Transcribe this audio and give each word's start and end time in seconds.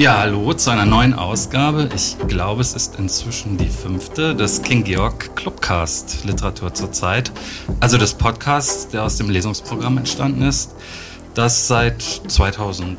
Ja, 0.00 0.16
hallo 0.16 0.54
zu 0.54 0.70
einer 0.70 0.86
neuen 0.86 1.12
Ausgabe. 1.12 1.90
Ich 1.94 2.16
glaube, 2.26 2.62
es 2.62 2.72
ist 2.72 2.98
inzwischen 2.98 3.58
die 3.58 3.68
fünfte 3.68 4.34
des 4.34 4.62
King 4.62 4.82
Georg 4.82 5.36
Clubcast 5.36 6.24
Literatur 6.24 6.72
zur 6.72 6.90
Zeit. 6.90 7.30
Also 7.80 7.98
des 7.98 8.14
Podcasts, 8.14 8.88
der 8.88 9.02
aus 9.02 9.18
dem 9.18 9.28
Lesungsprogramm 9.28 9.98
entstanden 9.98 10.40
ist, 10.40 10.74
das 11.34 11.68
seit 11.68 12.00
2008 12.00 12.96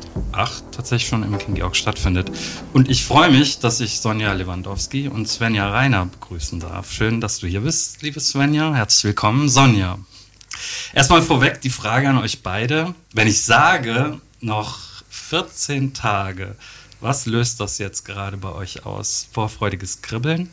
tatsächlich 0.70 1.08
schon 1.08 1.24
im 1.24 1.36
King 1.38 1.56
Georg 1.56 1.74
stattfindet. 1.74 2.30
Und 2.72 2.88
ich 2.88 3.04
freue 3.04 3.32
mich, 3.32 3.58
dass 3.58 3.80
ich 3.80 3.98
Sonja 3.98 4.32
Lewandowski 4.32 5.08
und 5.08 5.26
Svenja 5.26 5.68
Reiner 5.70 6.06
begrüßen 6.06 6.60
darf. 6.60 6.92
Schön, 6.92 7.20
dass 7.20 7.40
du 7.40 7.48
hier 7.48 7.62
bist, 7.62 8.02
liebe 8.02 8.20
Svenja. 8.20 8.74
Herzlich 8.74 9.02
willkommen, 9.02 9.48
Sonja. 9.48 9.98
Erstmal 10.92 11.22
vorweg 11.22 11.62
die 11.62 11.70
Frage 11.70 12.08
an 12.08 12.18
euch 12.18 12.44
beide. 12.44 12.94
Wenn 13.12 13.26
ich 13.26 13.42
sage, 13.42 14.20
noch 14.40 14.78
14 15.10 15.94
Tage, 15.94 16.54
was 17.02 17.26
löst 17.26 17.60
das 17.60 17.78
jetzt 17.78 18.04
gerade 18.04 18.36
bei 18.36 18.52
euch 18.52 18.86
aus? 18.86 19.28
Vorfreudiges 19.32 20.02
Kribbeln 20.02 20.48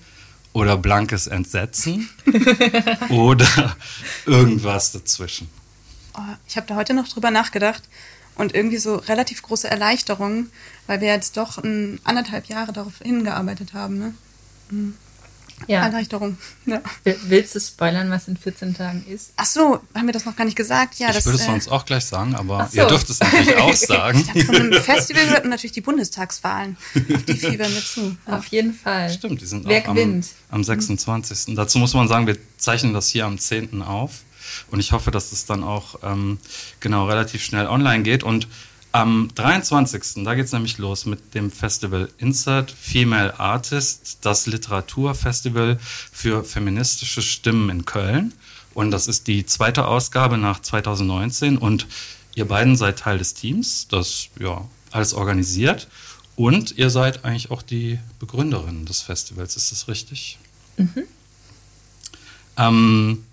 oder 0.52 0.78
blankes 0.78 1.28
Entsetzen 1.28 2.10
oder 3.10 3.76
irgendwas 4.26 4.92
dazwischen? 4.92 5.50
Oh, 6.16 6.36
ich 6.48 6.58
habe 6.58 6.68
da 6.68 6.76
heute 6.76 6.94
noch 6.94 7.08
drüber 7.08 7.32
nachgedacht 7.32 7.84
und 8.36 8.56
irgendwie 8.56 8.78
so 8.78 8.96
relativ 8.96 9.42
große 9.44 9.70
Erleichterung, 9.70 10.48
weil 10.88 11.02
wir 11.02 11.10
jetzt 11.10 11.38
doch 11.38 11.60
ein, 11.60 12.00
anderthalb 12.04 12.48
Jahre 12.48 12.74
darauf 12.74 12.98
hingearbeitet 13.00 13.74
haben. 13.74 14.00
Ne? 14.00 14.14
Mhm. 14.72 14.96
Ja. 15.68 15.86
Erleichterung. 15.86 16.38
Ja. 16.66 16.82
Willst 17.04 17.56
du 17.56 17.60
spoilern, 17.60 18.10
was 18.10 18.28
in 18.28 18.38
14 18.38 18.76
Tagen 18.76 19.06
ist? 19.08 19.34
Ach 19.36 19.46
so, 19.46 19.80
haben 19.96 20.06
wir 20.06 20.14
das 20.14 20.26
noch 20.26 20.36
gar 20.36 20.46
nicht 20.46 20.56
gesagt? 20.56 21.00
Ja, 21.00 21.10
ich 21.10 21.16
das, 21.16 21.26
würde 21.26 21.38
es 21.38 21.44
äh, 21.44 21.48
sonst 21.48 21.68
auch 21.70 21.86
gleich 21.86 22.06
sagen, 22.06 22.36
aber 22.36 22.68
so. 22.72 22.78
ihr 22.78 22.86
dürft 22.86 23.10
es 23.10 23.20
natürlich 23.20 23.56
auch 23.58 23.74
sagen. 23.76 24.28
ich 24.34 24.46
von 24.46 24.56
einem 24.56 24.74
Festival 24.82 25.26
gehört 25.26 25.44
und 25.44 25.50
natürlich 25.50 25.74
die 25.74 25.82
Bundestagswahlen. 25.82 26.78
Auf 26.96 27.24
die 27.24 27.34
fiebern 27.34 27.74
wir 27.74 27.84
zu. 27.84 28.16
Auf 28.26 28.46
jeden 28.48 28.74
Fall. 28.74 29.10
Stimmt, 29.10 29.42
die 29.42 29.46
sind 29.46 29.68
Wer 29.68 29.82
auch 29.82 29.94
gewinnt? 29.94 30.28
Am, 30.50 30.56
am 30.56 30.64
26. 30.64 31.50
Mhm. 31.50 31.56
Dazu 31.56 31.80
muss 31.80 31.94
man 31.94 32.08
sagen, 32.08 32.28
wir 32.28 32.38
zeichnen 32.58 32.94
das 32.94 33.10
hier 33.10 33.26
am 33.26 33.38
10. 33.38 33.82
auf. 33.82 34.24
Und 34.72 34.80
ich 34.80 34.92
hoffe, 34.92 35.12
dass 35.12 35.32
es 35.32 35.46
dann 35.46 35.64
auch 35.64 36.00
ähm, 36.04 36.40
genau 36.80 37.08
relativ 37.08 37.44
schnell 37.44 37.68
online 37.68 38.04
geht. 38.04 38.24
Und 38.24 38.48
am 38.92 39.30
23. 39.36 40.24
da 40.24 40.34
geht 40.34 40.46
es 40.46 40.52
nämlich 40.52 40.78
los 40.78 41.06
mit 41.06 41.36
dem 41.36 41.52
Festival 41.52 42.10
Insert 42.18 42.72
Female 42.72 43.40
Artist, 43.40 44.20
das 44.22 44.48
Literaturfestival 44.48 45.80
für 46.12 46.44
feministische 46.44 47.22
Stimmen 47.22 47.70
in 47.70 47.86
Köln. 47.86 48.34
Und 48.74 48.92
das 48.92 49.08
ist 49.08 49.28
die 49.28 49.46
zweite 49.46 49.86
Ausgabe 49.88 50.38
nach 50.38 50.62
2019. 50.62 51.58
Und 51.58 51.88
ihr 52.36 52.48
beiden 52.48 52.76
seid 52.76 53.00
Teil 53.00 53.18
des 53.18 53.34
Teams, 53.34 53.88
das 53.90 54.30
ja 54.40 54.68
alles 54.92 55.14
organisiert. 55.14 55.88
Und 56.36 56.78
ihr 56.78 56.90
seid 56.90 57.26
eigentlich 57.26 57.52
auch 57.52 57.62
die 57.62 58.00
Begründerin 58.20 58.86
des 58.86 59.02
Festivals, 59.02 59.56
ist 59.56 59.72
das 59.72 59.88
richtig? 59.88 60.40
Mhm. 60.78 61.04
Ähm, 62.58 63.26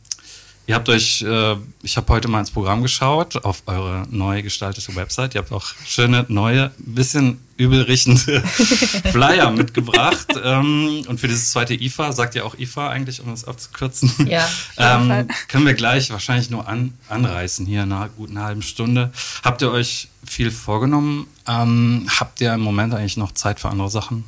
Ihr 0.69 0.75
habt 0.75 0.89
euch, 0.89 1.23
äh, 1.23 1.57
ich 1.83 1.97
habe 1.97 2.13
heute 2.13 2.27
mal 2.27 2.41
ins 2.41 2.51
Programm 2.51 2.83
geschaut, 2.83 3.37
auf 3.45 3.63
eure 3.67 4.05
neu 4.11 4.43
gestaltete 4.43 4.97
Website. 4.97 5.37
Ihr 5.37 5.41
habt 5.41 5.53
auch 5.53 5.65
schöne, 5.87 6.27
neue, 6.29 6.73
bisschen 6.79 7.41
übelriechende 7.57 8.41
Flyer 9.13 9.53
mitgebracht. 9.53 10.27
Ähm, 10.43 11.05
und 11.07 11.21
für 11.21 11.29
dieses 11.29 11.53
zweite 11.53 11.75
IFA, 11.75 12.11
sagt 12.11 12.35
ihr 12.35 12.45
auch 12.45 12.59
IFA 12.59 12.89
eigentlich, 12.89 13.21
um 13.21 13.31
das 13.31 13.45
abzukürzen? 13.45 14.11
Ja. 14.29 14.49
ähm, 14.77 15.29
können 15.47 15.67
wir 15.67 15.75
gleich 15.75 16.11
wahrscheinlich 16.11 16.51
nur 16.51 16.67
an, 16.67 16.95
anreißen 17.09 17.65
hier 17.65 17.85
in 17.85 17.93
einer 17.93 18.09
guten 18.09 18.41
halben 18.41 18.63
Stunde. 18.63 19.13
Habt 19.45 19.63
ihr 19.63 19.71
euch 19.71 20.09
viel 20.27 20.51
vorgenommen? 20.51 21.29
Ähm, 21.47 22.09
habt 22.19 22.41
ihr 22.41 22.53
im 22.53 22.61
Moment 22.61 22.93
eigentlich 22.93 23.17
noch 23.17 23.31
Zeit 23.31 23.61
für 23.61 23.69
andere 23.69 23.89
Sachen? 23.89 24.25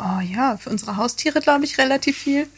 Oh 0.00 0.20
ja, 0.20 0.56
für 0.56 0.70
unsere 0.70 0.96
Haustiere 0.96 1.40
glaube 1.40 1.64
ich 1.64 1.78
relativ 1.78 2.18
viel 2.18 2.48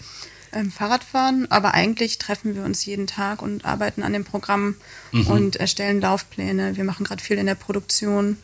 ähm, 0.52 0.70
Fahrradfahren, 0.70 1.50
aber 1.50 1.74
eigentlich 1.74 2.18
treffen 2.18 2.54
wir 2.54 2.64
uns 2.64 2.84
jeden 2.84 3.06
Tag 3.06 3.42
und 3.42 3.64
arbeiten 3.64 4.02
an 4.02 4.12
dem 4.12 4.24
Programm 4.24 4.76
mhm. 5.12 5.26
und 5.26 5.56
erstellen 5.56 6.00
Laufpläne. 6.00 6.76
Wir 6.76 6.84
machen 6.84 7.04
gerade 7.04 7.22
viel 7.22 7.38
in 7.38 7.46
der 7.46 7.54
Produktion 7.54 8.36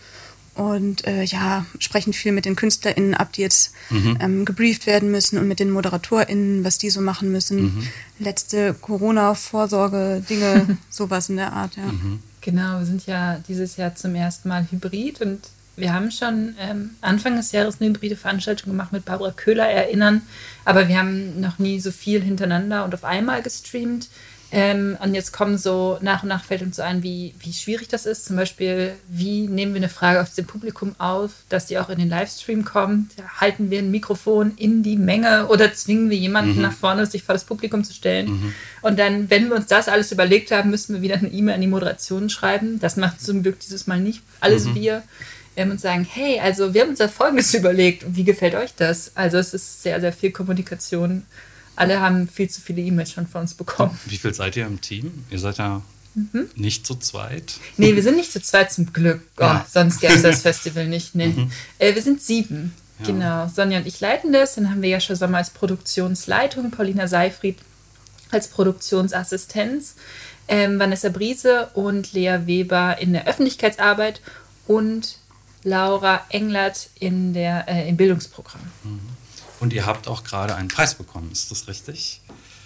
und 0.54 1.06
äh, 1.06 1.22
ja, 1.22 1.66
sprechen 1.78 2.12
viel 2.12 2.32
mit 2.32 2.44
den 2.44 2.56
KünstlerInnen 2.56 3.14
ab, 3.14 3.32
die 3.32 3.42
jetzt 3.42 3.72
mhm. 3.90 4.18
ähm, 4.20 4.44
gebrieft 4.44 4.86
werden 4.86 5.10
müssen 5.10 5.38
und 5.38 5.46
mit 5.46 5.60
den 5.60 5.70
ModeratorInnen, 5.70 6.64
was 6.64 6.78
die 6.78 6.90
so 6.90 7.00
machen 7.00 7.30
müssen. 7.30 7.62
Mhm. 7.62 7.88
Letzte 8.18 8.74
Corona-Vorsorge-Dinge, 8.74 10.78
sowas 10.90 11.28
in 11.28 11.36
der 11.36 11.52
Art, 11.52 11.76
ja. 11.76 11.86
Mhm. 11.86 12.20
Genau, 12.40 12.80
wir 12.80 12.86
sind 12.86 13.06
ja 13.06 13.40
dieses 13.46 13.76
Jahr 13.76 13.94
zum 13.94 14.16
ersten 14.16 14.48
Mal 14.48 14.66
hybrid 14.70 15.20
und 15.20 15.40
wir 15.78 15.92
haben 15.92 16.10
schon 16.10 16.54
ähm, 16.60 16.90
Anfang 17.00 17.36
des 17.36 17.52
Jahres 17.52 17.80
eine 17.80 17.90
hybride 17.90 18.16
Veranstaltung 18.16 18.72
gemacht 18.72 18.92
mit 18.92 19.04
Barbara 19.04 19.32
Köhler 19.32 19.68
erinnern, 19.68 20.22
aber 20.64 20.88
wir 20.88 20.98
haben 20.98 21.40
noch 21.40 21.58
nie 21.58 21.80
so 21.80 21.90
viel 21.90 22.22
hintereinander 22.22 22.84
und 22.84 22.94
auf 22.94 23.04
einmal 23.04 23.42
gestreamt. 23.42 24.08
Ähm, 24.50 24.96
und 25.02 25.14
jetzt 25.14 25.32
kommen 25.32 25.58
so 25.58 25.98
nach 26.00 26.22
und 26.22 26.30
nach 26.30 26.42
fällt 26.42 26.62
uns 26.62 26.76
so 26.76 26.82
ein, 26.82 27.02
wie, 27.02 27.34
wie 27.40 27.52
schwierig 27.52 27.88
das 27.88 28.06
ist. 28.06 28.24
Zum 28.24 28.36
Beispiel, 28.36 28.94
wie 29.06 29.46
nehmen 29.46 29.74
wir 29.74 29.80
eine 29.80 29.90
Frage 29.90 30.22
aus 30.22 30.34
dem 30.34 30.46
Publikum 30.46 30.94
auf, 30.98 31.32
dass 31.50 31.66
die 31.66 31.78
auch 31.78 31.90
in 31.90 31.98
den 31.98 32.08
Livestream 32.08 32.64
kommt? 32.64 33.12
Halten 33.38 33.70
wir 33.70 33.80
ein 33.80 33.90
Mikrofon 33.90 34.52
in 34.56 34.82
die 34.82 34.96
Menge 34.96 35.48
oder 35.48 35.74
zwingen 35.74 36.08
wir 36.08 36.16
jemanden 36.16 36.56
mhm. 36.56 36.62
nach 36.62 36.72
vorne, 36.72 37.04
sich 37.04 37.24
vor 37.24 37.34
das 37.34 37.44
Publikum 37.44 37.84
zu 37.84 37.92
stellen? 37.92 38.30
Mhm. 38.30 38.54
Und 38.80 38.98
dann, 38.98 39.28
wenn 39.28 39.50
wir 39.50 39.56
uns 39.56 39.66
das 39.66 39.88
alles 39.88 40.12
überlegt 40.12 40.50
haben, 40.50 40.70
müssen 40.70 40.94
wir 40.94 41.02
wieder 41.02 41.16
eine 41.16 41.28
E-Mail 41.28 41.56
an 41.56 41.60
die 41.60 41.66
Moderation 41.66 42.30
schreiben. 42.30 42.80
Das 42.80 42.96
macht 42.96 43.20
zum 43.20 43.42
Glück 43.42 43.60
dieses 43.60 43.86
Mal 43.86 44.00
nicht 44.00 44.22
alles 44.40 44.64
mhm. 44.64 44.74
wir 44.76 45.02
ähm, 45.58 45.72
und 45.72 45.80
sagen, 45.80 46.06
hey, 46.08 46.40
also 46.40 46.72
wir 46.72 46.82
haben 46.82 46.90
uns 46.90 46.98
da 46.98 47.08
Folgendes 47.08 47.52
überlegt. 47.54 48.04
Wie 48.08 48.24
gefällt 48.24 48.54
euch 48.54 48.74
das? 48.74 49.12
Also 49.14 49.38
es 49.38 49.52
ist 49.52 49.82
sehr, 49.82 50.00
sehr 50.00 50.12
viel 50.12 50.30
Kommunikation. 50.30 51.24
Alle 51.76 52.00
haben 52.00 52.28
viel 52.28 52.48
zu 52.48 52.60
viele 52.60 52.80
E-Mails 52.82 53.12
schon 53.12 53.26
von 53.26 53.42
uns 53.42 53.54
bekommen. 53.54 53.98
Wie 54.06 54.16
viel 54.16 54.34
seid 54.34 54.56
ihr 54.56 54.66
im 54.66 54.80
Team? 54.80 55.24
Ihr 55.30 55.38
seid 55.38 55.58
ja 55.58 55.82
mhm. 56.14 56.48
nicht 56.54 56.86
zu 56.86 56.96
zweit. 56.96 57.54
Nee, 57.76 57.94
wir 57.94 58.02
sind 58.02 58.16
nicht 58.16 58.32
zu 58.32 58.40
zweit 58.40 58.72
zum 58.72 58.92
Glück. 58.92 59.20
Oh, 59.36 59.42
ja. 59.42 59.66
Sonst 59.70 60.00
gäbe 60.00 60.14
es 60.14 60.22
das 60.22 60.42
Festival 60.42 60.86
nicht. 60.86 61.14
Nee. 61.14 61.28
Mhm. 61.28 61.52
Äh, 61.78 61.94
wir 61.94 62.02
sind 62.02 62.22
sieben. 62.22 62.72
Ja. 63.00 63.06
Genau. 63.06 63.48
Sonja 63.48 63.78
und 63.78 63.86
ich 63.86 64.00
leiten 64.00 64.32
das. 64.32 64.54
Dann 64.54 64.70
haben 64.70 64.82
wir 64.82 64.88
ja 64.88 65.00
schon 65.00 65.16
so 65.16 65.28
mal 65.28 65.38
als 65.38 65.50
Produktionsleitung 65.50 66.70
Paulina 66.70 67.06
Seifried 67.06 67.58
als 68.30 68.48
Produktionsassistenz, 68.48 69.94
ähm, 70.48 70.78
Vanessa 70.78 71.08
Briese 71.08 71.70
und 71.74 72.12
Lea 72.12 72.40
Weber 72.44 72.98
in 72.98 73.12
der 73.12 73.26
Öffentlichkeitsarbeit 73.26 74.20
und 74.66 75.16
Laura 75.68 76.24
Englert 76.30 76.90
in 76.98 77.34
der, 77.34 77.68
äh, 77.68 77.88
im 77.88 77.96
Bildungsprogramm. 77.96 78.60
Mhm. 78.84 79.00
Und 79.60 79.72
ihr 79.72 79.86
habt 79.86 80.08
auch 80.08 80.24
gerade 80.24 80.54
einen 80.54 80.68
Preis 80.68 80.94
bekommen, 80.94 81.30
ist 81.32 81.50
das 81.50 81.68
richtig? 81.68 82.20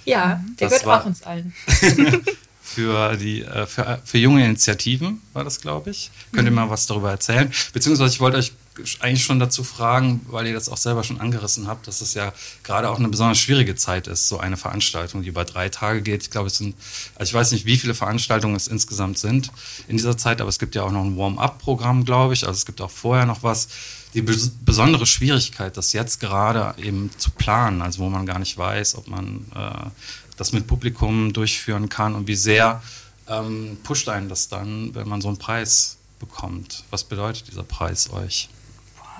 Ja, 0.04 0.42
der 0.60 0.68
das 0.68 0.82
gehört 0.82 1.02
auch 1.02 1.06
uns 1.06 1.22
allen. 1.22 1.54
für, 2.62 3.16
die, 3.16 3.42
äh, 3.42 3.66
für, 3.66 4.00
für 4.04 4.18
junge 4.18 4.44
Initiativen 4.44 5.22
war 5.32 5.44
das, 5.44 5.60
glaube 5.60 5.90
ich. 5.90 6.10
Könnt 6.32 6.46
ihr 6.46 6.50
mhm. 6.50 6.56
mal 6.56 6.70
was 6.70 6.86
darüber 6.86 7.10
erzählen? 7.10 7.52
Beziehungsweise 7.72 8.12
ich 8.12 8.20
wollte 8.20 8.38
euch 8.38 8.52
eigentlich 9.00 9.24
schon 9.24 9.38
dazu 9.38 9.64
fragen, 9.64 10.24
weil 10.28 10.46
ihr 10.46 10.54
das 10.54 10.68
auch 10.68 10.76
selber 10.76 11.04
schon 11.04 11.20
angerissen 11.20 11.66
habt, 11.66 11.86
dass 11.86 12.00
es 12.00 12.14
ja 12.14 12.32
gerade 12.62 12.88
auch 12.88 12.98
eine 12.98 13.08
besonders 13.08 13.38
schwierige 13.38 13.74
Zeit 13.74 14.06
ist, 14.06 14.28
so 14.28 14.38
eine 14.38 14.56
Veranstaltung, 14.56 15.22
die 15.22 15.28
über 15.28 15.44
drei 15.44 15.68
Tage 15.68 16.00
geht. 16.00 16.22
Ich 16.22 16.30
glaube, 16.30 16.46
es 16.46 16.56
sind, 16.56 16.74
also 17.16 17.30
ich 17.30 17.34
weiß 17.34 17.52
nicht, 17.52 17.66
wie 17.66 17.76
viele 17.76 17.94
Veranstaltungen 17.94 18.56
es 18.56 18.68
insgesamt 18.68 19.18
sind 19.18 19.50
in 19.88 19.96
dieser 19.96 20.16
Zeit, 20.16 20.40
aber 20.40 20.48
es 20.48 20.58
gibt 20.58 20.74
ja 20.74 20.82
auch 20.82 20.90
noch 20.90 21.04
ein 21.04 21.16
Warm-up-Programm, 21.16 22.04
glaube 22.04 22.34
ich. 22.34 22.46
Also 22.46 22.56
es 22.56 22.66
gibt 22.66 22.80
auch 22.80 22.90
vorher 22.90 23.26
noch 23.26 23.42
was. 23.42 23.68
Die 24.14 24.22
besondere 24.22 25.06
Schwierigkeit, 25.06 25.76
das 25.76 25.92
jetzt 25.92 26.20
gerade 26.20 26.74
eben 26.82 27.10
zu 27.16 27.30
planen, 27.30 27.80
also 27.80 28.00
wo 28.00 28.10
man 28.10 28.26
gar 28.26 28.38
nicht 28.38 28.56
weiß, 28.58 28.96
ob 28.96 29.08
man 29.08 29.46
äh, 29.54 29.88
das 30.36 30.52
mit 30.52 30.66
Publikum 30.66 31.32
durchführen 31.32 31.88
kann 31.88 32.14
und 32.14 32.26
wie 32.26 32.36
sehr 32.36 32.82
ähm, 33.28 33.78
pusht 33.82 34.08
einen 34.08 34.28
das 34.28 34.48
dann, 34.48 34.94
wenn 34.94 35.08
man 35.08 35.20
so 35.20 35.28
einen 35.28 35.38
Preis 35.38 35.96
bekommt. 36.18 36.84
Was 36.90 37.04
bedeutet 37.04 37.48
dieser 37.48 37.64
Preis 37.64 38.10
euch? 38.10 38.48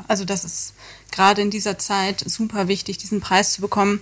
Also 0.09 0.25
das 0.25 0.45
ist 0.45 0.75
gerade 1.11 1.43
in 1.43 1.51
dieser 1.51 1.79
Zeit 1.79 2.23
super 2.27 2.69
wichtig, 2.69 2.99
diesen 2.99 3.21
Preis 3.21 3.53
zu 3.53 3.61
bekommen, 3.61 4.01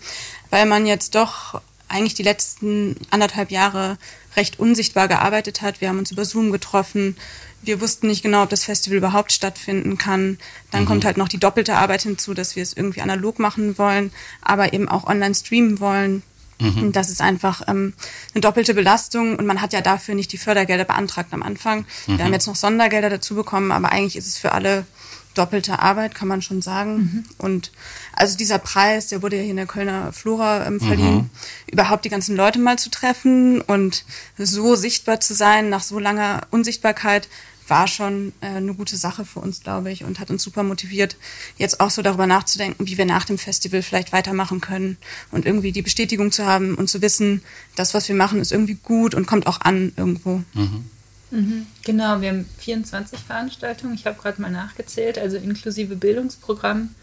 weil 0.51 0.67
man 0.67 0.87
jetzt 0.87 1.15
doch 1.15 1.61
eigentlich 1.89 2.15
die 2.15 2.23
letzten 2.23 2.97
anderthalb 3.11 3.51
Jahre 3.51 3.99
recht 4.37 4.61
unsichtbar 4.61 5.09
gearbeitet 5.09 5.61
hat. 5.61 5.81
Wir 5.81 5.89
haben 5.89 5.99
uns 5.99 6.13
über 6.13 6.25
Zoom 6.25 6.53
getroffen. 6.53 7.17
Wir 7.63 7.81
wussten 7.81 8.07
nicht 8.07 8.23
genau, 8.23 8.45
ob 8.45 8.51
das 8.51 8.65
Festival 8.65 8.99
überhaupt 8.99 9.33
stattfinden 9.33 9.99
kann. 9.99 10.39
Dann 10.71 10.83
mhm. 10.83 10.87
kommt 10.87 11.05
halt 11.05 11.17
noch 11.17 11.29
die 11.29 11.39
doppelte 11.39 11.75
Arbeit 11.75 12.03
hinzu, 12.03 12.33
dass 12.33 12.57
wir 12.57 12.63
es 12.63 12.73
irgendwie 12.73 13.01
analog 13.01 13.39
machen 13.39 13.77
wollen, 13.77 14.13
aber 14.41 14.73
eben 14.73 14.89
auch 14.89 15.05
online 15.07 15.35
streamen 15.35 15.81
wollen. 15.81 16.23
Mhm. 16.61 16.93
Das 16.93 17.11
ist 17.11 17.21
einfach 17.21 17.63
ähm, 17.69 17.95
eine 18.35 18.41
doppelte 18.41 18.75
Belastung 18.75 19.37
und 19.37 19.47
man 19.47 19.61
hat 19.61 19.73
ja 19.73 19.81
dafür 19.81 20.15
nicht 20.15 20.33
die 20.33 20.39
Fördergelder 20.39 20.85
beantragt 20.85 21.33
am 21.33 21.43
Anfang. 21.43 21.87
Mhm. 22.07 22.19
Wir 22.19 22.25
haben 22.25 22.33
jetzt 22.33 22.47
noch 22.47 22.57
Sondergelder 22.57 23.11
dazu 23.11 23.35
bekommen, 23.35 23.73
aber 23.73 23.91
eigentlich 23.91 24.17
ist 24.17 24.27
es 24.27 24.39
für 24.39 24.53
alle 24.53 24.87
doppelte 25.35 25.79
Arbeit, 25.79 26.15
kann 26.15 26.29
man 26.29 26.43
schon 26.43 26.63
sagen. 26.63 26.97
Mhm. 26.97 27.25
Und 27.39 27.73
also 28.13 28.37
dieser 28.37 28.59
Preis, 28.59 29.09
der 29.09 29.23
wurde 29.23 29.37
ja 29.37 29.43
hier 29.43 29.53
in 29.53 29.57
der 29.57 29.67
Kölner 29.67 30.13
Flora 30.13 30.67
ähm, 30.67 30.81
verliehen, 30.81 31.17
mhm. 31.17 31.31
überhaupt 31.71 32.05
die 32.05 32.11
ganzen 32.11 32.37
Leute 32.37 32.59
mal 32.59 32.79
zu 32.79 32.91
treffen 32.91 33.61
und 33.61 34.05
so 34.37 34.75
sichtbar 34.75 35.21
zu 35.21 35.35
sein 35.35 35.69
nach 35.69 35.83
so 35.83 35.99
langer 35.99 36.43
Unsichtbarkeit, 36.51 37.29
war 37.71 37.87
schon 37.87 38.33
äh, 38.41 38.47
eine 38.47 38.75
gute 38.75 38.97
Sache 38.97 39.25
für 39.25 39.39
uns, 39.39 39.63
glaube 39.63 39.91
ich, 39.93 40.05
und 40.05 40.19
hat 40.19 40.31
uns 40.31 40.43
super 40.43 40.65
motiviert, 40.65 41.17
jetzt 41.57 41.81
auch 41.81 41.91
so 41.91 42.03
darüber 42.03 42.27
nachzudenken, 42.27 42.87
wie 42.87 42.99
wir 42.99 43.07
nach 43.07 43.25
dem 43.25 43.39
Festival 43.39 43.83
vielleicht 43.83 44.13
weitermachen 44.13 44.61
können 44.61 44.99
und 45.31 45.47
irgendwie 45.47 45.73
die 45.73 45.83
Bestätigung 45.83 46.33
zu 46.33 46.45
haben 46.45 46.75
und 46.75 46.91
zu 46.91 47.01
wissen, 47.01 47.43
das, 47.77 47.95
was 47.95 48.09
wir 48.09 48.17
machen, 48.17 48.41
ist 48.41 48.53
irgendwie 48.53 48.75
gut 48.83 49.15
und 49.15 49.27
kommt 49.27 49.47
auch 49.47 49.61
an 49.61 49.93
irgendwo. 49.97 50.43
Mhm. 50.53 50.85
Mhm, 51.31 51.67
genau, 51.85 52.21
wir 52.21 52.31
haben 52.31 52.47
24 52.59 53.21
Veranstaltungen, 53.21 53.95
ich 53.95 54.07
habe 54.07 54.21
gerade 54.21 54.43
mal 54.43 54.51
nachgezählt, 54.51 55.19
also 55.19 55.37
inklusive 55.37 55.97
Bildungsprogramm, 55.97 56.95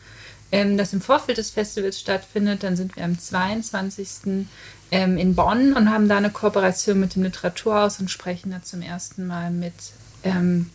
ähm, 0.52 0.78
das 0.78 0.94
im 0.94 1.02
Vorfeld 1.02 1.38
des 1.38 1.50
Festivals 1.50 2.00
stattfindet. 2.00 2.64
Dann 2.64 2.76
sind 2.76 2.96
wir 2.96 3.04
am 3.04 3.18
22. 3.18 4.46
Ähm, 4.90 5.18
in 5.18 5.36
Bonn 5.36 5.74
und 5.74 5.92
haben 5.92 6.08
da 6.08 6.18
eine 6.18 6.30
Kooperation 6.30 7.00
mit 7.00 7.16
dem 7.16 7.24
Literaturhaus 7.24 8.00
und 8.00 8.10
sprechen 8.10 8.52
da 8.52 8.64
zum 8.64 8.82
ersten 8.82 9.28
Mal 9.28 9.52
mit 9.52 9.74
ähm, 10.24 10.70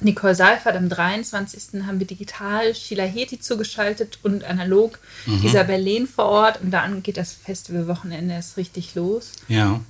Nicole 0.00 0.34
Seifert. 0.34 0.76
Am 0.76 0.88
23. 0.88 1.82
haben 1.86 1.98
wir 1.98 2.06
digital 2.06 2.74
Sheila 2.74 3.04
Heti 3.04 3.38
zugeschaltet 3.38 4.18
und 4.22 4.44
analog 4.44 4.98
mhm. 5.26 5.44
Isabel 5.44 5.78
Lehn 5.78 6.06
vor 6.06 6.26
Ort. 6.26 6.62
Und 6.62 6.70
dann 6.70 7.02
geht 7.02 7.18
das 7.18 7.32
Festivalwochenende 7.32 8.34
erst 8.34 8.56
richtig 8.56 8.94
los. 8.94 9.32
Ja. 9.48 9.80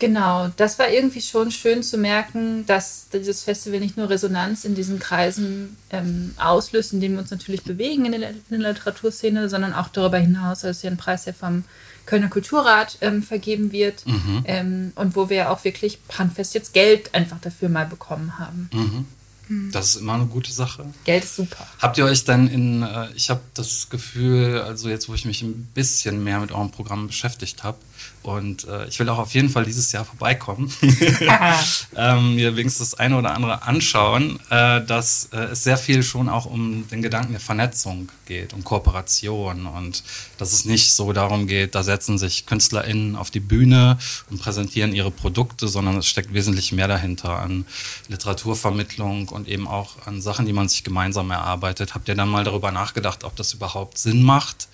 Genau, 0.00 0.48
das 0.56 0.78
war 0.78 0.88
irgendwie 0.88 1.20
schon 1.20 1.50
schön 1.50 1.82
zu 1.82 1.98
merken, 1.98 2.64
dass 2.64 3.08
dieses 3.12 3.42
Festival 3.42 3.80
nicht 3.80 3.98
nur 3.98 4.08
Resonanz 4.08 4.64
in 4.64 4.74
diesen 4.74 4.98
Kreisen 4.98 5.76
ähm, 5.90 6.34
auslöst, 6.38 6.94
in 6.94 7.00
denen 7.00 7.16
wir 7.16 7.20
uns 7.20 7.30
natürlich 7.30 7.62
bewegen 7.64 8.06
in 8.06 8.18
der, 8.18 8.30
in 8.30 8.60
der 8.62 8.72
Literaturszene, 8.72 9.50
sondern 9.50 9.74
auch 9.74 9.88
darüber 9.88 10.16
hinaus, 10.16 10.64
als 10.64 10.82
ja 10.82 10.90
ein 10.90 10.96
Preis 10.96 11.26
ja 11.26 11.34
vom 11.34 11.64
Kölner 12.06 12.28
Kulturrat 12.28 12.96
ähm, 13.02 13.22
vergeben 13.22 13.72
wird 13.72 14.06
mhm. 14.06 14.42
ähm, 14.46 14.92
und 14.94 15.16
wo 15.16 15.28
wir 15.28 15.50
auch 15.50 15.64
wirklich 15.64 15.98
handfest 16.18 16.54
jetzt 16.54 16.72
Geld 16.72 17.14
einfach 17.14 17.38
dafür 17.38 17.68
mal 17.68 17.84
bekommen 17.84 18.38
haben. 18.38 18.70
Mhm. 18.72 19.06
Mhm. 19.48 19.70
Das 19.72 19.90
ist 19.90 19.96
immer 19.96 20.14
eine 20.14 20.26
gute 20.26 20.50
Sache. 20.50 20.86
Geld 21.04 21.24
ist 21.24 21.36
super. 21.36 21.66
Habt 21.78 21.98
ihr 21.98 22.06
euch 22.06 22.24
dann 22.24 22.48
in, 22.48 22.82
äh, 22.82 23.08
ich 23.14 23.28
habe 23.28 23.42
das 23.52 23.90
Gefühl, 23.90 24.60
also 24.60 24.88
jetzt, 24.88 25.10
wo 25.10 25.14
ich 25.14 25.26
mich 25.26 25.42
ein 25.42 25.68
bisschen 25.74 26.24
mehr 26.24 26.40
mit 26.40 26.52
eurem 26.52 26.70
Programm 26.70 27.08
beschäftigt 27.08 27.64
habe, 27.64 27.76
und 28.22 28.68
äh, 28.68 28.86
ich 28.86 28.98
will 28.98 29.08
auch 29.08 29.18
auf 29.18 29.32
jeden 29.32 29.48
Fall 29.48 29.64
dieses 29.64 29.92
Jahr 29.92 30.04
vorbeikommen, 30.04 30.70
ähm, 31.96 32.34
mir 32.34 32.54
wenigstens 32.54 32.90
das 32.90 33.00
eine 33.00 33.16
oder 33.16 33.34
andere 33.34 33.62
anschauen, 33.62 34.38
äh, 34.50 34.84
dass 34.84 35.30
äh, 35.32 35.38
es 35.52 35.64
sehr 35.64 35.78
viel 35.78 36.02
schon 36.02 36.28
auch 36.28 36.44
um 36.44 36.86
den 36.88 37.00
Gedanken 37.00 37.32
der 37.32 37.40
Vernetzung 37.40 38.10
geht, 38.26 38.52
um 38.52 38.62
Kooperation 38.62 39.66
und 39.66 40.02
dass 40.36 40.52
es 40.52 40.66
nicht 40.66 40.92
so 40.92 41.12
darum 41.12 41.46
geht, 41.46 41.74
da 41.74 41.82
setzen 41.82 42.18
sich 42.18 42.44
KünstlerInnen 42.44 43.16
auf 43.16 43.30
die 43.30 43.40
Bühne 43.40 43.98
und 44.30 44.40
präsentieren 44.40 44.94
ihre 44.94 45.10
Produkte, 45.10 45.66
sondern 45.68 45.96
es 45.96 46.06
steckt 46.06 46.34
wesentlich 46.34 46.72
mehr 46.72 46.88
dahinter 46.88 47.38
an 47.38 47.64
Literaturvermittlung 48.08 49.28
und 49.28 49.48
eben 49.48 49.66
auch 49.66 50.06
an 50.06 50.20
Sachen, 50.20 50.44
die 50.44 50.52
man 50.52 50.68
sich 50.68 50.84
gemeinsam 50.84 51.30
erarbeitet. 51.30 51.94
Habt 51.94 52.08
ihr 52.08 52.14
dann 52.14 52.28
mal 52.28 52.44
darüber 52.44 52.70
nachgedacht, 52.70 53.24
ob 53.24 53.34
das 53.36 53.54
überhaupt 53.54 53.96
Sinn 53.96 54.22
macht? 54.22 54.68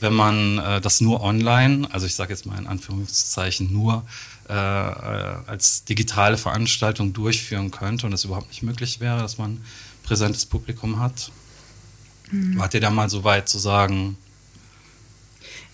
wenn 0.00 0.14
man 0.14 0.58
äh, 0.58 0.80
das 0.80 1.00
nur 1.00 1.22
online, 1.22 1.88
also 1.90 2.06
ich 2.06 2.14
sage 2.14 2.32
jetzt 2.32 2.46
mal 2.46 2.58
in 2.58 2.66
Anführungszeichen 2.68 3.72
nur, 3.72 4.04
äh, 4.48 4.52
äh, 4.52 5.36
als 5.46 5.84
digitale 5.84 6.38
Veranstaltung 6.38 7.12
durchführen 7.12 7.70
könnte 7.70 8.06
und 8.06 8.12
es 8.12 8.24
überhaupt 8.24 8.48
nicht 8.48 8.62
möglich 8.62 9.00
wäre, 9.00 9.18
dass 9.20 9.38
man 9.38 9.62
präsentes 10.02 10.46
Publikum 10.46 11.00
hat. 11.00 11.30
Mhm. 12.30 12.58
Wart 12.58 12.74
ihr 12.74 12.80
da 12.80 12.90
mal 12.90 13.10
so 13.10 13.24
weit 13.24 13.48
zu 13.48 13.58
sagen? 13.58 14.16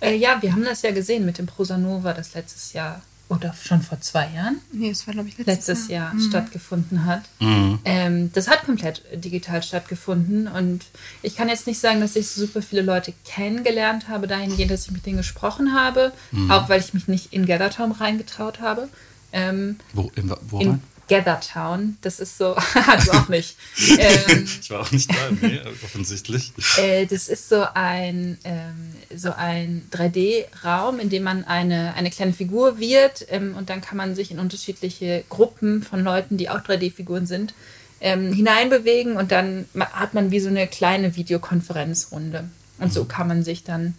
Äh, 0.00 0.17
ja, 0.17 0.41
wir 0.43 0.52
haben 0.52 0.64
das 0.64 0.82
ja 0.82 0.91
gesehen 0.91 1.25
mit 1.25 1.38
dem 1.38 1.46
Prosanova, 1.46 2.14
das 2.14 2.35
letztes 2.35 2.73
Jahr 2.73 3.00
oder 3.28 3.54
schon 3.54 3.80
vor 3.80 4.00
zwei 4.00 4.28
Jahren? 4.34 4.60
Nee, 4.72 4.90
es 4.90 5.06
war, 5.06 5.14
glaube 5.14 5.28
ich, 5.28 5.38
letztes, 5.38 5.68
letztes 5.68 5.88
Jahr, 5.88 6.06
Jahr 6.06 6.14
mhm. 6.14 6.20
stattgefunden 6.28 7.04
hat. 7.06 7.22
Mhm. 7.40 7.78
Ähm, 7.84 8.32
das 8.32 8.48
hat 8.48 8.64
komplett 8.64 9.02
digital 9.14 9.62
stattgefunden 9.62 10.46
und 10.46 10.84
ich 11.22 11.36
kann 11.36 11.48
jetzt 11.48 11.66
nicht 11.66 11.80
sagen, 11.80 12.00
dass 12.00 12.16
ich 12.16 12.28
super 12.28 12.60
viele 12.60 12.82
Leute 12.82 13.14
kennengelernt 13.24 14.08
habe, 14.08 14.26
dahingehend, 14.26 14.70
dass 14.70 14.86
ich 14.86 14.92
mit 14.92 15.06
denen 15.06 15.16
gesprochen 15.16 15.74
habe, 15.74 16.12
mhm. 16.32 16.50
auch 16.50 16.68
weil 16.68 16.80
ich 16.80 16.92
mich 16.92 17.08
nicht 17.08 17.32
in 17.32 17.46
Gathertown 17.46 17.92
reingetraut 17.92 18.60
habe. 18.60 18.88
Ähm, 19.32 19.78
wo, 19.92 20.12
in, 20.14 20.32
wo 20.48 20.60
in, 20.60 20.80
Gathertown. 21.08 21.96
Das 22.00 22.20
ist 22.20 22.38
so, 22.38 22.54
du 23.04 23.12
auch 23.12 23.28
nicht. 23.28 23.56
Ähm, 23.98 24.48
ich 24.60 24.70
war 24.70 24.80
auch 24.80 24.90
nicht 24.90 25.10
da, 25.10 25.30
nee, 25.40 25.60
offensichtlich. 25.84 26.52
Äh, 26.78 27.06
das 27.06 27.28
ist 27.28 27.48
so 27.48 27.64
ein, 27.74 28.38
ähm, 28.44 28.94
so 29.14 29.32
ein 29.32 29.88
3D-Raum, 29.92 31.00
in 31.00 31.10
dem 31.10 31.22
man 31.22 31.44
eine, 31.44 31.94
eine 31.94 32.10
kleine 32.10 32.32
Figur 32.32 32.78
wird 32.78 33.26
ähm, 33.30 33.54
und 33.56 33.70
dann 33.70 33.80
kann 33.80 33.96
man 33.96 34.14
sich 34.14 34.30
in 34.30 34.38
unterschiedliche 34.38 35.24
Gruppen 35.28 35.82
von 35.82 36.02
Leuten, 36.02 36.36
die 36.36 36.50
auch 36.50 36.60
3D-Figuren 36.60 37.26
sind, 37.26 37.54
ähm, 38.00 38.32
hineinbewegen 38.32 39.16
und 39.16 39.32
dann 39.32 39.66
hat 39.74 40.14
man 40.14 40.30
wie 40.30 40.40
so 40.40 40.48
eine 40.48 40.66
kleine 40.66 41.16
Videokonferenzrunde. 41.16 42.48
Und 42.78 42.92
so 42.92 43.04
mhm. 43.04 43.08
kann 43.08 43.28
man 43.28 43.44
sich 43.44 43.64
dann 43.64 43.94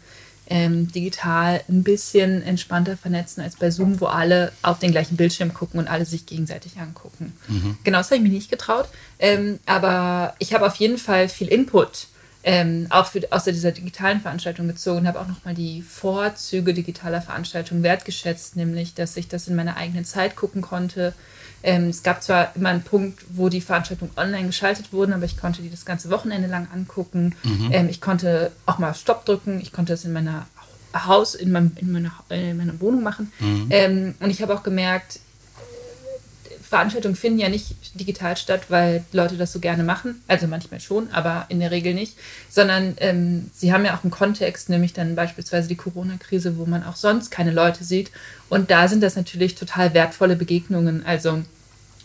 ähm, 0.47 0.91
digital 0.91 1.61
ein 1.67 1.83
bisschen 1.83 2.43
entspannter 2.43 2.97
vernetzen 2.97 3.41
als 3.41 3.55
bei 3.55 3.71
Zoom, 3.71 3.99
wo 3.99 4.05
alle 4.05 4.51
auf 4.61 4.79
den 4.79 4.91
gleichen 4.91 5.17
Bildschirm 5.17 5.53
gucken 5.53 5.79
und 5.79 5.87
alle 5.87 6.05
sich 6.05 6.25
gegenseitig 6.25 6.77
angucken. 6.77 7.33
Mhm. 7.47 7.77
Genau, 7.83 7.97
das 7.99 8.07
habe 8.07 8.17
ich 8.17 8.23
mich 8.23 8.31
nicht 8.31 8.51
getraut. 8.51 8.87
Ähm, 9.19 9.59
aber 9.65 10.35
ich 10.39 10.53
habe 10.53 10.65
auf 10.65 10.75
jeden 10.75 10.97
Fall 10.97 11.29
viel 11.29 11.47
Input 11.47 12.07
ähm, 12.47 12.85
auch 12.91 13.07
für, 13.07 13.21
aus 13.31 13.45
dieser 13.45 13.71
digitalen 13.71 14.21
Veranstaltung 14.21 14.67
gezogen 14.67 15.07
habe 15.07 15.19
auch 15.19 15.27
nochmal 15.27 15.55
die 15.55 15.81
Vorzüge 15.81 16.75
digitaler 16.75 17.19
Veranstaltungen 17.19 17.81
wertgeschätzt, 17.81 18.55
nämlich, 18.55 18.93
dass 18.93 19.17
ich 19.17 19.27
das 19.27 19.47
in 19.47 19.55
meiner 19.55 19.77
eigenen 19.77 20.05
Zeit 20.05 20.35
gucken 20.35 20.61
konnte. 20.61 21.15
Ähm, 21.63 21.89
es 21.89 22.03
gab 22.03 22.21
zwar 22.21 22.55
immer 22.55 22.69
einen 22.69 22.83
Punkt, 22.83 23.25
wo 23.29 23.49
die 23.49 23.61
Veranstaltungen 23.61 24.11
online 24.15 24.45
geschaltet 24.45 24.93
wurden, 24.93 25.13
aber 25.13 25.25
ich 25.25 25.37
konnte 25.37 25.63
die 25.63 25.71
das 25.71 25.85
ganze 25.85 26.11
Wochenende 26.11 26.47
lang 26.47 26.67
angucken. 26.71 27.35
Mhm. 27.41 27.69
Ähm, 27.71 27.89
ich 27.89 27.99
konnte 27.99 28.51
auch 28.67 28.77
mal 28.77 28.93
Stopp 28.93 29.25
drücken. 29.25 29.59
Ich 29.59 29.71
konnte 29.73 29.93
das 29.93 30.05
in 30.05 30.13
meiner 30.13 30.45
Haus, 30.93 31.33
in, 31.33 31.51
meinem, 31.51 31.71
in, 31.77 31.91
meiner, 31.91 32.11
in 32.29 32.57
meiner 32.57 32.79
Wohnung 32.79 33.01
machen. 33.01 33.31
Mhm. 33.39 33.67
Ähm, 33.71 34.15
und 34.19 34.29
ich 34.29 34.43
habe 34.43 34.53
auch 34.53 34.61
gemerkt, 34.61 35.19
Veranstaltungen 36.67 37.15
finden 37.15 37.39
ja 37.39 37.49
nicht 37.49 37.75
digital 37.99 38.35
statt, 38.37 38.63
weil 38.69 39.03
Leute 39.11 39.37
das 39.37 39.51
so 39.51 39.59
gerne 39.59 39.83
machen. 39.83 40.21
Also 40.27 40.47
manchmal 40.47 40.79
schon, 40.79 41.11
aber 41.11 41.45
in 41.49 41.59
der 41.59 41.71
Regel 41.71 41.93
nicht. 41.93 42.17
Sondern 42.49 42.95
ähm, 42.97 43.51
sie 43.53 43.71
haben 43.71 43.85
ja 43.85 43.95
auch 43.95 44.03
einen 44.03 44.11
Kontext, 44.11 44.69
nämlich 44.69 44.93
dann 44.93 45.15
beispielsweise 45.15 45.67
die 45.67 45.75
Corona-Krise, 45.75 46.57
wo 46.57 46.65
man 46.65 46.83
auch 46.83 46.95
sonst 46.95 47.29
keine 47.29 47.51
Leute 47.51 47.83
sieht. 47.83 48.11
Und 48.49 48.71
da 48.71 48.87
sind 48.87 49.03
das 49.03 49.15
natürlich 49.15 49.55
total 49.55 49.93
wertvolle 49.93 50.35
Begegnungen. 50.35 51.05
Also 51.05 51.43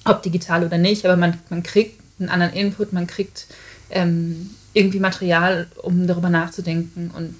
ob 0.04 0.22
digital 0.22 0.64
oder 0.64 0.78
nicht, 0.78 1.04
aber 1.04 1.16
man, 1.16 1.38
man 1.48 1.62
kriegt 1.62 2.00
einen 2.18 2.28
anderen 2.28 2.52
Input, 2.52 2.92
man 2.92 3.06
kriegt 3.06 3.46
ähm, 3.90 4.50
irgendwie 4.72 5.00
Material, 5.00 5.68
um 5.82 6.06
darüber 6.06 6.28
nachzudenken 6.28 7.10
und 7.16 7.34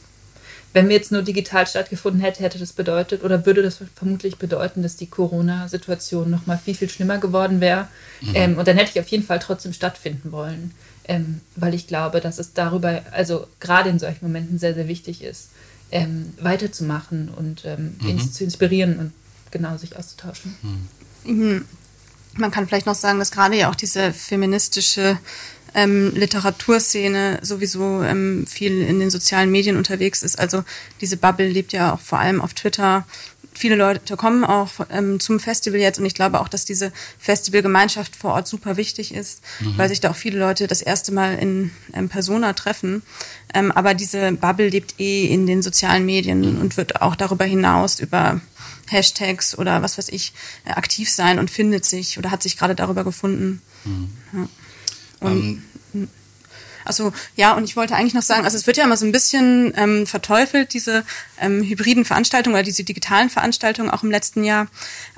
wenn 0.73 0.89
wir 0.89 0.97
jetzt 0.97 1.11
nur 1.11 1.23
digital 1.23 1.67
stattgefunden 1.67 2.21
hätte, 2.21 2.43
hätte 2.43 2.59
das 2.59 2.73
bedeutet 2.73 3.25
oder 3.25 3.45
würde 3.45 3.63
das 3.63 3.79
vermutlich 3.97 4.37
bedeuten, 4.37 4.83
dass 4.83 4.97
die 4.97 5.09
Corona-Situation 5.09 6.31
noch 6.31 6.47
mal 6.47 6.59
viel, 6.59 6.75
viel 6.75 6.89
schlimmer 6.89 7.19
geworden 7.19 7.61
wäre. 7.61 7.89
Mhm. 8.21 8.33
Ähm, 8.35 8.59
und 8.59 8.69
dann 8.69 8.77
hätte 8.77 8.93
ich 8.95 9.01
auf 9.01 9.09
jeden 9.09 9.25
Fall 9.25 9.41
trotzdem 9.41 9.73
stattfinden 9.73 10.31
wollen, 10.31 10.73
ähm, 11.09 11.41
weil 11.57 11.75
ich 11.75 11.89
glaube, 11.89 12.21
dass 12.21 12.39
es 12.39 12.53
darüber, 12.53 13.03
also 13.11 13.49
gerade 13.59 13.91
in 13.91 13.99
solchen 13.99 14.25
Momenten 14.25 14.59
sehr, 14.59 14.75
sehr 14.75 14.87
wichtig 14.87 15.23
ist, 15.25 15.51
ähm, 15.91 16.35
weiterzumachen 16.41 17.31
und 17.37 17.65
ähm, 17.65 17.97
mhm. 18.01 18.33
zu 18.33 18.45
inspirieren 18.45 18.99
und 18.99 19.13
genau 19.51 19.77
sich 19.77 19.97
auszutauschen. 19.97 20.89
Mhm. 21.25 21.65
Man 22.35 22.53
kann 22.53 22.69
vielleicht 22.69 22.87
noch 22.87 22.95
sagen, 22.95 23.19
dass 23.19 23.33
gerade 23.33 23.57
ja 23.57 23.71
auch 23.71 23.75
diese 23.75 24.13
feministische 24.13 25.19
ähm, 25.75 26.13
Literaturszene 26.15 27.39
sowieso 27.43 28.03
ähm, 28.03 28.47
viel 28.47 28.83
in 28.83 29.01
den 29.01 29.11
sozialen 29.11 29.51
Medien 29.51 29.77
unterwegs 29.77 30.23
ist. 30.23 30.39
Also 30.39 30.65
diese 31.01 31.17
Bubble 31.17 31.49
lebt 31.49 31.73
ja 31.73 31.95
auch 31.95 32.01
vor 32.01 32.19
allem 32.19 32.41
auf 32.41 32.55
Twitter. 32.55 33.07
Viele 33.53 33.75
Leute 33.75 34.17
kommen 34.17 34.45
auch 34.45 34.71
ähm, 34.91 35.21
zum 35.21 35.41
Festival 35.41 35.81
jetzt 35.81 35.99
und 35.99 36.07
ich 36.07 36.15
glaube 36.15 36.41
auch, 36.41 36.49
dass 36.49 36.65
diese 36.65 36.93
Festivalgemeinschaft 37.19 38.17
vor 38.17 38.33
Ort 38.35 38.49
super 38.49 38.77
wichtig 38.77 39.13
ist, 39.13 39.43
mhm. 39.61 39.77
weil 39.77 39.89
sich 39.89 40.01
da 40.01 40.11
auch 40.11 40.17
viele 40.17 40.39
Leute 40.39 40.67
das 40.67 40.83
erste 40.83 41.13
Mal 41.13 41.37
in 41.37 41.71
ähm, 41.93 42.09
Persona 42.09 42.53
treffen. 42.53 43.03
Ähm, 43.53 43.73
aber 43.73 43.95
diese 43.95 44.33
Bubble 44.33 44.69
lebt 44.69 44.99
eh 45.01 45.27
in 45.27 45.47
den 45.47 45.63
sozialen 45.63 46.07
Medien 46.07 46.59
und 46.59 46.77
wird 46.77 47.03
auch 47.03 47.17
darüber 47.17 47.45
hinaus 47.45 48.01
über 48.01 48.41
Hashtags 48.89 49.57
oder 49.57 49.83
was 49.83 49.99
weiß 49.99 50.09
ich 50.09 50.33
äh, 50.65 50.71
aktiv 50.71 51.11
sein 51.11 51.39
und 51.39 51.51
findet 51.51 51.85
sich 51.85 52.19
oder 52.19 52.31
hat 52.31 52.43
sich 52.43 52.57
gerade 52.57 52.75
darüber 52.75 53.05
gefunden. 53.05 53.63
Mhm. 53.85 54.11
Ja. 54.33 54.49
Und, 55.21 55.63
ähm. 55.93 56.09
Also 56.85 57.13
ja, 57.37 57.53
und 57.53 57.65
ich 57.65 57.77
wollte 57.77 57.95
eigentlich 57.95 58.15
noch 58.15 58.23
sagen, 58.23 58.45
also 58.45 58.57
es 58.57 58.67
wird 58.67 58.77
ja 58.77 58.85
immer 58.85 58.97
so 58.97 59.07
ein 59.07 59.13
bisschen 59.13 59.73
ähm, 59.77 60.07
verteufelt, 60.07 60.73
diese 60.73 61.05
ähm, 61.39 61.63
hybriden 61.63 62.05
Veranstaltungen 62.05 62.55
oder 62.55 62.65
diese 62.65 62.85
digitalen 62.85 63.31
Veranstaltungen 63.31 63.91
auch 63.91 64.03
im 64.03 64.11
letzten 64.11 64.45
Jahr. 64.45 64.67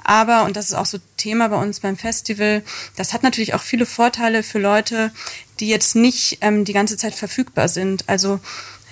Aber, 0.04 0.44
und 0.44 0.56
das 0.56 0.66
ist 0.66 0.74
auch 0.74 0.86
so 0.86 0.98
Thema 1.16 1.48
bei 1.48 1.56
uns 1.56 1.80
beim 1.80 1.96
Festival, 1.96 2.62
das 2.96 3.12
hat 3.12 3.22
natürlich 3.22 3.54
auch 3.54 3.62
viele 3.62 3.86
Vorteile 3.86 4.42
für 4.42 4.58
Leute, 4.58 5.12
die 5.60 5.68
jetzt 5.68 5.94
nicht 5.94 6.38
ähm, 6.40 6.64
die 6.64 6.72
ganze 6.72 6.96
Zeit 6.96 7.14
verfügbar 7.14 7.68
sind. 7.68 8.08
Also 8.08 8.40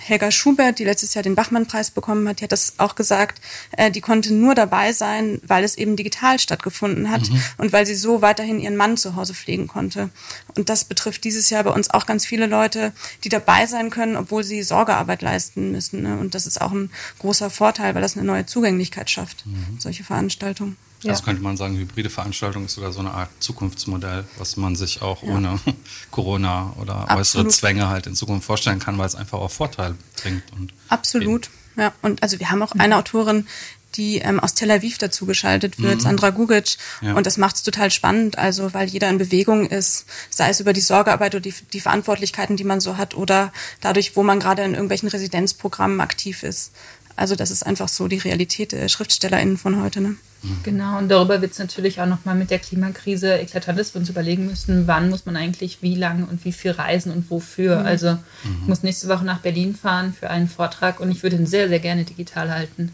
Helga 0.03 0.31
Schubert, 0.31 0.79
die 0.79 0.83
letztes 0.83 1.13
Jahr 1.13 1.23
den 1.23 1.35
Bachmann-Preis 1.35 1.91
bekommen 1.91 2.27
hat, 2.27 2.39
die 2.39 2.45
hat 2.45 2.51
das 2.51 2.73
auch 2.77 2.95
gesagt, 2.95 3.41
äh, 3.77 3.91
die 3.91 4.01
konnte 4.01 4.33
nur 4.33 4.55
dabei 4.55 4.93
sein, 4.93 5.39
weil 5.45 5.63
es 5.63 5.77
eben 5.77 5.95
digital 5.95 6.39
stattgefunden 6.39 7.11
hat 7.11 7.29
mhm. 7.29 7.41
und 7.57 7.71
weil 7.71 7.85
sie 7.85 7.95
so 7.95 8.21
weiterhin 8.21 8.59
ihren 8.59 8.75
Mann 8.75 8.97
zu 8.97 9.15
Hause 9.15 9.33
pflegen 9.33 9.67
konnte. 9.67 10.09
Und 10.57 10.69
das 10.69 10.85
betrifft 10.85 11.23
dieses 11.23 11.49
Jahr 11.49 11.63
bei 11.63 11.71
uns 11.71 11.91
auch 11.91 12.05
ganz 12.05 12.25
viele 12.25 12.47
Leute, 12.47 12.93
die 13.23 13.29
dabei 13.29 13.67
sein 13.67 13.89
können, 13.91 14.15
obwohl 14.15 14.43
sie 14.43 14.63
Sorgearbeit 14.63 15.21
leisten 15.21 15.71
müssen. 15.71 16.01
Ne? 16.01 16.17
Und 16.17 16.33
das 16.33 16.47
ist 16.47 16.59
auch 16.59 16.71
ein 16.71 16.91
großer 17.19 17.49
Vorteil, 17.49 17.93
weil 17.93 18.01
das 18.01 18.17
eine 18.17 18.25
neue 18.25 18.45
Zugänglichkeit 18.45 19.09
schafft, 19.09 19.45
mhm. 19.45 19.77
solche 19.79 20.03
Veranstaltungen. 20.03 20.77
Ja. 21.01 21.11
Also 21.11 21.23
könnte 21.23 21.41
man 21.41 21.57
sagen, 21.57 21.77
hybride 21.77 22.09
Veranstaltung 22.09 22.65
ist 22.65 22.75
sogar 22.75 22.91
so 22.91 22.99
eine 22.99 23.11
Art 23.11 23.29
Zukunftsmodell, 23.39 24.25
was 24.37 24.57
man 24.57 24.75
sich 24.75 25.01
auch 25.01 25.23
ja. 25.23 25.29
ohne 25.29 25.59
Corona 26.11 26.73
oder 26.79 27.09
Absolut. 27.09 27.19
äußere 27.19 27.47
Zwänge 27.47 27.89
halt 27.89 28.07
in 28.07 28.15
Zukunft 28.15 28.45
vorstellen 28.45 28.79
kann, 28.79 28.97
weil 28.97 29.07
es 29.07 29.15
einfach 29.15 29.39
auch 29.39 29.51
Vorteil 29.51 29.95
bringt. 30.21 30.43
Und 30.53 30.73
Absolut, 30.89 31.47
eben. 31.47 31.81
ja. 31.81 31.93
Und 32.01 32.21
also 32.21 32.39
wir 32.39 32.51
haben 32.51 32.61
auch 32.61 32.73
eine 32.73 32.97
Autorin, 32.97 33.47
die 33.95 34.19
ähm, 34.19 34.39
aus 34.39 34.53
Tel 34.53 34.71
Aviv 34.71 34.97
dazu 34.97 35.25
geschaltet 35.25 35.79
wird, 35.79 35.95
mhm. 35.95 35.99
Sandra 35.99 36.29
Gugic. 36.29 36.77
Ja. 37.01 37.13
Und 37.13 37.25
das 37.25 37.37
macht 37.37 37.57
es 37.57 37.63
total 37.63 37.91
spannend, 37.91 38.37
also 38.37 38.73
weil 38.73 38.87
jeder 38.87 39.09
in 39.09 39.17
Bewegung 39.17 39.65
ist, 39.65 40.05
sei 40.29 40.49
es 40.49 40.59
über 40.59 40.73
die 40.73 40.81
Sorgearbeit 40.81 41.35
oder 41.35 41.41
die, 41.41 41.53
die 41.73 41.81
Verantwortlichkeiten, 41.81 42.57
die 42.57 42.63
man 42.63 42.79
so 42.79 42.97
hat, 42.97 43.15
oder 43.15 43.51
dadurch, 43.81 44.15
wo 44.15 44.23
man 44.23 44.39
gerade 44.39 44.63
in 44.63 44.73
irgendwelchen 44.73 45.09
Residenzprogrammen 45.09 45.99
aktiv 45.99 46.43
ist. 46.43 46.71
Also 47.15 47.35
das 47.35 47.51
ist 47.51 47.65
einfach 47.65 47.87
so 47.87 48.07
die 48.07 48.17
Realität 48.17 48.71
der 48.71 48.87
SchriftstellerInnen 48.87 49.57
von 49.57 49.81
heute. 49.81 50.01
Ne? 50.01 50.15
Genau, 50.63 50.97
und 50.97 51.09
darüber 51.09 51.41
wird 51.41 51.51
es 51.51 51.59
natürlich 51.59 52.01
auch 52.01 52.07
nochmal 52.07 52.35
mit 52.35 52.49
der 52.49 52.57
Klimakrise 52.57 53.35
eklatant, 53.35 53.77
dass 53.77 53.93
wir 53.93 53.99
uns 53.99 54.09
überlegen 54.09 54.47
müssen, 54.47 54.87
wann 54.87 55.09
muss 55.09 55.25
man 55.25 55.35
eigentlich 55.35 55.81
wie 55.81 55.95
lange 55.95 56.25
und 56.25 56.43
wie 56.45 56.51
viel 56.51 56.71
reisen 56.71 57.11
und 57.11 57.29
wofür. 57.29 57.81
Mhm. 57.81 57.85
Also 57.85 58.11
mhm. 58.13 58.57
ich 58.61 58.67
muss 58.67 58.83
nächste 58.83 59.07
Woche 59.07 59.23
nach 59.23 59.39
Berlin 59.39 59.75
fahren 59.75 60.13
für 60.17 60.29
einen 60.31 60.47
Vortrag 60.47 60.99
und 60.99 61.11
ich 61.11 61.21
würde 61.21 61.35
ihn 61.35 61.45
sehr, 61.45 61.69
sehr 61.69 61.79
gerne 61.79 62.05
digital 62.05 62.51
halten. 62.51 62.91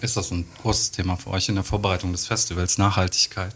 Ist 0.00 0.16
das 0.16 0.30
ein 0.30 0.46
großes 0.62 0.92
Thema 0.92 1.16
für 1.16 1.30
euch 1.30 1.48
in 1.48 1.56
der 1.56 1.64
Vorbereitung 1.64 2.12
des 2.12 2.26
Festivals, 2.26 2.78
Nachhaltigkeit? 2.78 3.54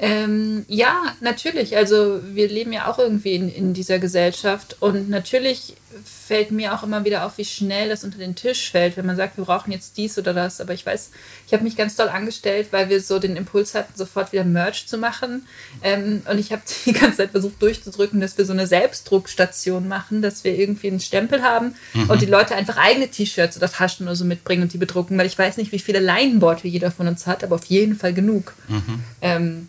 Ähm, 0.00 0.64
ja, 0.68 1.14
natürlich. 1.20 1.76
Also 1.76 2.20
wir 2.22 2.48
leben 2.48 2.72
ja 2.72 2.90
auch 2.90 2.98
irgendwie 2.98 3.34
in, 3.34 3.48
in 3.48 3.74
dieser 3.74 3.98
Gesellschaft 3.98 4.76
und 4.80 5.10
natürlich 5.10 5.74
fällt 6.04 6.50
mir 6.50 6.74
auch 6.74 6.82
immer 6.82 7.04
wieder 7.04 7.24
auf, 7.24 7.38
wie 7.38 7.44
schnell 7.44 7.88
das 7.88 8.04
unter 8.04 8.18
den 8.18 8.34
Tisch 8.34 8.70
fällt, 8.70 8.96
wenn 8.96 9.06
man 9.06 9.16
sagt, 9.16 9.38
wir 9.38 9.44
brauchen 9.44 9.72
jetzt 9.72 9.96
dies 9.96 10.18
oder 10.18 10.34
das. 10.34 10.60
Aber 10.60 10.74
ich 10.74 10.84
weiß, 10.84 11.10
ich 11.46 11.52
habe 11.52 11.64
mich 11.64 11.76
ganz 11.76 11.96
doll 11.96 12.08
angestellt, 12.08 12.68
weil 12.72 12.90
wir 12.90 13.00
so 13.00 13.18
den 13.18 13.36
Impuls 13.36 13.74
hatten, 13.74 13.92
sofort 13.96 14.32
wieder 14.32 14.44
Merch 14.44 14.86
zu 14.86 14.98
machen. 14.98 15.46
Ähm, 15.82 16.22
und 16.30 16.38
ich 16.38 16.52
habe 16.52 16.62
die 16.86 16.92
ganze 16.92 17.18
Zeit 17.18 17.30
versucht 17.30 17.62
durchzudrücken, 17.62 18.20
dass 18.20 18.36
wir 18.36 18.44
so 18.44 18.52
eine 18.52 18.66
Selbstdruckstation 18.66 19.88
machen, 19.88 20.20
dass 20.20 20.44
wir 20.44 20.54
irgendwie 20.58 20.88
einen 20.88 21.00
Stempel 21.00 21.42
haben 21.42 21.74
mhm. 21.94 22.10
und 22.10 22.20
die 22.20 22.26
Leute 22.26 22.54
einfach 22.54 22.76
eigene 22.76 23.08
T-Shirts 23.08 23.56
oder 23.56 23.70
Taschen 23.70 24.06
oder 24.06 24.16
so 24.16 24.24
mitbringen 24.24 24.62
und 24.62 24.72
die 24.72 24.78
bedrucken, 24.78 25.16
weil 25.16 25.26
ich 25.26 25.38
weiß 25.38 25.56
nicht, 25.56 25.72
wie 25.72 25.78
viele 25.78 26.00
Leinenworte 26.00 26.68
jeder 26.68 26.90
von 26.90 27.08
uns 27.08 27.26
hat, 27.26 27.42
aber 27.42 27.54
auf 27.54 27.64
jeden 27.64 27.96
Fall 27.96 28.12
genug. 28.12 28.54
Mhm. 28.68 29.02
Ähm, 29.22 29.68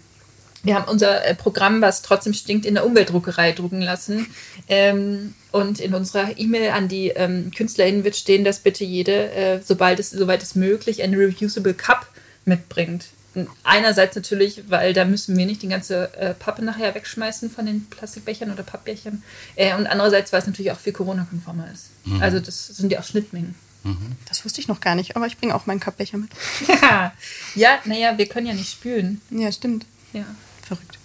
wir 0.63 0.75
haben 0.75 0.89
unser 0.89 1.25
äh, 1.25 1.35
Programm, 1.35 1.81
was 1.81 2.01
trotzdem 2.01 2.33
stinkt, 2.33 2.65
in 2.65 2.73
der 2.73 2.85
Umweltdruckerei 2.85 3.53
drucken 3.53 3.81
lassen. 3.81 4.27
Ähm, 4.67 5.33
und 5.51 5.79
in 5.79 5.93
unserer 5.93 6.37
E-Mail 6.37 6.71
an 6.71 6.87
die 6.87 7.09
ähm, 7.09 7.51
KünstlerInnen 7.55 8.03
wird 8.03 8.15
stehen, 8.15 8.43
dass 8.43 8.59
bitte 8.59 8.83
jede, 8.83 9.31
äh, 9.31 9.61
sobald 9.63 9.99
es, 9.99 10.11
soweit 10.11 10.43
es 10.43 10.55
möglich, 10.55 11.01
eine 11.01 11.17
Reusable 11.17 11.73
Cup 11.73 12.07
mitbringt. 12.45 13.05
Und 13.35 13.47
einerseits 13.63 14.15
natürlich, 14.15 14.63
weil 14.69 14.93
da 14.93 15.05
müssen 15.05 15.37
wir 15.37 15.45
nicht 15.45 15.61
die 15.61 15.69
ganze 15.69 16.13
äh, 16.15 16.33
Pappe 16.33 16.63
nachher 16.63 16.93
wegschmeißen 16.93 17.49
von 17.49 17.65
den 17.65 17.85
Plastikbechern 17.85 18.51
oder 18.51 18.63
Pappbechern. 18.63 19.23
Äh, 19.55 19.75
und 19.75 19.87
andererseits, 19.87 20.33
weil 20.33 20.41
es 20.41 20.47
natürlich 20.47 20.71
auch 20.71 20.79
viel 20.79 20.93
Corona-konformer 20.93 21.69
ist. 21.73 21.89
Mhm. 22.05 22.21
Also 22.21 22.39
das 22.39 22.67
sind 22.67 22.91
ja 22.91 22.99
auch 22.99 23.03
Schnittmengen. 23.03 23.55
Mhm. 23.83 24.17
Das 24.27 24.43
wusste 24.43 24.59
ich 24.59 24.67
noch 24.67 24.81
gar 24.81 24.95
nicht, 24.95 25.15
aber 25.15 25.25
ich 25.25 25.37
bringe 25.37 25.55
auch 25.55 25.67
meinen 25.67 25.79
Kappbecher 25.79 26.17
mit. 26.17 26.31
ja, 27.55 27.79
naja, 27.85 28.17
wir 28.17 28.25
können 28.27 28.47
ja 28.47 28.53
nicht 28.53 28.71
spülen. 28.71 29.21
Ja, 29.29 29.51
stimmt. 29.53 29.85
Ja 30.11 30.25
verrückt. 30.69 30.97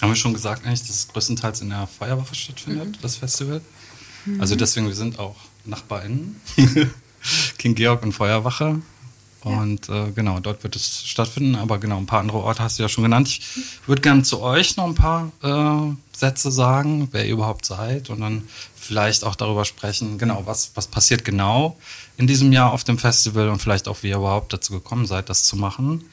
Haben 0.00 0.10
wir 0.10 0.16
schon 0.16 0.34
gesagt 0.34 0.66
eigentlich, 0.66 0.80
dass 0.80 0.90
es 0.90 1.08
größtenteils 1.08 1.60
in 1.60 1.70
der 1.70 1.86
Feuerwache 1.86 2.34
stattfindet, 2.34 2.88
mhm. 2.88 2.96
das 3.02 3.16
Festival? 3.16 3.60
Mhm. 4.26 4.40
Also 4.40 4.56
deswegen, 4.56 4.88
wir 4.88 4.94
sind 4.94 5.18
auch 5.18 5.36
NachbarInnen. 5.64 6.40
King 7.58 7.74
Georg 7.74 8.02
und 8.02 8.12
Feuerwache. 8.12 8.82
Und 9.42 9.88
äh, 9.88 10.12
genau, 10.12 10.38
dort 10.40 10.62
wird 10.62 10.76
es 10.76 11.04
stattfinden. 11.04 11.56
Aber 11.56 11.78
genau, 11.78 11.98
ein 11.98 12.06
paar 12.06 12.20
andere 12.20 12.38
Orte 12.38 12.62
hast 12.62 12.78
du 12.78 12.82
ja 12.82 12.88
schon 12.88 13.04
genannt. 13.04 13.28
Ich 13.28 13.42
würde 13.86 14.02
gerne 14.02 14.22
zu 14.22 14.40
euch 14.40 14.76
noch 14.76 14.86
ein 14.86 14.94
paar 14.94 15.32
äh, 15.42 16.16
Sätze 16.16 16.50
sagen, 16.50 17.08
wer 17.12 17.24
ihr 17.24 17.32
überhaupt 17.32 17.64
seid. 17.64 18.10
Und 18.10 18.20
dann 18.20 18.48
vielleicht 18.82 19.24
auch 19.24 19.36
darüber 19.36 19.64
sprechen, 19.64 20.18
genau, 20.18 20.42
was, 20.44 20.72
was 20.74 20.88
passiert 20.88 21.24
genau 21.24 21.78
in 22.16 22.26
diesem 22.26 22.52
Jahr 22.52 22.72
auf 22.72 22.84
dem 22.84 22.98
Festival 22.98 23.48
und 23.48 23.60
vielleicht 23.60 23.88
auch, 23.88 24.02
wie 24.02 24.08
ihr 24.08 24.16
überhaupt 24.16 24.52
dazu 24.52 24.72
gekommen 24.72 25.06
seid, 25.06 25.28
das 25.28 25.44
zu 25.44 25.56
machen. 25.56 26.04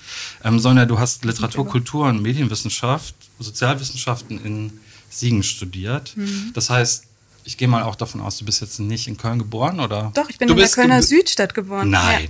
Ähm, 0.43 0.59
Sonja, 0.59 0.85
du 0.85 0.99
hast 0.99 1.25
Literatur, 1.25 1.67
Kultur 1.67 2.07
und 2.07 2.21
Medienwissenschaft, 2.21 3.15
Sozialwissenschaften 3.39 4.43
in 4.43 4.79
Siegen 5.09 5.43
studiert. 5.43 6.15
Mhm. 6.15 6.51
Das 6.53 6.69
heißt, 6.69 7.05
ich 7.43 7.57
gehe 7.57 7.67
mal 7.67 7.83
auch 7.83 7.95
davon 7.95 8.21
aus, 8.21 8.37
du 8.37 8.45
bist 8.45 8.61
jetzt 8.61 8.79
nicht 8.79 9.07
in 9.07 9.17
Köln 9.17 9.39
geboren, 9.39 9.79
oder? 9.79 10.11
Doch, 10.13 10.29
ich 10.29 10.37
bin 10.37 10.47
du 10.47 10.53
in 10.53 10.59
der 10.59 10.69
Kölner 10.69 11.01
Südstadt 11.01 11.55
geboren. 11.55 11.89
Nein. 11.89 12.25
Ja. 12.25 12.29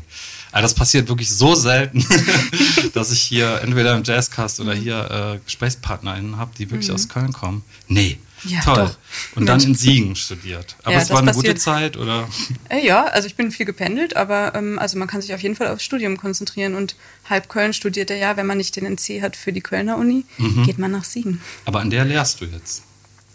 Also 0.52 0.64
das 0.64 0.74
passiert 0.74 1.10
wirklich 1.10 1.30
so 1.30 1.54
selten, 1.54 2.06
dass 2.94 3.12
ich 3.12 3.22
hier 3.22 3.62
entweder 3.62 3.96
im 3.96 4.04
Jazzcast 4.04 4.62
oder 4.62 4.74
mhm. 4.74 4.82
hier 4.82 5.36
äh, 5.36 5.40
GesprächspartnerInnen 5.44 6.38
habe, 6.38 6.52
die 6.58 6.72
wirklich 6.72 6.88
mhm. 6.88 6.96
aus 6.96 7.10
Köln 7.10 7.34
kommen. 7.34 7.64
Nee, 7.88 8.18
ja, 8.44 8.62
Toll. 8.62 8.76
Doch. 8.76 9.38
Und 9.38 9.46
dann 9.46 9.62
in 9.62 9.76
Siegen 9.76 10.16
studiert. 10.16 10.76
Aber 10.84 10.94
ja, 10.94 11.02
es 11.02 11.10
war 11.10 11.20
eine 11.20 11.28
passiert. 11.28 11.46
gute 11.46 11.60
Zeit, 11.60 11.98
oder? 11.98 12.28
Äh, 12.70 12.86
ja, 12.86 13.06
also 13.06 13.28
ich 13.28 13.36
bin 13.36 13.52
viel 13.52 13.66
gependelt, 13.66 14.16
aber 14.16 14.54
ähm, 14.56 14.78
also 14.80 14.98
man 14.98 15.08
kann 15.08 15.22
sich 15.22 15.34
auf 15.34 15.42
jeden 15.42 15.56
Fall 15.56 15.68
aufs 15.68 15.84
Studium 15.84 16.18
konzentrieren. 16.18 16.76
Und 16.76 16.96
halb 17.30 17.50
Köln 17.50 17.74
studiert 17.74 18.12
er 18.12 18.18
ja, 18.18 18.38
wenn 18.38 18.46
man 18.46 18.58
nicht 18.58 18.76
den 18.76 18.86
NC 18.86 19.22
hat 19.22 19.36
für 19.36 19.52
die 19.52 19.62
Kölner 19.62 19.98
Uni, 19.98 20.26
mhm. 20.38 20.64
geht 20.64 20.78
man 20.78 20.92
nach 20.92 21.04
Siegen. 21.04 21.42
Aber 21.66 21.80
an 21.80 21.90
der 21.90 22.06
lehrst 22.06 22.42
du 22.42 22.46
jetzt? 22.46 22.84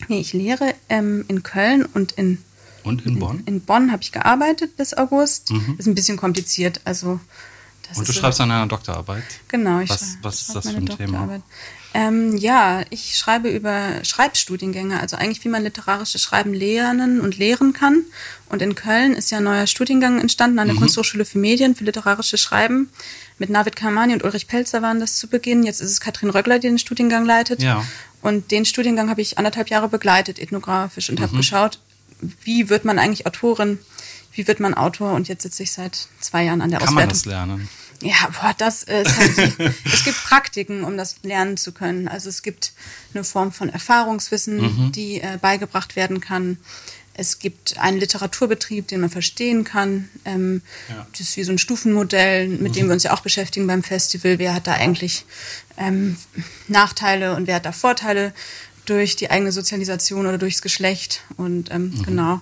Nee, 0.08 0.20
ich 0.20 0.32
lehre 0.32 0.74
ähm, 0.88 1.24
in 1.28 1.42
Köln 1.42 1.84
und 1.84 2.12
in 2.12 2.38
und 2.82 3.06
in 3.06 3.18
Bonn? 3.18 3.40
In, 3.40 3.54
in 3.54 3.60
Bonn 3.62 3.92
habe 3.92 4.02
ich 4.02 4.12
gearbeitet 4.12 4.76
bis 4.76 4.94
August. 4.94 5.50
Mhm. 5.50 5.76
Ist 5.78 5.86
ein 5.86 5.94
bisschen 5.94 6.18
kompliziert. 6.18 6.82
Also 6.84 7.18
und 7.96 8.08
du 8.08 8.12
schreibst 8.12 8.40
an 8.40 8.50
einer 8.50 8.66
Doktorarbeit? 8.66 9.24
Genau, 9.48 9.80
ich 9.80 9.90
was. 9.90 10.18
Was 10.22 10.40
ist 10.42 10.54
das 10.54 10.70
für 10.70 10.76
ein 10.76 10.86
Thema? 10.86 11.42
Ähm, 11.96 12.36
ja, 12.36 12.82
ich 12.90 13.16
schreibe 13.16 13.48
über 13.48 14.02
Schreibstudiengänge, 14.02 14.98
also 14.98 15.16
eigentlich 15.16 15.44
wie 15.44 15.48
man 15.48 15.62
literarisches 15.62 16.20
Schreiben 16.20 16.52
lernen 16.52 17.20
und 17.20 17.38
lehren 17.38 17.72
kann. 17.72 18.02
Und 18.48 18.62
in 18.62 18.74
Köln 18.74 19.14
ist 19.14 19.30
ja 19.30 19.38
ein 19.38 19.44
neuer 19.44 19.68
Studiengang 19.68 20.20
entstanden 20.20 20.58
an 20.58 20.66
der 20.66 20.74
mhm. 20.74 20.80
Kunsthochschule 20.80 21.24
für 21.24 21.38
Medien 21.38 21.76
für 21.76 21.84
literarisches 21.84 22.40
Schreiben. 22.40 22.90
Mit 23.38 23.48
Navid 23.48 23.76
Kamani 23.76 24.12
und 24.12 24.24
Ulrich 24.24 24.48
Pelzer 24.48 24.82
waren 24.82 24.98
das 24.98 25.16
zu 25.16 25.28
Beginn. 25.28 25.62
Jetzt 25.62 25.80
ist 25.80 25.92
es 25.92 26.00
Katrin 26.00 26.30
Röggler, 26.30 26.58
die 26.58 26.66
den 26.66 26.80
Studiengang 26.80 27.24
leitet. 27.24 27.62
Ja. 27.62 27.84
Und 28.22 28.50
den 28.50 28.64
Studiengang 28.64 29.08
habe 29.08 29.22
ich 29.22 29.38
anderthalb 29.38 29.70
Jahre 29.70 29.88
begleitet, 29.88 30.40
ethnografisch, 30.40 31.10
und 31.10 31.20
mhm. 31.20 31.24
habe 31.24 31.36
geschaut, 31.36 31.78
wie 32.42 32.70
wird 32.70 32.84
man 32.84 32.98
eigentlich 32.98 33.26
Autorin, 33.26 33.78
wie 34.32 34.48
wird 34.48 34.58
man 34.58 34.74
Autor. 34.74 35.12
Und 35.12 35.28
jetzt 35.28 35.44
sitze 35.44 35.62
ich 35.62 35.70
seit 35.70 36.08
zwei 36.18 36.42
Jahren 36.42 36.60
an 36.60 36.70
der 36.70 36.80
Kann 36.80 36.88
Auswertung. 36.88 36.96
Kann 36.96 37.06
man 37.06 37.08
das 37.08 37.24
lernen? 37.24 37.68
Ja, 38.04 38.28
boah, 38.38 38.54
das 38.56 38.82
ist 38.82 39.16
halt, 39.16 39.58
es 39.84 40.04
gibt 40.04 40.22
Praktiken, 40.24 40.84
um 40.84 40.98
das 40.98 41.16
lernen 41.22 41.56
zu 41.56 41.72
können. 41.72 42.06
Also 42.06 42.28
es 42.28 42.42
gibt 42.42 42.74
eine 43.14 43.24
Form 43.24 43.50
von 43.50 43.70
Erfahrungswissen, 43.70 44.60
mhm. 44.60 44.92
die 44.92 45.22
äh, 45.22 45.38
beigebracht 45.40 45.96
werden 45.96 46.20
kann. 46.20 46.58
Es 47.14 47.38
gibt 47.38 47.78
einen 47.78 47.98
Literaturbetrieb, 47.98 48.88
den 48.88 49.00
man 49.00 49.08
verstehen 49.08 49.64
kann. 49.64 50.10
Ähm, 50.24 50.62
ja. 50.90 51.06
Das 51.12 51.20
ist 51.20 51.36
wie 51.36 51.44
so 51.44 51.52
ein 51.52 51.58
Stufenmodell, 51.58 52.48
mit 52.48 52.72
mhm. 52.72 52.72
dem 52.72 52.86
wir 52.88 52.92
uns 52.92 53.04
ja 53.04 53.14
auch 53.14 53.20
beschäftigen 53.20 53.66
beim 53.66 53.82
Festival. 53.82 54.38
Wer 54.38 54.52
hat 54.52 54.66
da 54.66 54.74
eigentlich 54.74 55.24
ähm, 55.78 56.18
Nachteile 56.68 57.36
und 57.36 57.46
wer 57.46 57.56
hat 57.56 57.64
da 57.64 57.72
Vorteile 57.72 58.34
durch 58.84 59.16
die 59.16 59.30
eigene 59.30 59.52
Sozialisation 59.52 60.26
oder 60.26 60.36
durchs 60.36 60.60
Geschlecht? 60.60 61.22
Und 61.38 61.70
ähm, 61.70 61.94
mhm. 61.94 62.02
genau 62.02 62.40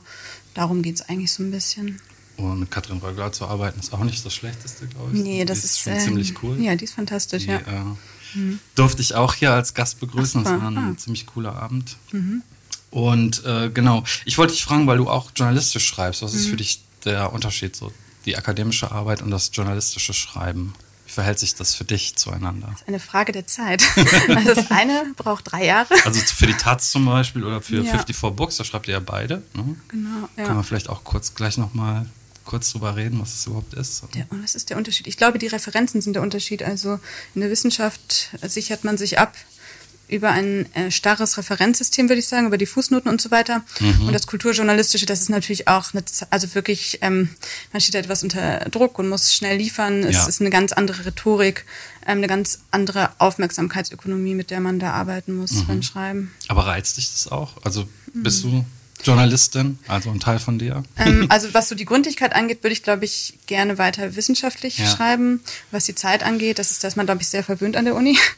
darum 0.54 0.82
geht 0.82 0.96
es 0.96 1.08
eigentlich 1.08 1.32
so 1.32 1.44
ein 1.44 1.52
bisschen. 1.52 2.00
Und 2.36 2.60
mit 2.60 2.70
Katrin 2.70 2.98
Rögler 2.98 3.32
zu 3.32 3.46
arbeiten 3.46 3.78
ist 3.80 3.92
auch 3.92 4.04
nicht 4.04 4.24
das 4.24 4.34
Schlechteste, 4.34 4.86
glaube 4.86 5.10
ich. 5.14 5.22
Nee, 5.22 5.44
das 5.44 5.60
die 5.60 5.66
ist, 5.66 5.80
schon 5.80 5.92
äh, 5.92 5.98
ziemlich 5.98 6.42
cool. 6.42 6.60
Ja, 6.60 6.74
die 6.74 6.84
ist 6.84 6.94
fantastisch, 6.94 7.44
die, 7.44 7.50
ja. 7.50 7.58
Äh, 7.58 8.38
mhm. 8.38 8.58
Durfte 8.74 9.02
ich 9.02 9.14
auch 9.14 9.34
hier 9.34 9.52
als 9.52 9.74
Gast 9.74 10.00
begrüßen. 10.00 10.42
Das 10.42 10.52
war 10.52 10.68
ein 10.68 10.78
ah. 10.78 10.96
ziemlich 10.96 11.26
cooler 11.26 11.54
Abend. 11.54 11.96
Mhm. 12.10 12.42
Und 12.90 13.44
äh, 13.44 13.70
genau, 13.70 14.04
ich 14.24 14.38
wollte 14.38 14.52
dich 14.52 14.64
fragen, 14.64 14.86
weil 14.86 14.98
du 14.98 15.08
auch 15.08 15.30
journalistisch 15.34 15.86
schreibst. 15.86 16.22
Was 16.22 16.34
ist 16.34 16.46
für 16.46 16.52
mhm. 16.52 16.58
dich 16.58 16.82
der 17.04 17.32
Unterschied, 17.32 17.74
so 17.74 17.92
die 18.26 18.36
akademische 18.36 18.92
Arbeit 18.92 19.22
und 19.22 19.30
das 19.30 19.50
journalistische 19.52 20.12
Schreiben? 20.12 20.74
Wie 21.06 21.10
verhält 21.10 21.38
sich 21.38 21.54
das 21.54 21.74
für 21.74 21.84
dich 21.84 22.16
zueinander? 22.16 22.68
Das 22.70 22.82
ist 22.82 22.88
eine 22.88 23.00
Frage 23.00 23.32
der 23.32 23.46
Zeit. 23.46 23.82
Also 24.28 24.54
das 24.54 24.70
eine 24.70 25.12
braucht 25.16 25.52
drei 25.52 25.64
Jahre. 25.64 25.94
Also 26.04 26.20
für 26.20 26.46
die 26.46 26.54
Taz 26.54 26.90
zum 26.90 27.06
Beispiel 27.06 27.44
oder 27.44 27.60
für 27.60 27.76
ja. 27.76 27.82
54 27.82 28.16
Books, 28.36 28.56
da 28.56 28.64
schreibt 28.64 28.88
ihr 28.88 28.94
ja 28.94 29.00
beide. 29.00 29.42
Ne? 29.54 29.76
Genau. 29.88 30.28
Ja. 30.36 30.44
Können 30.44 30.58
wir 30.58 30.64
vielleicht 30.64 30.88
auch 30.88 31.02
kurz 31.02 31.34
gleich 31.34 31.58
nochmal 31.58 32.06
kurz 32.44 32.72
drüber 32.72 32.96
reden, 32.96 33.20
was 33.20 33.34
es 33.34 33.46
überhaupt 33.46 33.74
ist? 33.74 34.02
Der, 34.14 34.26
was 34.30 34.54
ist 34.54 34.70
der 34.70 34.76
Unterschied? 34.76 35.06
Ich 35.06 35.16
glaube, 35.16 35.38
die 35.38 35.46
Referenzen 35.46 36.00
sind 36.00 36.14
der 36.14 36.22
Unterschied. 36.22 36.62
Also 36.62 36.98
in 37.34 37.40
der 37.40 37.50
Wissenschaft 37.50 38.30
sichert 38.42 38.84
man 38.84 38.98
sich 38.98 39.18
ab 39.18 39.34
über 40.12 40.30
ein 40.30 40.72
äh, 40.74 40.90
starres 40.90 41.38
Referenzsystem, 41.38 42.08
würde 42.08 42.18
ich 42.18 42.28
sagen, 42.28 42.46
über 42.46 42.58
die 42.58 42.66
Fußnoten 42.66 43.10
und 43.10 43.20
so 43.20 43.30
weiter. 43.30 43.62
Mhm. 43.80 44.08
Und 44.08 44.12
das 44.12 44.26
Kulturjournalistische, 44.26 45.06
das 45.06 45.22
ist 45.22 45.30
natürlich 45.30 45.68
auch, 45.68 45.94
eine, 45.94 46.04
also 46.28 46.54
wirklich, 46.54 46.98
ähm, 47.00 47.30
man 47.72 47.80
steht 47.80 47.94
etwas 47.94 48.22
unter 48.22 48.58
Druck 48.70 48.98
und 48.98 49.08
muss 49.08 49.34
schnell 49.34 49.56
liefern. 49.56 50.04
Es 50.04 50.16
ja. 50.16 50.26
ist 50.26 50.40
eine 50.42 50.50
ganz 50.50 50.72
andere 50.72 51.06
Rhetorik, 51.06 51.64
ähm, 52.06 52.18
eine 52.18 52.26
ganz 52.26 52.58
andere 52.70 53.10
Aufmerksamkeitsökonomie, 53.18 54.34
mit 54.34 54.50
der 54.50 54.60
man 54.60 54.78
da 54.78 54.92
arbeiten 54.92 55.34
muss 55.34 55.52
mhm. 55.52 55.66
beim 55.66 55.82
Schreiben. 55.82 56.32
Aber 56.48 56.66
reizt 56.66 56.98
dich 56.98 57.10
das 57.10 57.28
auch? 57.28 57.64
Also 57.64 57.88
bist 58.12 58.44
mhm. 58.44 58.50
du 58.50 58.64
Journalistin, 59.04 59.78
also 59.88 60.10
ein 60.10 60.20
Teil 60.20 60.38
von 60.38 60.58
dir? 60.58 60.82
Ähm, 60.96 61.26
also 61.28 61.52
was 61.54 61.68
so 61.68 61.74
die 61.74 61.84
Gründlichkeit 61.84 62.34
angeht, 62.34 62.62
würde 62.62 62.72
ich, 62.72 62.82
glaube 62.82 63.04
ich, 63.04 63.38
gerne 63.46 63.78
weiter 63.78 64.16
wissenschaftlich 64.16 64.78
ja. 64.78 64.86
schreiben. 64.86 65.40
Was 65.70 65.84
die 65.84 65.94
Zeit 65.94 66.22
angeht, 66.22 66.58
das 66.58 66.70
ist, 66.70 66.84
dass 66.84 66.96
man, 66.96 67.06
glaube 67.06 67.22
ich, 67.22 67.28
sehr 67.28 67.42
verwöhnt 67.42 67.76
an 67.76 67.84
der 67.84 67.94
Uni. 67.94 68.18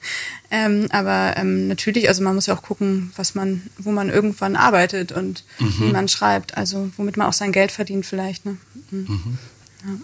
Ähm, 0.50 0.86
aber 0.90 1.36
ähm, 1.36 1.66
natürlich, 1.66 2.06
also 2.06 2.22
man 2.22 2.36
muss 2.36 2.46
ja 2.46 2.54
auch 2.54 2.62
gucken, 2.62 3.12
was 3.16 3.34
man, 3.34 3.62
wo 3.76 3.90
man 3.90 4.08
irgendwann 4.08 4.54
arbeitet 4.54 5.10
und 5.10 5.42
mhm. 5.58 5.74
wie 5.80 5.90
man 5.90 6.06
schreibt. 6.06 6.56
Also 6.56 6.92
womit 6.96 7.16
man 7.16 7.26
auch 7.26 7.32
sein 7.32 7.50
Geld 7.50 7.72
verdient 7.72 8.06
vielleicht. 8.06 8.46
Ne? 8.46 8.58
Mhm. 8.92 8.98
Mhm. 9.08 9.38
Ja. 9.84 9.98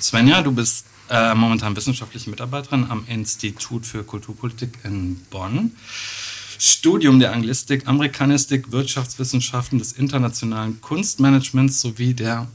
Svenja, 0.00 0.42
du 0.42 0.52
bist 0.52 0.84
äh, 1.10 1.34
momentan 1.34 1.74
wissenschaftliche 1.74 2.30
Mitarbeiterin 2.30 2.86
am 2.88 3.04
Institut 3.08 3.86
für 3.86 4.04
Kulturpolitik 4.04 4.70
in 4.84 5.16
Bonn. 5.30 5.72
Studium 6.60 7.20
der 7.20 7.32
Anglistik, 7.32 7.86
Amerikanistik, 7.86 8.72
Wirtschaftswissenschaften, 8.72 9.78
des 9.78 9.92
internationalen 9.92 10.80
Kunstmanagements 10.80 11.80
sowie 11.80 12.14
der 12.14 12.48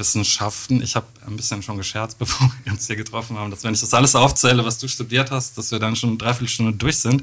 Musikwissenschaften. 0.00 0.82
Ich 0.82 0.96
habe 0.96 1.06
ein 1.26 1.36
bisschen 1.36 1.62
schon 1.62 1.76
gescherzt, 1.76 2.18
bevor 2.18 2.50
wir 2.64 2.72
uns 2.72 2.86
hier 2.86 2.96
getroffen 2.96 3.38
haben, 3.38 3.50
dass 3.50 3.62
wenn 3.64 3.74
ich 3.74 3.80
das 3.80 3.92
alles 3.94 4.14
aufzähle, 4.14 4.64
was 4.64 4.78
du 4.78 4.88
studiert 4.88 5.30
hast, 5.30 5.58
dass 5.58 5.70
wir 5.70 5.78
dann 5.78 5.94
schon 5.94 6.10
eine 6.10 6.18
Dreiviertelstunde 6.18 6.72
durch 6.72 6.98
sind. 6.98 7.22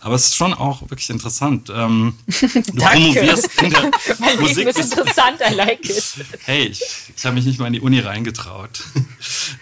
Aber 0.00 0.14
es 0.14 0.26
ist 0.26 0.36
schon 0.36 0.52
auch 0.54 0.82
wirklich 0.82 1.08
interessant. 1.10 1.70
Ähm, 1.74 2.14
du 2.26 2.36
promovierst 2.36 3.62
in 3.62 3.70
der 3.70 3.90
mein 4.18 4.40
Musik. 4.40 4.56
Leben 4.56 4.70
ist 4.70 4.92
interessant, 4.92 5.40
I 5.50 5.54
like 5.54 5.88
it. 5.88 6.14
Hey, 6.44 6.66
ich, 6.66 6.82
ich 7.16 7.24
habe 7.24 7.34
mich 7.34 7.46
nicht 7.46 7.58
mal 7.58 7.66
in 7.66 7.72
die 7.72 7.80
Uni 7.80 8.00
reingetraut. 8.00 8.82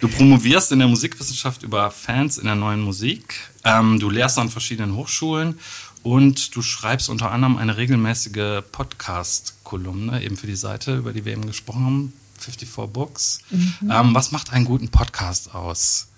Du 0.01 0.09
promovierst 0.09 0.73
in 0.73 0.81
der 0.81 0.89
Musikwissenschaft 0.89 1.63
über 1.63 1.91
Fans 1.91 2.39
in 2.39 2.47
der 2.47 2.57
neuen 2.57 2.81
Musik. 2.81 3.35
Ähm, 3.65 3.99
du 3.99 4.11
lehrst 4.11 4.39
an 4.39 4.51
verschiedenen 4.51 4.95
Hochschulen 4.95 5.59
und 6.03 6.55
du 6.55 6.63
schreibst 6.63 7.09
unter 7.09 7.31
anderem 7.31 7.57
eine 7.57 7.77
regelmäßige 7.77 8.63
Podcast-Kolumne, 8.71 10.23
eben 10.23 10.37
für 10.37 10.47
die 10.47 10.57
Seite, 10.57 10.97
über 10.97 11.13
die 11.13 11.25
wir 11.25 11.33
eben 11.33 11.47
gesprochen 11.47 11.85
haben, 11.85 12.13
54 12.47 12.93
Books. 12.93 13.41
Mhm. 13.51 13.91
Ähm, 13.91 14.15
was 14.15 14.33
macht 14.33 14.53
einen 14.53 14.65
guten 14.65 14.89
Podcast 14.89 15.55
aus? 15.55 16.09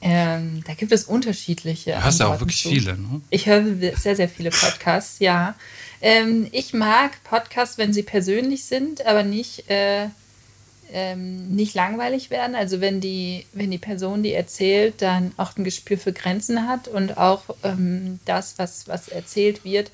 Ähm, 0.00 0.62
da 0.66 0.74
gibt 0.74 0.92
es 0.92 1.04
unterschiedliche. 1.04 1.92
Du 1.92 2.04
hörst 2.04 2.20
ja 2.20 2.26
auch 2.26 2.40
wirklich 2.40 2.62
zu. 2.62 2.68
viele, 2.68 2.98
ne? 2.98 3.22
Ich 3.30 3.46
höre 3.46 3.64
sehr, 3.96 4.16
sehr 4.16 4.28
viele 4.28 4.50
Podcasts, 4.50 5.18
ja. 5.18 5.54
Ähm, 6.02 6.48
ich 6.52 6.74
mag 6.74 7.24
Podcasts, 7.24 7.78
wenn 7.78 7.94
sie 7.94 8.02
persönlich 8.02 8.64
sind, 8.64 9.06
aber 9.06 9.22
nicht 9.22 9.70
äh, 9.70 10.08
ähm, 10.92 11.54
nicht 11.54 11.74
langweilig 11.74 12.30
werden. 12.30 12.54
Also 12.54 12.80
wenn 12.80 13.00
die, 13.00 13.46
wenn 13.52 13.70
die 13.70 13.78
Person, 13.78 14.22
die 14.22 14.32
erzählt, 14.32 15.02
dann 15.02 15.32
auch 15.36 15.56
ein 15.56 15.64
Gespür 15.64 15.98
für 15.98 16.12
Grenzen 16.12 16.68
hat 16.68 16.88
und 16.88 17.16
auch 17.16 17.42
ähm, 17.62 18.20
das, 18.24 18.58
was, 18.58 18.86
was 18.86 19.08
erzählt 19.08 19.64
wird, 19.64 19.90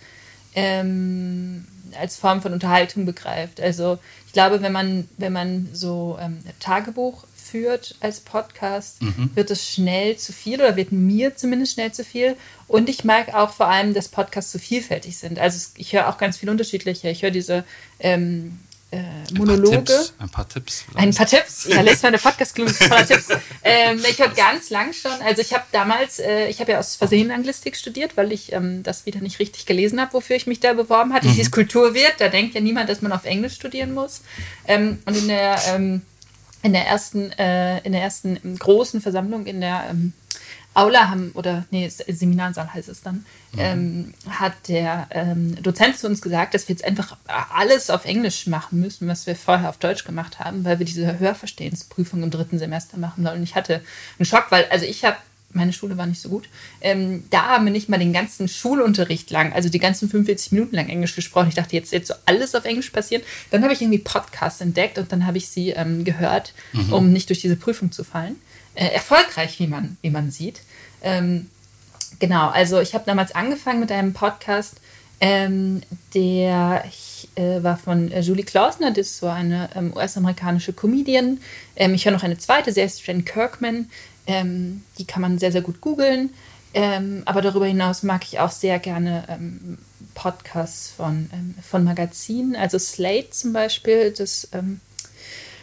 ähm, 0.55 1.67
als 1.99 2.17
Form 2.17 2.43
von 2.43 2.53
Unterhaltung 2.53 3.07
begreift. 3.07 3.61
Also 3.61 3.99
ich 4.27 4.33
glaube, 4.33 4.63
wenn 4.63 4.73
man, 4.73 5.09
wenn 5.19 5.33
man 5.33 5.69
so 5.73 6.19
ähm, 6.21 6.39
Tagebuch 6.61 7.25
führt 7.35 7.97
als 8.01 8.21
Podcast, 8.21 9.03
mhm. 9.03 9.31
wird 9.35 9.51
es 9.51 9.69
schnell 9.69 10.17
zu 10.17 10.33
viel 10.33 10.61
oder 10.61 10.77
wird 10.77 10.93
mir 10.93 11.37
zumindest 11.37 11.73
schnell 11.75 11.93
zu 11.93 12.05
viel. 12.05 12.37
Und 12.69 12.89
ich 12.89 13.05
mag 13.05 13.35
auch 13.35 13.53
vor 13.53 13.69
allem, 13.69 13.95
dass 13.95 14.09
Podcasts 14.09 14.53
so 14.53 14.59
vielfältig 14.59 15.19
sind. 15.19 15.39
Also 15.39 15.73
ich 15.77 15.93
höre 15.93 16.09
auch 16.09 16.19
ganz 16.19 16.37
viel 16.37 16.49
unterschiedliche. 16.49 17.09
Ich 17.09 17.23
höre 17.23 17.33
diese 17.33 17.65
ähm, 17.99 18.59
äh, 18.93 19.03
Monologe. 19.35 19.93
Ein 20.19 20.29
paar 20.29 20.49
Tipps. 20.49 20.85
Ein 20.95 21.15
paar 21.15 21.15
Tipps. 21.15 21.15
Ein 21.15 21.15
paar 21.15 21.27
Tipps. 21.27 21.67
Ja, 21.69 21.81
lest 21.81 22.03
meine 22.03 22.19
Podcast-Clues 22.19 22.79
voller 22.79 23.07
Tipps. 23.07 23.29
Ähm, 23.63 24.03
ich 24.09 24.21
habe 24.23 24.35
ganz 24.35 24.71
lang 24.71 24.95
schon, 24.95 25.13
also 25.23 25.43
ich 25.43 25.53
habe 25.53 25.65
damals, 25.71 26.19
äh, 26.19 26.49
ich 26.49 26.61
habe 26.61 26.73
ja 26.73 26.79
aus 26.79 26.97
Versehen 26.97 27.31
Anglistik 27.31 27.77
studiert, 27.77 28.17
weil 28.17 28.33
ich 28.33 28.53
ähm, 28.53 28.83
das 28.83 29.05
wieder 29.05 29.21
nicht 29.21 29.39
richtig 29.39 29.67
gelesen 29.67 30.01
habe, 30.01 30.15
wofür 30.15 30.35
ich 30.35 30.47
mich 30.47 30.61
da 30.61 30.73
beworben 30.73 31.13
hatte. 31.13 31.27
Mhm. 31.27 31.33
Dieses 31.33 31.51
Kulturwirt, 31.51 32.15
da 32.19 32.29
denkt 32.29 32.55
ja 32.55 32.63
niemand, 32.63 32.89
dass 32.89 33.03
man 33.03 33.13
auf 33.13 33.27
Englisch 33.27 33.55
studieren 33.55 33.93
muss. 33.93 34.23
Ähm, 34.67 35.01
und 35.05 35.15
in 35.15 35.29
der 35.29 35.61
ähm, 35.69 36.03
in 36.63 36.73
der 36.73 36.87
ersten, 36.87 37.33
äh, 37.33 37.79
in 37.81 37.93
der 37.93 38.03
ersten 38.03 38.59
großen 38.59 39.01
Versammlung 39.01 39.47
in 39.47 39.61
der 39.61 39.87
ähm, 39.91 40.13
Aula 40.75 41.11
haben, 41.11 41.33
oder 41.35 41.65
nee, 41.71 41.89
Seminarsaal 41.89 42.73
heißt 42.73 42.89
es 42.89 43.03
dann, 43.03 43.25
mhm. 43.53 43.59
ähm, 43.59 44.15
hat 44.29 44.69
der 44.69 45.09
ähm, 45.11 45.61
Dozent 45.63 45.99
zu 45.99 46.07
uns 46.07 46.23
gesagt, 46.23 46.55
dass 46.55 46.69
wir 46.69 46.75
jetzt 46.75 46.85
einfach 46.85 47.17
alles 47.27 47.91
auf 47.91 48.05
Englisch 48.05 48.47
machen 48.47 48.81
müssen, 48.81 49.09
was 49.09 49.27
wir 49.27 49.35
vorher 49.35 49.69
auf 49.69 49.79
Deutsch 49.79 50.05
gemacht 50.05 50.39
haben, 50.39 50.65
weil 50.65 50.79
wir 50.79 50.87
diese 50.87 51.19
Hörverstehensprüfung 51.19 52.23
im 52.23 52.31
dritten 52.31 52.59
Semester 52.59 52.99
machen 52.99 53.25
sollen. 53.25 53.39
Und 53.39 53.43
ich 53.43 53.57
hatte 53.57 53.83
einen 54.19 54.27
Schock, 54.27 54.47
weil, 54.51 54.67
also 54.71 54.87
ich 54.87 55.05
habe 55.05 55.17
meine 55.53 55.73
Schule 55.73 55.97
war 55.97 56.07
nicht 56.07 56.21
so 56.21 56.29
gut. 56.29 56.49
Ähm, 56.81 57.25
da 57.31 57.47
haben 57.47 57.65
wir 57.65 57.73
nicht 57.73 57.89
mal 57.89 57.99
den 57.99 58.13
ganzen 58.13 58.47
Schulunterricht 58.47 59.33
lang, 59.33 59.53
also 59.53 59.69
die 59.69 59.81
ganzen 59.81 60.09
45 60.09 60.53
Minuten 60.53 60.77
lang 60.77 60.89
Englisch 60.89 61.17
gesprochen. 61.17 61.49
Ich 61.49 61.57
dachte, 61.57 61.75
jetzt 61.75 61.93
jetzt 61.93 62.07
so 62.07 62.15
alles 62.25 62.55
auf 62.55 62.65
Englisch 62.65 62.91
passieren. 62.91 63.25
Dann 63.51 63.65
habe 63.65 63.73
ich 63.73 63.83
irgendwie 63.83 63.99
Podcasts 63.99 64.61
entdeckt 64.61 64.99
und 64.99 65.11
dann 65.11 65.27
habe 65.27 65.39
ich 65.39 65.49
sie 65.49 65.71
ähm, 65.71 66.05
gehört, 66.05 66.55
mhm. 66.73 66.93
um 66.93 67.13
nicht 67.13 67.29
durch 67.31 67.41
diese 67.41 67.57
Prüfung 67.57 67.91
zu 67.91 68.05
fallen 68.05 68.37
äh, 68.81 68.87
erfolgreich, 68.87 69.59
wie 69.59 69.67
man, 69.67 69.99
wie 70.01 70.09
man 70.09 70.31
sieht. 70.31 70.63
Ähm, 71.03 71.51
genau, 72.19 72.49
also 72.49 72.81
ich 72.81 72.95
habe 72.95 73.05
damals 73.05 73.35
angefangen 73.35 73.79
mit 73.79 73.93
einem 73.93 74.15
Podcast, 74.15 74.81
ähm, 75.21 75.83
der 76.15 76.83
äh, 77.35 77.63
war 77.63 77.77
von 77.77 78.11
äh, 78.11 78.21
Julie 78.21 78.45
Klausner, 78.45 78.91
das 78.91 79.09
ist 79.09 79.19
so 79.19 79.27
eine 79.29 79.69
ähm, 79.77 79.93
US-amerikanische 79.95 80.73
Comedian. 80.73 81.43
Ähm, 81.77 81.93
ich 81.93 82.07
höre 82.07 82.13
noch 82.13 82.23
eine 82.23 82.39
zweite, 82.39 82.73
sie 82.73 82.81
heißt 82.81 83.07
Jen 83.07 83.27
Kirkman. 83.27 83.91
Ähm, 84.27 84.83
die 84.97 85.05
kann 85.05 85.21
man 85.21 85.39
sehr, 85.39 85.53
sehr 85.53 85.61
gut 85.61 85.83
googeln. 85.83 86.31
Ähm, 86.73 87.23
aber 87.27 87.43
darüber 87.43 87.67
hinaus 87.67 88.03
mag 88.03 88.23
ich 88.25 88.39
auch 88.39 88.51
sehr 88.51 88.79
gerne 88.79 89.39
Podcasts 90.15 90.89
von, 90.89 91.29
von 91.69 91.85
Magazinen. 91.85 92.57
Also 92.57 92.79
Slate 92.79 93.31
zum 93.31 93.53
Beispiel, 93.53 94.15
das 94.17 94.49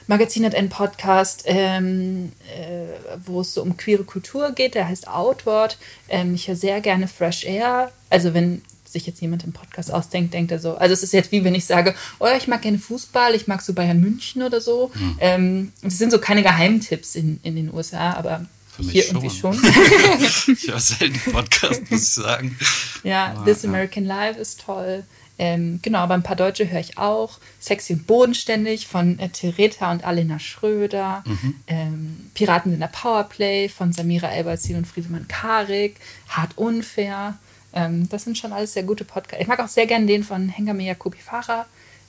Magazin 0.08 0.46
hat 0.46 0.56
einen 0.56 0.70
Podcast, 0.70 1.44
ähm, 1.46 2.32
äh, 2.56 3.18
wo 3.26 3.42
es 3.42 3.54
so 3.54 3.62
um 3.62 3.78
queere 3.78 4.04
Kultur 4.04 4.52
geht, 4.52 4.76
der 4.76 4.88
heißt 4.88 5.08
Outward. 5.08 5.78
Ähm, 6.10 6.34
ich 6.34 6.48
höre 6.48 6.56
sehr 6.56 6.82
gerne 6.82 7.08
Fresh 7.08 7.46
Air. 7.46 7.92
Also 8.10 8.34
wenn 8.34 8.62
sich 8.86 9.06
jetzt 9.06 9.22
jemand 9.22 9.44
im 9.44 9.52
Podcast 9.52 9.94
ausdenkt, 9.94 10.34
denkt 10.34 10.52
er 10.52 10.60
so. 10.60 10.76
Also 10.76 10.94
es 10.94 11.04
ist 11.04 11.14
jetzt 11.14 11.32
wie 11.32 11.44
wenn 11.44 11.56
ich 11.56 11.66
sage, 11.66 11.94
oh, 12.20 12.28
ich 12.38 12.48
mag 12.48 12.62
gerne 12.62 12.80
Fußball, 12.80 13.36
ich 13.36 13.48
mag 13.48 13.62
so 13.62 13.74
Bayern 13.74 14.00
München 14.00 14.42
oder 14.42 14.62
so. 14.62 14.92
Mhm. 14.94 15.18
Ähm, 15.20 15.72
das 15.82 15.98
sind 15.98 16.12
so 16.12 16.20
keine 16.20 16.42
Geheimtipps 16.42 17.16
in, 17.16 17.40
in 17.44 17.56
den 17.56 17.74
USA, 17.74 18.14
aber 18.14 18.46
hier 18.80 19.04
schon. 19.04 19.16
irgendwie 19.18 19.36
schon. 19.36 19.54
ich 20.54 20.68
höre 20.68 20.80
selten 20.80 21.32
Podcast, 21.32 21.92
muss 21.92 22.02
ich 22.02 22.10
sagen. 22.10 22.58
Ja, 23.04 23.34
aber, 23.34 23.46
This 23.46 23.66
American 23.66 24.06
Life 24.06 24.40
ist 24.40 24.62
toll. 24.62 25.04
Ähm, 25.40 25.80
genau, 25.82 26.00
aber 26.00 26.16
ein 26.16 26.24
paar 26.24 26.36
Deutsche 26.36 26.70
höre 26.70 26.80
ich 26.80 26.98
auch. 26.98 27.40
Sexy 27.60 27.94
und 27.94 28.08
bodenständig 28.08 28.88
von 28.88 29.20
äh, 29.20 29.30
Theresa 29.30 29.92
und 29.92 30.04
Alena 30.04 30.40
Schröder. 30.40 31.24
Mhm. 31.26 31.56
Ähm, 31.68 32.32
Piraten 32.34 32.74
in 32.74 32.80
der 32.80 32.88
Powerplay 32.88 33.70
von 33.70 33.94
Samira 33.94 34.30
Elberzin 34.30 34.78
und 34.78 34.88
Friedemann 34.88 35.28
Karik. 35.28 35.98
Hart 36.28 36.58
unfair. 36.58 37.38
Ähm, 37.74 38.10
das 38.10 38.24
sind 38.24 38.38
schon 38.38 38.54
alles 38.54 38.74
sehr 38.74 38.84
gute 38.84 39.06
Podcasts. 39.06 39.42
Ich 39.42 39.48
mag 39.48 39.60
auch 39.60 39.68
sehr 39.68 39.86
gerne 39.86 40.08
den 40.08 40.24
von 40.24 40.50
Hengame 40.50 40.84
Jakobi 40.84 41.20
Farah. 41.20 41.66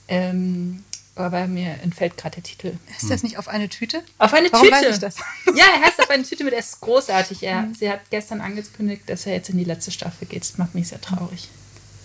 Ähm, 0.07 0.83
aber 1.15 1.47
mir 1.47 1.75
entfällt 1.83 2.17
gerade 2.17 2.35
der 2.35 2.43
Titel. 2.43 2.71
Ist 2.97 3.11
das 3.11 3.23
nicht 3.23 3.37
auf 3.37 3.49
eine 3.49 3.67
Tüte? 3.67 4.01
Auf 4.17 4.33
eine 4.33 4.51
Warum 4.51 4.65
Tüte? 4.65 4.81
Weiß 4.81 4.95
ich 4.95 4.99
das? 4.99 5.17
Ja, 5.55 5.65
er 5.75 5.81
heißt 5.81 5.99
auf 5.99 6.09
eine 6.09 6.23
Tüte 6.23 6.45
mit 6.45 6.53
S. 6.53 6.79
Großartig. 6.79 7.43
Er, 7.43 7.63
mhm. 7.63 7.75
Sie 7.75 7.89
hat 7.89 8.09
gestern 8.09 8.39
angekündigt, 8.39 9.03
dass 9.07 9.25
er 9.25 9.33
jetzt 9.33 9.49
in 9.49 9.57
die 9.57 9.65
letzte 9.65 9.91
Staffel 9.91 10.27
geht. 10.27 10.41
Das 10.41 10.57
macht 10.57 10.75
mich 10.75 10.87
sehr 10.87 11.01
traurig. 11.01 11.49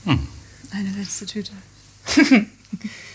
Hm. 0.05 0.27
Eine 0.75 0.91
letzte 0.91 1.27
Tüte. 1.27 1.53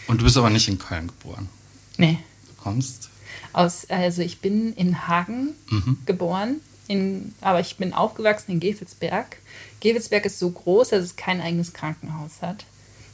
Und 0.07 0.21
du 0.21 0.23
bist 0.23 0.37
aber 0.37 0.49
nicht 0.49 0.69
in 0.69 0.79
Köln 0.79 1.07
geboren. 1.07 1.49
Nee. 1.97 2.19
Du 2.47 2.63
kommst? 2.63 3.09
Aus, 3.51 3.89
also 3.89 4.21
ich 4.21 4.39
bin 4.39 4.71
in 4.73 5.07
Hagen 5.07 5.49
mhm. 5.69 5.97
geboren, 6.05 6.61
in, 6.87 7.33
aber 7.41 7.59
ich 7.59 7.75
bin 7.75 7.93
aufgewachsen 7.93 8.51
in 8.51 8.59
Gevelsberg. 8.61 9.37
Gevelsberg 9.81 10.25
ist 10.25 10.39
so 10.39 10.49
groß, 10.49 10.89
dass 10.89 11.03
es 11.03 11.15
kein 11.17 11.41
eigenes 11.41 11.73
Krankenhaus 11.73 12.41
hat, 12.41 12.65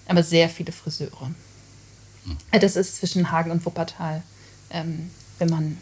aber 0.08 0.22
sehr 0.22 0.48
viele 0.48 0.72
Friseure. 0.72 1.32
Mhm. 2.26 2.38
Das 2.52 2.76
ist 2.76 2.98
zwischen 2.98 3.32
Hagen 3.32 3.50
und 3.50 3.66
Wuppertal. 3.66 4.22
Ähm, 4.70 5.10
wenn, 5.40 5.50
man, 5.50 5.78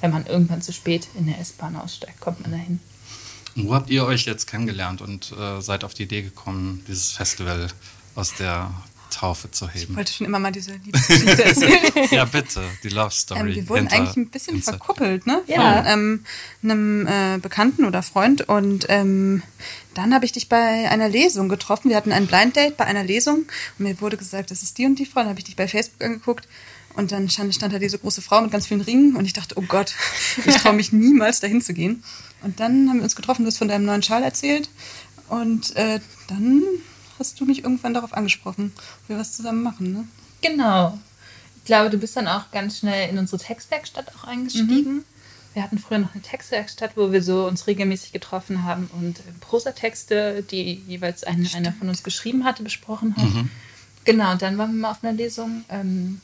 wenn 0.00 0.12
man 0.12 0.26
irgendwann 0.26 0.62
zu 0.62 0.72
spät 0.72 1.08
in 1.18 1.26
der 1.26 1.40
S-Bahn 1.40 1.74
aussteigt, 1.74 2.20
kommt 2.20 2.42
man 2.42 2.52
dahin. 2.52 2.78
Wo 3.56 3.74
habt 3.74 3.90
ihr 3.90 4.04
euch 4.04 4.24
jetzt 4.24 4.46
kennengelernt 4.46 5.00
und 5.00 5.32
äh, 5.32 5.60
seid 5.60 5.82
auf 5.82 5.94
die 5.94 6.04
Idee 6.04 6.22
gekommen, 6.22 6.84
dieses 6.86 7.12
Festival 7.12 7.68
aus 8.14 8.34
der 8.34 8.70
Taufe 9.10 9.50
zu 9.50 9.68
heben. 9.68 9.92
Ich 9.92 9.96
wollte 9.96 10.12
schon 10.12 10.26
immer 10.26 10.38
mal 10.38 10.50
diese 10.50 10.72
Liebesgeschichte 10.72 11.44
erzählen. 11.44 11.80
ja, 12.10 12.24
bitte, 12.24 12.62
die 12.82 12.88
Love 12.88 13.12
Story. 13.12 13.40
Ähm, 13.40 13.54
wir 13.54 13.68
wurden 13.68 13.88
eigentlich 13.88 14.16
ein 14.16 14.28
bisschen 14.28 14.54
hinter- 14.54 14.72
verkuppelt, 14.72 15.26
ne? 15.26 15.42
Ja. 15.46 15.82
Von 15.82 15.92
ähm, 15.92 16.24
einem 16.62 17.06
äh, 17.06 17.38
Bekannten 17.38 17.84
oder 17.84 18.02
Freund. 18.02 18.48
Und 18.48 18.86
ähm, 18.88 19.42
dann 19.94 20.12
habe 20.14 20.24
ich 20.24 20.32
dich 20.32 20.48
bei 20.48 20.90
einer 20.90 21.08
Lesung 21.08 21.48
getroffen. 21.48 21.90
Wir 21.90 21.96
hatten 21.96 22.12
ein 22.12 22.26
Blind 22.26 22.56
Date 22.56 22.76
bei 22.76 22.84
einer 22.84 23.04
Lesung 23.04 23.46
und 23.78 23.84
mir 23.84 24.00
wurde 24.00 24.16
gesagt, 24.16 24.50
das 24.50 24.62
ist 24.62 24.78
die 24.78 24.86
und 24.86 24.98
die 24.98 25.06
Frau. 25.06 25.20
Dann 25.20 25.28
habe 25.28 25.38
ich 25.38 25.44
dich 25.44 25.56
bei 25.56 25.68
Facebook 25.68 26.02
angeguckt 26.02 26.48
und 26.96 27.12
dann 27.12 27.28
stand, 27.30 27.54
stand 27.54 27.72
da 27.72 27.78
diese 27.78 27.98
große 27.98 28.22
Frau 28.22 28.40
mit 28.40 28.50
ganz 28.50 28.66
vielen 28.66 28.80
Ringen 28.80 29.16
und 29.16 29.26
ich 29.26 29.32
dachte, 29.32 29.56
oh 29.58 29.64
Gott, 29.66 29.94
ich 30.44 30.56
traue 30.56 30.72
mich 30.74 30.92
niemals 30.92 31.40
dahin 31.40 31.60
zu 31.60 31.72
gehen. 31.72 32.02
Und 32.42 32.60
dann 32.60 32.88
haben 32.88 32.96
wir 32.96 33.04
uns 33.04 33.16
getroffen, 33.16 33.44
du 33.44 33.48
hast 33.48 33.58
von 33.58 33.68
deinem 33.68 33.84
neuen 33.84 34.02
Schal 34.02 34.22
erzählt 34.22 34.68
und 35.28 35.74
äh, 35.76 36.00
dann 36.28 36.62
hast 37.18 37.40
du 37.40 37.44
mich 37.44 37.64
irgendwann 37.64 37.94
darauf 37.94 38.14
angesprochen, 38.14 38.72
ob 38.76 39.08
wir 39.08 39.18
was 39.18 39.32
zusammen 39.36 39.62
machen, 39.62 39.92
ne? 39.92 40.08
Genau. 40.42 40.98
Ich 41.58 41.64
glaube, 41.64 41.88
du 41.90 41.96
bist 41.96 42.16
dann 42.16 42.28
auch 42.28 42.50
ganz 42.50 42.78
schnell 42.78 43.08
in 43.08 43.18
unsere 43.18 43.42
Textwerkstatt 43.42 44.14
auch 44.14 44.24
eingestiegen. 44.24 45.04
Wir 45.54 45.62
hatten 45.62 45.78
früher 45.78 45.98
noch 45.98 46.12
eine 46.12 46.22
Textwerkstatt, 46.22 46.96
wo 46.96 47.12
wir 47.12 47.22
so 47.22 47.46
uns 47.46 47.66
regelmäßig 47.68 48.12
getroffen 48.12 48.64
haben 48.64 48.90
und 48.92 49.20
äh, 49.20 49.22
Prosatexte, 49.40 50.42
die 50.42 50.82
jeweils 50.86 51.22
ein, 51.24 51.48
einer 51.54 51.72
von 51.72 51.88
uns 51.88 52.02
geschrieben 52.02 52.44
hatte, 52.44 52.62
besprochen 52.64 53.16
haben. 53.16 53.50
Genau, 54.04 54.32
und 54.32 54.42
dann 54.42 54.58
waren 54.58 54.72
wir 54.72 54.80
mal 54.80 54.90
auf 54.90 55.02
einer 55.02 55.12
Lesung, 55.12 55.64
ähm, 55.70 56.20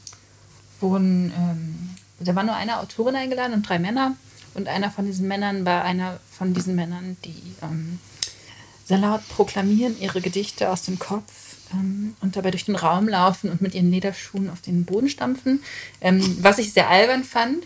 wo 0.81 0.97
ein, 0.97 1.33
ähm, 1.37 1.91
da 2.19 2.35
war 2.35 2.43
nur 2.43 2.57
eine 2.57 2.81
Autorin 2.81 3.17
eingeladen 3.17 3.55
und 3.55 3.69
drei 3.69 3.79
Männer. 3.79 4.17
Und 4.55 4.69
einer 4.69 4.91
von 4.91 5.07
diesen 5.07 5.29
Männern 5.29 5.65
war 5.65 5.85
einer 5.85 6.19
von 6.31 6.53
diesen 6.53 6.75
Männern, 6.75 7.17
die 7.25 7.55
ähm, 7.63 8.01
sehr 8.91 8.99
laut 8.99 9.27
proklamieren 9.29 9.99
ihre 10.01 10.21
Gedichte 10.21 10.69
aus 10.69 10.83
dem 10.83 10.99
Kopf 10.99 11.57
ähm, 11.73 12.17
und 12.21 12.35
dabei 12.35 12.51
durch 12.51 12.65
den 12.65 12.75
Raum 12.75 13.07
laufen 13.07 13.49
und 13.49 13.61
mit 13.63 13.75
ihren 13.75 13.91
Lederschuhen 13.91 14.51
auf 14.51 14.61
den 14.63 14.85
Boden 14.85 15.09
stampfen, 15.09 15.63
ähm, 16.01 16.39
was 16.43 16.59
ich 16.59 16.73
sehr 16.73 16.91
albern 16.91 17.25
fand. 17.25 17.65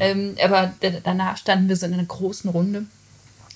Ähm, 0.00 0.36
aber 0.42 0.72
danach 1.04 1.36
standen 1.36 1.68
wir 1.68 1.76
so 1.76 1.86
in 1.86 1.94
einer 1.94 2.04
großen 2.04 2.50
Runde 2.50 2.84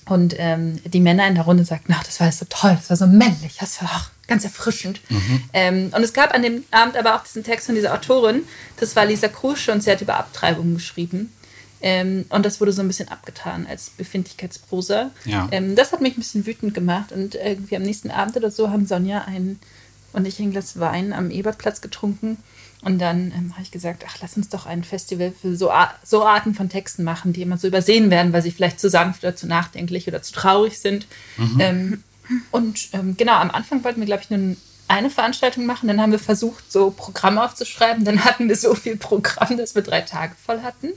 und 0.05 0.35
ähm, 0.37 0.79
die 0.85 0.99
Männer 0.99 1.27
in 1.27 1.35
der 1.35 1.43
Runde 1.43 1.65
sagten, 1.65 1.93
ach, 1.95 2.03
das 2.03 2.19
war 2.19 2.31
so 2.31 2.45
toll, 2.49 2.75
das 2.75 2.89
war 2.89 2.97
so 2.97 3.07
männlich, 3.07 3.57
das 3.59 3.81
war 3.81 3.89
auch 3.89 4.27
ganz 4.27 4.43
erfrischend. 4.43 5.01
Ähm, 5.53 5.91
und 5.95 6.03
es 6.03 6.13
gab 6.13 6.33
an 6.33 6.43
dem 6.43 6.63
Abend 6.71 6.97
aber 6.97 7.15
auch 7.15 7.23
diesen 7.23 7.43
Text 7.43 7.65
von 7.65 7.75
dieser 7.75 7.93
Autorin, 7.93 8.43
das 8.79 8.95
war 8.95 9.05
Lisa 9.05 9.27
Krusche 9.27 9.71
und 9.71 9.81
sie 9.83 9.91
hat 9.91 10.01
über 10.01 10.17
Abtreibungen 10.17 10.75
geschrieben. 10.75 11.31
Ähm, 11.81 12.25
und 12.29 12.45
das 12.45 12.59
wurde 12.59 12.71
so 12.71 12.81
ein 12.81 12.87
bisschen 12.87 13.09
abgetan 13.09 13.67
als 13.67 13.91
Befindlichkeitsprosa. 13.91 15.11
Ja. 15.25 15.47
Ähm, 15.51 15.75
das 15.75 15.91
hat 15.91 16.01
mich 16.01 16.17
ein 16.17 16.21
bisschen 16.21 16.45
wütend 16.45 16.73
gemacht. 16.73 17.11
Und 17.11 17.35
irgendwie 17.35 17.75
am 17.75 17.83
nächsten 17.83 18.11
Abend 18.11 18.35
oder 18.35 18.51
so 18.51 18.69
haben 18.69 18.85
Sonja 18.85 19.25
ein, 19.25 19.59
und 20.13 20.25
ich 20.25 20.39
ein 20.39 20.51
Glas 20.51 20.79
Wein 20.79 21.13
am 21.13 21.29
Ebertplatz 21.29 21.81
getrunken. 21.81 22.37
Und 22.81 22.99
dann 22.99 23.31
ähm, 23.35 23.53
habe 23.53 23.63
ich 23.63 23.71
gesagt, 23.71 24.03
ach, 24.07 24.17
lass 24.21 24.37
uns 24.37 24.49
doch 24.49 24.65
ein 24.65 24.83
Festival 24.83 25.33
für 25.39 25.55
so, 25.55 25.71
Ar 25.71 25.93
so 26.03 26.23
Arten 26.25 26.53
von 26.53 26.69
Texten 26.69 27.03
machen, 27.03 27.33
die 27.33 27.41
immer 27.41 27.57
so 27.57 27.67
übersehen 27.67 28.09
werden, 28.11 28.33
weil 28.33 28.41
sie 28.43 28.51
vielleicht 28.51 28.79
zu 28.79 28.89
sanft 28.89 29.23
oder 29.23 29.35
zu 29.35 29.47
nachdenklich 29.47 30.07
oder 30.07 30.21
zu 30.21 30.33
traurig 30.33 30.79
sind. 30.79 31.07
Ähm, 31.59 32.03
und 32.51 32.89
ähm, 32.93 33.15
genau, 33.17 33.33
am 33.33 33.51
Anfang 33.51 33.83
wollten 33.83 33.99
wir, 33.99 34.05
glaube 34.05 34.23
ich, 34.23 34.29
nur 34.29 34.55
eine 34.87 35.09
Veranstaltung 35.09 35.65
machen. 35.65 35.87
Dann 35.87 35.99
haben 35.99 36.11
wir 36.11 36.19
versucht, 36.19 36.71
so 36.71 36.91
Programm 36.91 37.37
aufzuschreiben. 37.37 38.05
Dann 38.05 38.23
hatten 38.23 38.47
wir 38.47 38.55
so 38.55 38.75
viel 38.75 38.95
Programm, 38.95 39.57
dass 39.57 39.75
wir 39.75 39.81
drei 39.81 40.01
Tage 40.01 40.33
voll 40.45 40.61
hatten. 40.61 40.89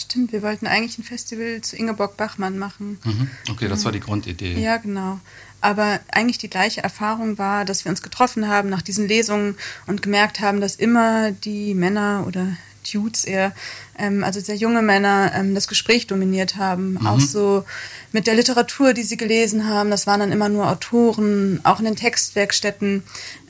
Stimmt, 0.00 0.32
wir 0.32 0.42
wollten 0.42 0.66
eigentlich 0.66 0.98
ein 0.98 1.04
Festival 1.04 1.60
zu 1.60 1.76
Ingeborg 1.76 2.16
Bachmann 2.16 2.58
machen. 2.58 2.98
Mhm. 3.04 3.30
Okay, 3.50 3.68
das 3.68 3.84
war 3.84 3.92
die 3.92 4.00
Grundidee. 4.00 4.54
Ja, 4.54 4.78
genau. 4.78 5.20
Aber 5.60 6.00
eigentlich 6.10 6.38
die 6.38 6.48
gleiche 6.48 6.82
Erfahrung 6.82 7.36
war, 7.36 7.66
dass 7.66 7.84
wir 7.84 7.90
uns 7.90 8.00
getroffen 8.00 8.48
haben 8.48 8.70
nach 8.70 8.80
diesen 8.80 9.06
Lesungen 9.08 9.56
und 9.86 10.00
gemerkt 10.00 10.40
haben, 10.40 10.62
dass 10.62 10.74
immer 10.74 11.32
die 11.32 11.74
Männer 11.74 12.24
oder 12.26 12.56
Dudes 12.90 13.24
eher, 13.24 13.52
ähm, 13.98 14.24
also 14.24 14.40
sehr 14.40 14.56
junge 14.56 14.80
Männer, 14.80 15.32
ähm, 15.34 15.54
das 15.54 15.68
Gespräch 15.68 16.06
dominiert 16.06 16.56
haben. 16.56 16.98
Auch 17.06 17.20
so 17.20 17.64
mit 18.12 18.26
der 18.26 18.34
Literatur, 18.34 18.94
die 18.94 19.02
sie 19.02 19.18
gelesen 19.18 19.68
haben. 19.68 19.90
Das 19.90 20.06
waren 20.06 20.20
dann 20.20 20.32
immer 20.32 20.48
nur 20.48 20.68
Autoren, 20.70 21.60
auch 21.62 21.78
in 21.78 21.84
den 21.84 21.96
Textwerkstätten. 21.96 23.02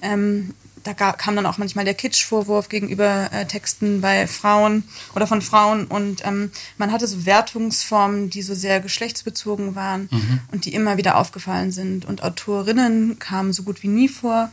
Ähm, 0.03 0.55
da 0.83 0.95
kam 0.95 1.37
dann 1.37 1.47
auch 1.47 1.59
manchmal 1.59 1.85
der 1.85 1.95
Kitsch-Vorwurf 1.95 2.69
gegenüber 2.69 3.31
äh, 3.33 3.45
Texten 3.47 4.01
bei 4.01 4.27
Frauen 4.27 4.85
oder 5.15 5.27
von 5.27 5.43
Frauen 5.43 5.87
und 5.87 6.25
ähm, 6.25 6.51
man 6.79 6.93
hatte 6.93 7.07
so 7.07 7.27
Wertungsformen, 7.27 8.31
die 8.31 8.43
so 8.43 8.55
sehr 8.55 8.81
geschlechtsbezogen 8.81 9.75
waren 9.75 10.09
und 10.53 10.65
die 10.65 10.75
immer 10.75 10.97
wieder 10.97 11.17
aufgefallen 11.17 11.73
sind. 11.73 12.05
Und 12.05 12.23
Autorinnen 12.23 13.19
kamen 13.19 13.53
so 13.53 13.63
gut 13.63 13.83
wie 13.83 13.89
nie 13.89 14.09
vor, 14.09 14.51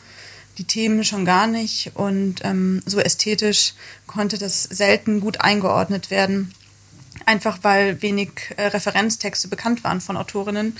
die 0.57 0.65
Themen 0.65 1.03
schon 1.03 1.25
gar 1.25 1.47
nicht. 1.47 1.91
Und 1.95 2.43
ähm, 2.43 2.81
so 2.85 2.99
ästhetisch 2.99 3.73
konnte 4.05 4.37
das 4.37 4.63
selten 4.63 5.19
gut 5.19 5.41
eingeordnet 5.41 6.09
werden, 6.09 6.53
einfach 7.25 7.59
weil 7.61 8.01
wenig 8.01 8.31
äh, 8.57 8.67
Referenztexte 8.67 9.47
bekannt 9.47 9.83
waren 9.83 10.01
von 10.01 10.17
Autorinnen 10.17 10.75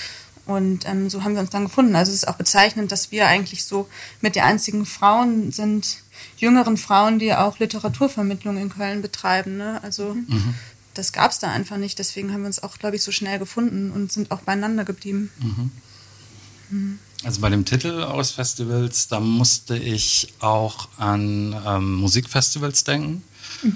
und 0.47 0.87
ähm, 0.87 1.09
so 1.09 1.23
haben 1.23 1.33
wir 1.33 1.41
uns 1.41 1.49
dann 1.49 1.65
gefunden. 1.65 1.95
Also 1.95 2.11
es 2.11 2.19
ist 2.19 2.27
auch 2.27 2.35
bezeichnend, 2.35 2.91
dass 2.91 3.11
wir 3.11 3.27
eigentlich 3.27 3.65
so 3.65 3.87
mit 4.21 4.35
der 4.35 4.45
einzigen 4.45 4.85
Frauen 4.85 5.51
sind, 5.51 5.97
jüngeren 6.37 6.77
Frauen, 6.77 7.19
die 7.19 7.33
auch 7.33 7.59
Literaturvermittlung 7.59 8.57
in 8.57 8.69
Köln 8.69 9.01
betreiben. 9.01 9.57
Ne? 9.57 9.83
Also 9.83 10.15
das 10.93 11.11
gab 11.11 11.31
es 11.31 11.39
da 11.39 11.51
einfach 11.51 11.77
nicht. 11.77 11.99
Deswegen 11.99 12.33
haben 12.33 12.41
wir 12.41 12.47
uns 12.47 12.63
auch, 12.63 12.79
glaube 12.79 12.95
ich, 12.95 13.03
so 13.03 13.11
schnell 13.11 13.39
gefunden 13.39 13.91
und 13.91 14.11
sind 14.11 14.31
auch 14.31 14.41
beieinander 14.41 14.85
geblieben. 14.85 15.31
Also 17.23 17.41
bei 17.41 17.49
dem 17.49 17.65
Titel 17.65 18.03
aus 18.03 18.31
Festivals, 18.31 19.07
da 19.07 19.19
musste 19.19 19.75
ich 19.77 20.33
auch 20.39 20.87
an 20.97 21.55
ähm, 21.65 21.95
Musikfestivals 21.95 22.83
denken. 22.83 23.23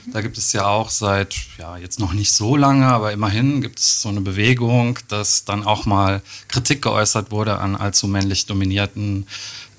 Da 0.07 0.21
gibt 0.21 0.37
es 0.37 0.53
ja 0.53 0.67
auch 0.67 0.89
seit, 0.89 1.35
ja, 1.57 1.77
jetzt 1.77 1.99
noch 1.99 2.13
nicht 2.13 2.31
so 2.31 2.55
lange, 2.55 2.87
aber 2.87 3.11
immerhin 3.11 3.61
gibt 3.61 3.79
es 3.79 4.01
so 4.01 4.09
eine 4.09 4.21
Bewegung, 4.21 4.99
dass 5.07 5.45
dann 5.45 5.65
auch 5.65 5.85
mal 5.85 6.21
Kritik 6.47 6.81
geäußert 6.81 7.31
wurde 7.31 7.59
an 7.59 7.75
allzu 7.75 8.07
männlich 8.07 8.45
dominierten 8.45 9.27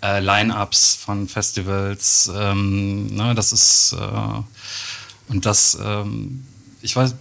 äh, 0.02 0.20
Line-Ups 0.20 0.96
von 0.96 1.28
Festivals. 1.28 2.30
Ähm, 2.34 3.14
ne, 3.14 3.34
das 3.34 3.52
ist, 3.52 3.92
äh, 3.92 5.32
und 5.32 5.46
das, 5.46 5.78
ähm, 5.82 6.44
ich 6.82 6.96
weiß, 6.96 7.14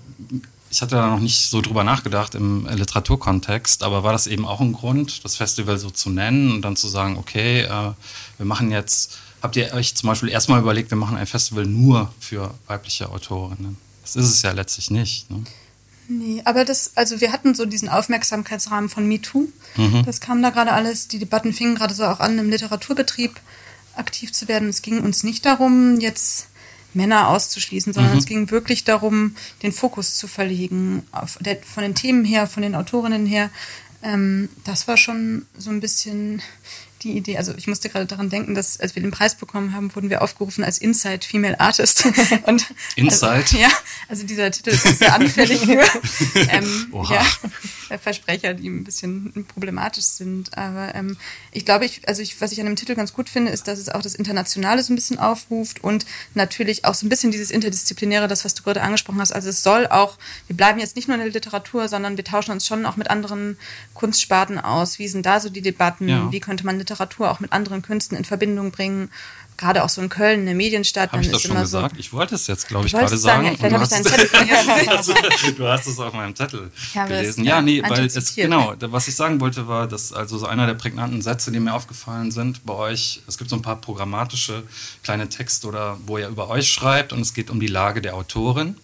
ich 0.72 0.82
hatte 0.82 0.96
da 0.96 1.08
noch 1.08 1.20
nicht 1.20 1.50
so 1.50 1.62
drüber 1.62 1.84
nachgedacht 1.84 2.34
im 2.34 2.66
Literaturkontext, 2.66 3.84
aber 3.84 4.04
war 4.04 4.14
das 4.14 4.26
eben 4.26 4.46
auch 4.46 4.62
ein 4.62 4.72
Grund, 4.72 5.24
das 5.26 5.36
Festival 5.36 5.78
so 5.78 5.90
zu 5.90 6.10
nennen 6.10 6.52
und 6.54 6.62
dann 6.62 6.78
zu 6.78 6.88
sagen, 6.88 7.18
okay, 7.18 7.62
äh, 7.62 7.92
wir 8.38 8.46
machen 8.46 8.72
jetzt, 8.72 9.20
habt 9.42 9.56
ihr 9.56 9.74
euch 9.74 9.96
zum 9.96 10.08
Beispiel 10.08 10.30
erstmal 10.30 10.62
überlegt, 10.62 10.92
wir 10.92 10.98
machen 10.98 11.18
ein 11.18 11.28
Festival 11.28 11.66
nur 11.66 12.14
für 12.20 12.54
weibliche 12.68 13.10
Autorinnen? 13.10 13.78
Das 14.02 14.16
ist 14.16 14.30
es 14.30 14.42
ja 14.42 14.52
letztlich 14.52 14.92
nicht. 14.92 15.30
Ne? 15.30 15.44
Nee, 16.08 16.42
aber 16.44 16.66
das, 16.66 16.92
also 16.96 17.22
wir 17.22 17.32
hatten 17.32 17.56
so 17.56 17.66
diesen 17.66 17.88
Aufmerksamkeitsrahmen 17.88 18.90
von 18.90 19.08
MeToo. 19.08 19.48
Das 20.06 20.20
kam 20.20 20.42
da 20.42 20.50
gerade 20.50 20.74
alles, 20.74 21.08
die 21.08 21.20
Debatten 21.20 21.54
fingen 21.54 21.76
gerade 21.76 21.94
so 21.94 22.04
auch 22.04 22.20
an, 22.20 22.38
im 22.38 22.50
Literaturbetrieb 22.50 23.40
aktiv 23.96 24.32
zu 24.34 24.48
werden. 24.48 24.70
Es 24.70 24.82
ging 24.82 25.02
uns 25.02 25.24
nicht 25.24 25.46
darum, 25.46 26.00
jetzt 26.00 26.48
Männer 26.94 27.30
auszuschließen, 27.30 27.94
sondern 27.94 28.18
es 28.18 28.26
ging 28.26 28.52
wirklich 28.52 28.84
darum, 28.84 29.36
den 29.64 29.72
Fokus 29.72 30.16
zu 30.16 30.28
verlegen, 30.28 31.04
der, 31.40 31.58
von 31.64 31.84
den 31.84 31.96
Themen 31.96 32.26
her, 32.26 32.48
von 32.48 32.64
den 32.64 32.76
Autorinnen 32.76 33.26
her. 33.26 33.50
Ähm, 34.04 34.50
das 34.66 34.88
war 34.88 34.98
schon 34.98 35.46
so 35.58 35.70
ein 35.70 35.80
bisschen 35.80 36.42
die 37.04 37.18
Idee. 37.18 37.38
Also 37.38 37.54
ich 37.58 37.68
musste 37.68 37.90
gerade 37.90 38.06
daran 38.06 38.30
denken, 38.30 38.56
dass 38.56 38.80
als 38.80 38.96
wir 38.96 39.02
den 39.02 39.12
Preis 39.12 39.36
bekommen 39.36 39.74
haben, 39.74 39.94
wurden 39.96 40.10
wir 40.10 40.22
aufgerufen 40.22 40.64
als 40.64 40.78
Inside 40.78 41.26
Female 41.26 41.60
Artist. 41.60 42.06
Und 42.46 42.74
Inside? 42.96 43.32
Also, 43.32 43.58
ja, 43.58 43.70
also 44.08 44.26
dieser 44.26 44.52
Titel 44.52 44.70
ist 44.70 45.00
sehr 45.00 45.14
anfällig 45.14 45.62
für 45.62 45.84
ähm, 46.50 46.88
Oha. 46.92 47.16
ja, 47.16 47.98
Versprecher, 47.98 48.54
die 48.54 48.70
ein 48.70 48.84
bisschen 48.84 49.46
problematisch 49.48 50.06
sind. 50.06 50.58
Aber 50.58 50.94
ähm, 50.96 51.18
ich 51.52 51.66
glaube, 51.66 51.86
ich, 51.86 52.08
also 52.08 52.22
ich, 52.22 52.40
was 52.40 52.52
ich 52.52 52.60
an 52.60 52.68
dem 52.68 52.76
Titel 52.76 52.96
ganz 52.96 53.14
gut 53.14 53.30
finde, 53.30 53.52
ist, 53.52 53.68
dass 53.68 53.80
es 53.80 53.90
auch 53.90 54.02
das 54.02 54.16
Internationale 54.16 54.84
so 54.84 54.94
ein 54.94 54.96
bisschen 54.96 55.20
aufruft 55.20 55.84
und 55.84 56.06
natürlich 56.36 56.86
auch 56.86 56.94
so 56.94 57.06
ein 57.06 57.10
bisschen 57.10 57.32
dieses 57.32 57.52
Interdisziplinäre, 57.52 58.28
das, 58.28 58.46
was 58.46 58.54
du 58.54 58.64
gerade 58.64 58.82
angesprochen 58.82 59.20
hast. 59.20 59.32
Also 59.32 59.50
es 59.50 59.64
soll 59.64 59.88
auch, 59.88 60.18
wir 60.48 60.56
bleiben 60.56 60.80
jetzt 60.80 60.96
nicht 60.96 61.08
nur 61.08 61.16
in 61.16 61.24
der 61.24 61.32
Literatur, 61.32 61.88
sondern 61.88 62.18
wir 62.18 62.24
tauschen 62.24 62.52
uns 62.52 62.68
schon 62.68 62.86
auch 62.86 62.98
mit 62.98 63.10
anderen 63.10 63.58
Kunstsparten 63.94 64.60
aus. 64.60 65.00
Wie 65.00 65.08
sind 65.08 65.26
da 65.26 65.40
so 65.40 65.50
die 65.50 65.62
Debatten? 65.62 66.08
Ja. 66.08 66.32
Wie 66.32 66.40
könnte 66.40 66.66
man 66.66 66.78
Literatur 66.78 66.91
auch 67.00 67.40
mit 67.40 67.54
anderen 67.54 67.82
Künsten 67.82 68.18
in 68.18 68.26
Verbindung 68.26 68.72
bringen? 68.72 69.10
Gerade 69.58 69.84
auch 69.84 69.90
so 69.90 70.02
in 70.02 70.10
Köln, 70.10 70.42
eine 70.42 70.56
Medienstadt, 70.56 71.12
Habe 71.12 71.22
ich 71.22 71.30
das 71.30 71.42
ist 71.42 71.48
schon 71.48 71.60
gesagt? 71.60 71.94
so. 71.94 72.00
Ich 72.00 72.12
wollte 72.14 72.34
es 72.34 72.48
jetzt, 72.48 72.68
glaube 72.68 72.88
ich, 72.88 72.94
gerade 72.94 73.16
sagen, 73.16 73.46
sagen. 73.46 73.46
ja, 73.46 73.70
vielleicht 73.70 73.72
du 73.72 73.76
habe 73.76 73.84
ich 73.84 73.90
deinen 73.90 75.06
Zettel 75.06 75.28
gesehen. 75.38 75.56
du 75.56 75.68
hast 75.68 75.86
es 75.88 76.00
auf 76.00 76.14
meinem 76.14 76.36
Zettel 76.36 76.72
gelesen. 76.94 77.44
Ja, 77.44 77.62
nee, 77.62 77.84
weil 77.88 78.06
es, 78.06 78.36
genau, 78.36 78.74
was 78.80 79.08
ich 79.08 79.16
sagen 79.16 79.40
wollte, 79.40 79.68
war, 79.68 79.88
dass 79.88 80.14
also 80.14 80.40
so 80.40 80.48
einer 80.48 80.66
der 80.66 80.74
prägnanten 80.74 81.22
Sätze, 81.22 81.52
die 81.52 81.60
mir 81.60 81.74
aufgefallen 81.74 82.32
sind 82.32 82.66
bei 82.66 82.74
euch, 82.74 83.22
es 83.28 83.38
gibt 83.38 83.52
so 83.52 83.56
ein 83.56 83.62
paar 83.62 83.76
programmatische 83.76 84.64
kleine 85.04 85.30
Texte 85.30 85.68
oder 85.68 86.00
wo 86.08 86.18
ihr 86.18 86.28
über 86.28 86.50
euch 86.50 86.72
schreibt 86.72 87.14
und 87.14 87.22
es 87.22 87.34
geht 87.36 87.52
um 87.52 87.60
die 87.60 87.68
Lage 87.68 88.02
der 88.02 88.16
Autorin. 88.16 88.78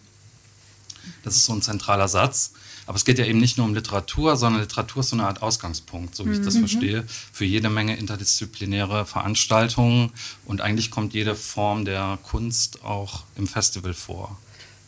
Das 1.24 1.36
ist 1.36 1.46
so 1.46 1.54
ein 1.54 1.62
zentraler 1.62 2.08
Satz. 2.08 2.52
Aber 2.88 2.96
es 2.96 3.06
geht 3.06 3.20
ja 3.20 3.26
eben 3.26 3.40
nicht 3.40 3.58
nur 3.58 3.68
um 3.68 3.76
Literatur, 3.76 4.38
sondern 4.38 4.62
Literatur 4.62 5.02
ist 5.02 5.10
so 5.10 5.16
eine 5.18 5.28
Art 5.28 5.42
Ausgangspunkt, 5.42 6.16
so 6.16 6.26
wie 6.26 6.32
ich 6.32 6.42
das 6.42 6.56
mhm. 6.56 6.60
verstehe, 6.60 7.04
für 7.08 7.46
jede 7.46 7.70
Menge 7.70 7.98
interdisziplinäre 7.98 9.06
Veranstaltungen. 9.06 10.12
Und 10.46 10.62
eigentlich 10.62 10.90
kommt 10.90 11.14
jede 11.14 11.36
Form 11.36 11.86
der 11.86 12.18
Kunst 12.24 12.84
auch 12.84 13.24
im 13.36 13.46
Festival 13.46 13.94
vor. 13.94 14.38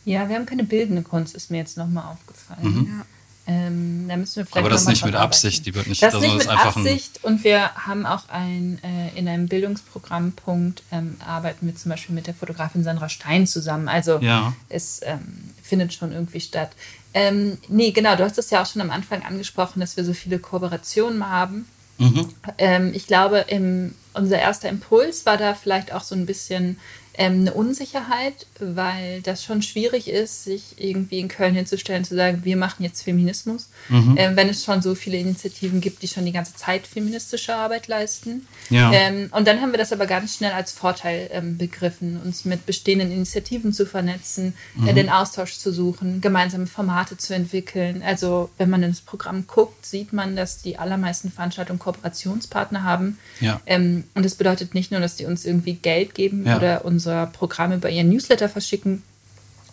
Ja, 0.06 0.28
wir 0.28 0.36
haben 0.36 0.46
keine 0.46 0.64
bildende 0.64 1.02
Kunst, 1.02 1.34
ist 1.34 1.50
mir 1.50 1.58
jetzt 1.58 1.76
nochmal 1.76 2.12
aufgefallen. 2.12 2.62
Mhm. 2.62 2.86
Ja. 2.86 3.06
Ähm, 3.50 4.06
da 4.06 4.16
müssen 4.16 4.36
wir 4.36 4.46
vielleicht 4.46 4.58
Aber 4.58 4.68
das 4.68 4.86
nicht 4.86 5.04
mit 5.04 5.16
Absicht, 5.16 5.66
die 5.66 5.74
wird 5.74 5.88
nicht. 5.88 6.00
Das 6.00 6.14
ist 6.14 6.20
nicht 6.20 6.38
mit 6.38 6.48
Absicht 6.48 7.24
und 7.24 7.42
wir 7.42 7.74
haben 7.74 8.06
auch 8.06 8.28
ein, 8.28 8.78
äh, 8.84 9.18
in 9.18 9.26
einem 9.26 9.48
Bildungsprogrammpunkt 9.48 10.84
ähm, 10.92 11.16
arbeiten 11.26 11.66
wir 11.66 11.74
zum 11.74 11.90
Beispiel 11.90 12.14
mit 12.14 12.28
der 12.28 12.34
Fotografin 12.34 12.84
Sandra 12.84 13.08
Stein 13.08 13.48
zusammen. 13.48 13.88
Also 13.88 14.18
ja. 14.20 14.52
es 14.68 15.00
ähm, 15.02 15.50
findet 15.64 15.92
schon 15.92 16.12
irgendwie 16.12 16.40
statt. 16.40 16.70
Ähm, 17.12 17.58
nee, 17.66 17.90
genau, 17.90 18.14
du 18.14 18.22
hast 18.22 18.38
es 18.38 18.50
ja 18.50 18.62
auch 18.62 18.66
schon 18.66 18.82
am 18.82 18.90
Anfang 18.90 19.24
angesprochen, 19.24 19.80
dass 19.80 19.96
wir 19.96 20.04
so 20.04 20.12
viele 20.12 20.38
Kooperationen 20.38 21.28
haben. 21.28 21.66
Mhm. 21.98 22.28
Ähm, 22.56 22.92
ich 22.94 23.08
glaube, 23.08 23.46
im, 23.48 23.96
unser 24.14 24.38
erster 24.38 24.68
Impuls 24.68 25.26
war 25.26 25.38
da 25.38 25.54
vielleicht 25.54 25.92
auch 25.92 26.04
so 26.04 26.14
ein 26.14 26.24
bisschen 26.24 26.78
ähm, 27.20 27.40
eine 27.40 27.52
Unsicherheit, 27.52 28.46
weil 28.60 29.20
das 29.20 29.44
schon 29.44 29.60
schwierig 29.60 30.08
ist, 30.08 30.44
sich 30.44 30.62
irgendwie 30.78 31.18
in 31.18 31.28
Köln 31.28 31.54
hinzustellen, 31.54 32.02
zu 32.02 32.16
sagen, 32.16 32.40
wir 32.44 32.56
machen 32.56 32.82
jetzt 32.82 33.02
Feminismus, 33.02 33.68
mhm. 33.90 34.14
ähm, 34.16 34.36
wenn 34.36 34.48
es 34.48 34.64
schon 34.64 34.80
so 34.80 34.94
viele 34.94 35.18
Initiativen 35.18 35.82
gibt, 35.82 36.00
die 36.00 36.08
schon 36.08 36.24
die 36.24 36.32
ganze 36.32 36.54
Zeit 36.54 36.86
feministische 36.86 37.54
Arbeit 37.54 37.88
leisten. 37.88 38.46
Ja. 38.70 38.90
Ähm, 38.94 39.28
und 39.32 39.46
dann 39.46 39.60
haben 39.60 39.70
wir 39.70 39.78
das 39.78 39.92
aber 39.92 40.06
ganz 40.06 40.36
schnell 40.36 40.52
als 40.52 40.72
Vorteil 40.72 41.28
ähm, 41.30 41.58
begriffen, 41.58 42.18
uns 42.24 42.46
mit 42.46 42.64
bestehenden 42.64 43.12
Initiativen 43.12 43.74
zu 43.74 43.84
vernetzen, 43.84 44.54
äh, 44.78 44.80
mhm. 44.80 44.88
äh, 44.88 44.94
den 44.94 45.10
Austausch 45.10 45.58
zu 45.58 45.74
suchen, 45.74 46.22
gemeinsame 46.22 46.66
Formate 46.66 47.18
zu 47.18 47.34
entwickeln. 47.34 48.02
Also 48.02 48.48
wenn 48.56 48.70
man 48.70 48.82
ins 48.82 49.02
Programm 49.02 49.46
guckt, 49.46 49.84
sieht 49.84 50.14
man, 50.14 50.36
dass 50.36 50.62
die 50.62 50.78
allermeisten 50.78 51.30
Veranstaltungen 51.30 51.80
Kooperationspartner 51.80 52.82
haben. 52.82 53.18
Ja. 53.40 53.60
Ähm, 53.66 54.04
und 54.14 54.24
das 54.24 54.36
bedeutet 54.36 54.74
nicht 54.74 54.90
nur, 54.90 55.00
dass 55.00 55.16
die 55.16 55.26
uns 55.26 55.44
irgendwie 55.44 55.74
Geld 55.74 56.14
geben 56.14 56.46
ja. 56.46 56.56
oder 56.56 56.86
uns 56.86 57.09
unser 57.10 57.26
Programm 57.26 57.72
über 57.72 57.90
ihren 57.90 58.08
Newsletter 58.08 58.48
verschicken, 58.48 59.02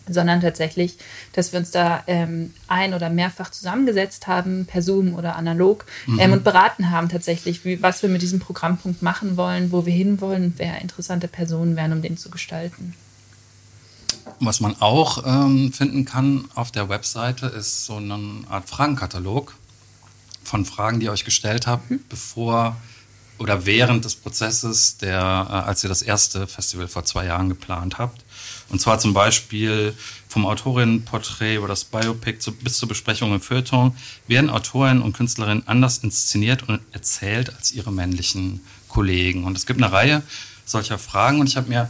sondern 0.08 0.40
tatsächlich, 0.40 0.96
dass 1.34 1.52
wir 1.52 1.60
uns 1.60 1.70
da 1.70 2.02
ähm, 2.06 2.54
ein- 2.66 2.94
oder 2.94 3.10
mehrfach 3.10 3.50
zusammengesetzt 3.50 4.26
haben, 4.26 4.64
per 4.64 4.82
Zoom 4.82 5.14
oder 5.14 5.36
analog, 5.36 5.84
mhm. 6.06 6.18
ähm, 6.18 6.32
und 6.32 6.44
beraten 6.44 6.90
haben 6.90 7.08
tatsächlich, 7.08 7.64
wie, 7.64 7.82
was 7.82 8.02
wir 8.02 8.08
mit 8.08 8.22
diesem 8.22 8.40
Programmpunkt 8.40 9.02
machen 9.02 9.36
wollen, 9.36 9.70
wo 9.70 9.84
wir 9.84 9.92
hinwollen 9.92 10.44
und 10.44 10.54
wer 10.58 10.80
interessante 10.80 11.28
Personen 11.28 11.76
wären, 11.76 11.92
um 11.92 12.02
den 12.02 12.16
zu 12.16 12.30
gestalten. 12.30 12.94
Was 14.40 14.60
man 14.60 14.76
auch 14.80 15.24
ähm, 15.26 15.72
finden 15.72 16.04
kann 16.04 16.46
auf 16.54 16.70
der 16.70 16.88
Webseite, 16.88 17.46
ist 17.46 17.84
so 17.84 17.96
eine 17.96 18.18
Art 18.48 18.68
Fragenkatalog 18.68 19.54
von 20.42 20.64
Fragen, 20.64 21.00
die 21.00 21.06
ihr 21.06 21.12
euch 21.12 21.26
gestellt 21.26 21.66
habt, 21.66 21.90
mhm. 21.90 22.00
bevor 22.08 22.76
oder 23.38 23.66
während 23.66 24.04
des 24.04 24.16
Prozesses, 24.16 24.98
der, 24.98 25.18
äh, 25.18 25.52
als 25.68 25.82
ihr 25.84 25.88
das 25.88 26.02
erste 26.02 26.46
Festival 26.46 26.88
vor 26.88 27.04
zwei 27.04 27.26
Jahren 27.26 27.48
geplant 27.48 27.98
habt. 27.98 28.24
Und 28.68 28.80
zwar 28.80 28.98
zum 28.98 29.14
Beispiel 29.14 29.94
vom 30.28 30.44
Autorinnenporträt 30.44 31.56
über 31.56 31.68
das 31.68 31.84
Biopic 31.84 32.40
zu, 32.40 32.52
bis 32.52 32.78
zur 32.78 32.88
Besprechung 32.88 33.32
im 33.32 33.40
Feuilleton 33.40 33.96
werden 34.26 34.50
Autorinnen 34.50 35.02
und 35.02 35.14
Künstlerinnen 35.14 35.66
anders 35.66 35.98
inszeniert 35.98 36.68
und 36.68 36.80
erzählt 36.92 37.54
als 37.56 37.72
ihre 37.72 37.92
männlichen 37.92 38.60
Kollegen. 38.88 39.44
Und 39.44 39.56
es 39.56 39.66
gibt 39.66 39.82
eine 39.82 39.92
Reihe 39.92 40.22
solcher 40.66 40.98
Fragen 40.98 41.40
und 41.40 41.48
ich 41.48 41.56
habe 41.56 41.68
mir 41.68 41.88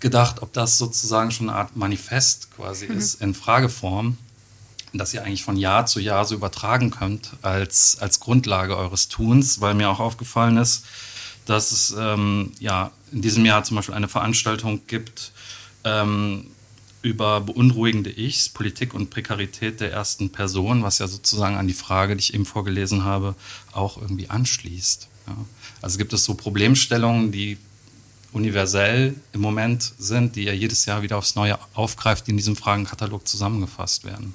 gedacht, 0.00 0.42
ob 0.42 0.52
das 0.52 0.78
sozusagen 0.78 1.30
schon 1.30 1.48
eine 1.48 1.58
Art 1.58 1.76
Manifest 1.76 2.48
quasi 2.56 2.86
mhm. 2.86 2.98
ist 2.98 3.20
in 3.20 3.34
Frageform 3.34 4.18
das 4.98 5.14
ihr 5.14 5.24
eigentlich 5.24 5.42
von 5.42 5.56
Jahr 5.56 5.86
zu 5.86 6.00
Jahr 6.00 6.24
so 6.24 6.34
übertragen 6.34 6.90
könnt 6.90 7.32
als, 7.42 7.98
als 8.00 8.20
Grundlage 8.20 8.76
eures 8.76 9.08
Tuns, 9.08 9.60
weil 9.60 9.74
mir 9.74 9.90
auch 9.90 10.00
aufgefallen 10.00 10.56
ist, 10.56 10.84
dass 11.46 11.72
es 11.72 11.94
ähm, 11.98 12.52
ja, 12.58 12.90
in 13.12 13.22
diesem 13.22 13.44
Jahr 13.44 13.64
zum 13.64 13.76
Beispiel 13.76 13.94
eine 13.94 14.08
Veranstaltung 14.08 14.80
gibt 14.86 15.32
ähm, 15.84 16.46
über 17.02 17.40
beunruhigende 17.40 18.10
Ichs, 18.10 18.48
Politik 18.48 18.94
und 18.94 19.10
Prekarität 19.10 19.80
der 19.80 19.92
ersten 19.92 20.30
Person, 20.30 20.82
was 20.82 20.98
ja 20.98 21.06
sozusagen 21.06 21.56
an 21.56 21.68
die 21.68 21.74
Frage, 21.74 22.16
die 22.16 22.20
ich 22.20 22.34
eben 22.34 22.44
vorgelesen 22.44 23.04
habe, 23.04 23.36
auch 23.72 24.00
irgendwie 24.00 24.28
anschließt. 24.28 25.08
Ja. 25.28 25.36
Also 25.82 25.98
gibt 25.98 26.12
es 26.12 26.24
so 26.24 26.34
Problemstellungen, 26.34 27.30
die 27.30 27.58
universell 28.32 29.14
im 29.32 29.40
Moment 29.40 29.94
sind, 29.98 30.36
die 30.36 30.42
ja 30.42 30.52
jedes 30.52 30.84
Jahr 30.84 31.02
wieder 31.02 31.16
aufs 31.16 31.36
Neue 31.36 31.58
aufgreift, 31.74 32.26
die 32.26 32.32
in 32.32 32.36
diesem 32.36 32.56
Fragenkatalog 32.56 33.26
zusammengefasst 33.26 34.04
werden. 34.04 34.34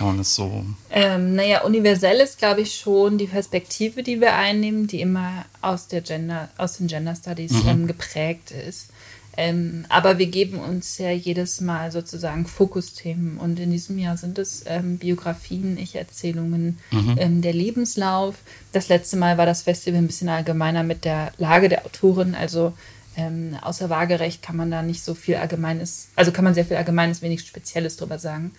Kann 0.00 0.06
man 0.06 0.16
das 0.16 0.34
so? 0.34 0.64
Ähm, 0.90 1.34
naja, 1.34 1.60
universell 1.60 2.20
ist, 2.20 2.38
glaube 2.38 2.62
ich, 2.62 2.74
schon 2.74 3.18
die 3.18 3.26
Perspektive, 3.26 4.02
die 4.02 4.18
wir 4.18 4.34
einnehmen, 4.34 4.86
die 4.86 5.02
immer 5.02 5.44
aus, 5.60 5.88
der 5.88 6.00
Gender, 6.00 6.48
aus 6.56 6.78
den 6.78 6.86
Gender 6.86 7.14
Studies 7.14 7.52
mhm. 7.52 7.68
ähm, 7.68 7.86
geprägt 7.86 8.50
ist. 8.50 8.88
Ähm, 9.36 9.84
aber 9.90 10.16
wir 10.16 10.28
geben 10.28 10.58
uns 10.58 10.96
ja 10.96 11.10
jedes 11.10 11.60
Mal 11.60 11.92
sozusagen 11.92 12.46
Fokusthemen 12.46 13.36
und 13.36 13.60
in 13.60 13.70
diesem 13.72 13.98
Jahr 13.98 14.16
sind 14.16 14.38
es 14.38 14.64
ähm, 14.64 14.96
Biografien, 14.96 15.76
Ich-Erzählungen, 15.76 16.78
mhm. 16.90 17.16
ähm, 17.18 17.42
der 17.42 17.52
Lebenslauf. 17.52 18.36
Das 18.72 18.88
letzte 18.88 19.18
Mal 19.18 19.36
war 19.36 19.44
das 19.44 19.60
Festival 19.60 19.98
ein 19.98 20.06
bisschen 20.06 20.30
allgemeiner 20.30 20.82
mit 20.82 21.04
der 21.04 21.32
Lage 21.36 21.68
der 21.68 21.84
Autorin, 21.84 22.34
also 22.34 22.72
ähm, 23.18 23.54
außer 23.60 23.90
Waagerecht 23.90 24.40
kann 24.40 24.56
man 24.56 24.70
da 24.70 24.80
nicht 24.80 25.04
so 25.04 25.12
viel 25.12 25.36
Allgemeines, 25.36 26.08
also 26.16 26.32
kann 26.32 26.44
man 26.44 26.54
sehr 26.54 26.64
viel 26.64 26.78
Allgemeines, 26.78 27.20
wenig 27.20 27.42
Spezielles 27.42 27.98
drüber 27.98 28.18
sagen. 28.18 28.52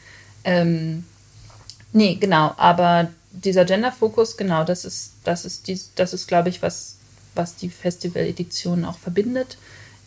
Nee, 1.94 2.16
genau, 2.20 2.54
aber 2.58 3.10
dieser 3.32 3.66
Gender-Fokus, 3.66 4.38
genau, 4.38 4.64
das 4.64 4.86
ist, 4.86 5.14
das 5.24 5.46
ist, 5.46 5.68
dies, 5.68 5.92
das 5.96 6.14
ist, 6.14 6.28
glaube 6.28 6.50
ich, 6.50 6.62
was, 6.62 6.98
was 7.36 7.56
die 7.56 7.70
Festival-Edition 7.70 8.86
auch 8.86 8.98
verbindet. 8.98 9.58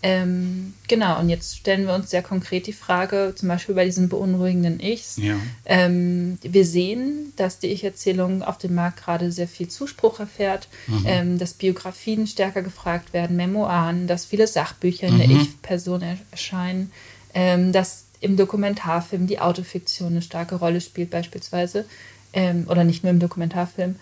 Ähm, 0.06 0.74
genau, 0.86 1.18
und 1.18 1.30
jetzt 1.30 1.56
stellen 1.56 1.86
wir 1.86 1.94
uns 1.94 2.10
sehr 2.10 2.22
konkret 2.22 2.66
die 2.66 2.74
Frage, 2.74 3.32
zum 3.34 3.48
Beispiel 3.48 3.74
bei 3.74 3.86
diesen 3.86 4.10
beunruhigenden 4.10 4.78
Ichs. 4.78 5.16
Ja. 5.16 5.36
Ähm, 5.64 6.36
wir 6.42 6.66
sehen, 6.66 7.32
dass 7.36 7.58
die 7.58 7.68
Ich-Erzählung 7.68 8.42
auf 8.42 8.58
dem 8.58 8.74
Markt 8.74 9.02
gerade 9.02 9.32
sehr 9.32 9.48
viel 9.48 9.68
Zuspruch 9.68 10.20
erfährt, 10.20 10.68
mhm. 10.88 11.04
ähm, 11.06 11.38
dass 11.38 11.54
Biografien 11.54 12.26
stärker 12.26 12.60
gefragt 12.60 13.14
werden, 13.14 13.36
Memoiren, 13.36 14.06
dass 14.06 14.26
viele 14.26 14.46
Sachbücher 14.46 15.06
in 15.06 15.14
mhm. 15.14 15.18
der 15.20 15.30
Ich-Person 15.30 16.02
erscheinen, 16.30 16.92
ähm, 17.32 17.72
dass 17.72 18.04
im 18.24 18.36
Dokumentarfilm 18.36 19.26
die 19.26 19.38
Autofiktion 19.38 20.12
eine 20.12 20.22
starke 20.22 20.56
Rolle 20.56 20.80
spielt 20.80 21.10
beispielsweise 21.10 21.84
ähm, 22.32 22.66
oder 22.68 22.84
nicht 22.84 23.04
nur 23.04 23.10
im 23.10 23.20
Dokumentarfilm. 23.20 23.96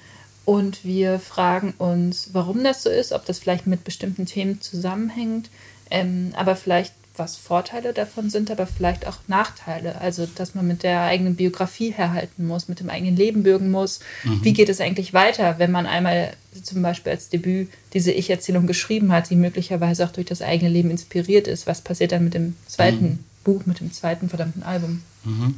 Und 0.44 0.84
wir 0.84 1.18
fragen 1.18 1.74
uns, 1.78 2.30
warum 2.32 2.64
das 2.64 2.82
so 2.82 2.90
ist, 2.90 3.12
ob 3.12 3.24
das 3.26 3.38
vielleicht 3.38 3.66
mit 3.66 3.84
bestimmten 3.84 4.26
Themen 4.26 4.60
zusammenhängt, 4.60 5.50
ähm, 5.90 6.32
aber 6.34 6.56
vielleicht 6.56 6.94
was 7.16 7.36
Vorteile 7.36 7.92
davon 7.92 8.30
sind, 8.30 8.50
aber 8.50 8.66
vielleicht 8.66 9.06
auch 9.06 9.18
Nachteile. 9.26 10.00
Also, 10.00 10.26
dass 10.26 10.54
man 10.54 10.66
mit 10.66 10.82
der 10.82 11.02
eigenen 11.02 11.36
Biografie 11.36 11.90
herhalten 11.90 12.46
muss, 12.46 12.68
mit 12.68 12.80
dem 12.80 12.88
eigenen 12.88 13.16
Leben 13.16 13.42
bürgen 13.42 13.70
muss. 13.70 14.00
Mhm. 14.24 14.42
Wie 14.42 14.54
geht 14.54 14.70
es 14.70 14.80
eigentlich 14.80 15.12
weiter, 15.12 15.58
wenn 15.58 15.70
man 15.70 15.86
einmal 15.86 16.32
zum 16.62 16.80
Beispiel 16.80 17.12
als 17.12 17.28
Debüt 17.28 17.68
diese 17.92 18.12
Ich-Erzählung 18.12 18.66
geschrieben 18.66 19.12
hat, 19.12 19.28
die 19.28 19.36
möglicherweise 19.36 20.06
auch 20.06 20.12
durch 20.12 20.26
das 20.26 20.40
eigene 20.40 20.70
Leben 20.70 20.90
inspiriert 20.90 21.48
ist? 21.48 21.66
Was 21.66 21.82
passiert 21.82 22.12
dann 22.12 22.24
mit 22.24 22.34
dem 22.34 22.56
zweiten 22.66 23.04
mhm. 23.04 23.18
Buch 23.44 23.66
mit 23.66 23.80
dem 23.80 23.92
zweiten 23.92 24.28
verdammten 24.28 24.62
Album. 24.62 25.02
Mhm. 25.24 25.56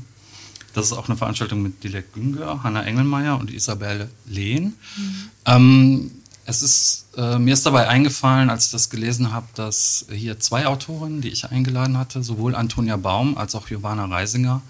Das 0.72 0.86
ist 0.86 0.92
auch 0.92 1.08
eine 1.08 1.16
Veranstaltung 1.16 1.62
mit 1.62 1.84
Dilek 1.84 2.12
Günger, 2.12 2.62
Hanna 2.62 2.82
Engelmeier 2.84 3.38
und 3.38 3.52
Isabelle 3.52 4.10
Lehn. 4.26 4.74
Mhm. 4.96 5.30
Ähm, 5.46 6.10
es 6.46 6.62
ist, 6.62 7.06
äh, 7.16 7.38
mir 7.38 7.54
ist 7.54 7.64
dabei 7.64 7.88
eingefallen, 7.88 8.50
als 8.50 8.66
ich 8.66 8.72
das 8.72 8.90
gelesen 8.90 9.32
habe, 9.32 9.46
dass 9.54 10.06
hier 10.12 10.38
zwei 10.40 10.66
Autorinnen, 10.66 11.20
die 11.20 11.28
ich 11.28 11.46
eingeladen 11.50 11.96
hatte, 11.96 12.22
sowohl 12.22 12.54
Antonia 12.54 12.96
Baum 12.96 13.38
als 13.38 13.54
auch 13.54 13.66
Giovanna 13.66 14.04
Reisinger, 14.04 14.60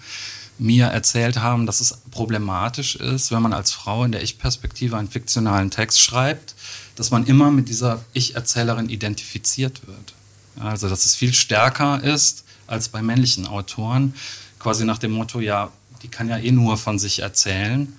mir 0.57 0.85
erzählt 0.85 1.39
haben, 1.39 1.65
dass 1.65 1.81
es 1.81 1.97
problematisch 2.11 2.95
ist, 2.95 3.31
wenn 3.31 3.41
man 3.41 3.51
als 3.51 3.71
Frau 3.71 4.05
in 4.05 4.13
der 4.13 4.23
Ich-Perspektive 4.23 4.95
einen 4.95 5.09
fiktionalen 5.09 5.69
Text 5.69 6.01
schreibt, 6.01 6.55
dass 6.95 7.11
man 7.11 7.25
immer 7.25 7.51
mit 7.51 7.67
dieser 7.67 8.05
Ich-Erzählerin 8.13 8.87
identifiziert 8.87 9.85
wird. 9.85 10.13
Also, 10.57 10.87
dass 10.87 11.03
es 11.03 11.15
viel 11.15 11.33
stärker 11.33 12.01
ist, 12.01 12.44
als 12.67 12.89
bei 12.89 13.01
männlichen 13.01 13.47
Autoren. 13.47 14.13
Quasi 14.59 14.85
nach 14.85 14.97
dem 14.97 15.11
Motto, 15.11 15.39
ja, 15.39 15.71
die 16.01 16.07
kann 16.07 16.29
ja 16.29 16.37
eh 16.37 16.51
nur 16.51 16.77
von 16.77 16.99
sich 16.99 17.19
erzählen 17.19 17.93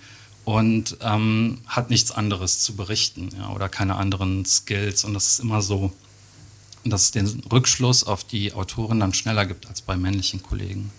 und 0.44 0.96
ähm, 1.00 1.58
hat 1.66 1.90
nichts 1.90 2.12
anderes 2.12 2.60
zu 2.60 2.76
berichten 2.76 3.30
ja, 3.36 3.50
oder 3.50 3.68
keine 3.68 3.96
anderen 3.96 4.44
Skills. 4.44 5.04
Und 5.04 5.14
das 5.14 5.28
ist 5.28 5.40
immer 5.40 5.62
so, 5.62 5.92
dass 6.84 7.02
es 7.02 7.10
den 7.10 7.42
Rückschluss 7.50 8.04
auf 8.04 8.24
die 8.24 8.52
Autorin 8.52 9.00
dann 9.00 9.12
schneller 9.12 9.46
gibt 9.46 9.66
als 9.66 9.82
bei 9.82 9.96
männlichen 9.96 10.42
Kollegen. 10.42 10.92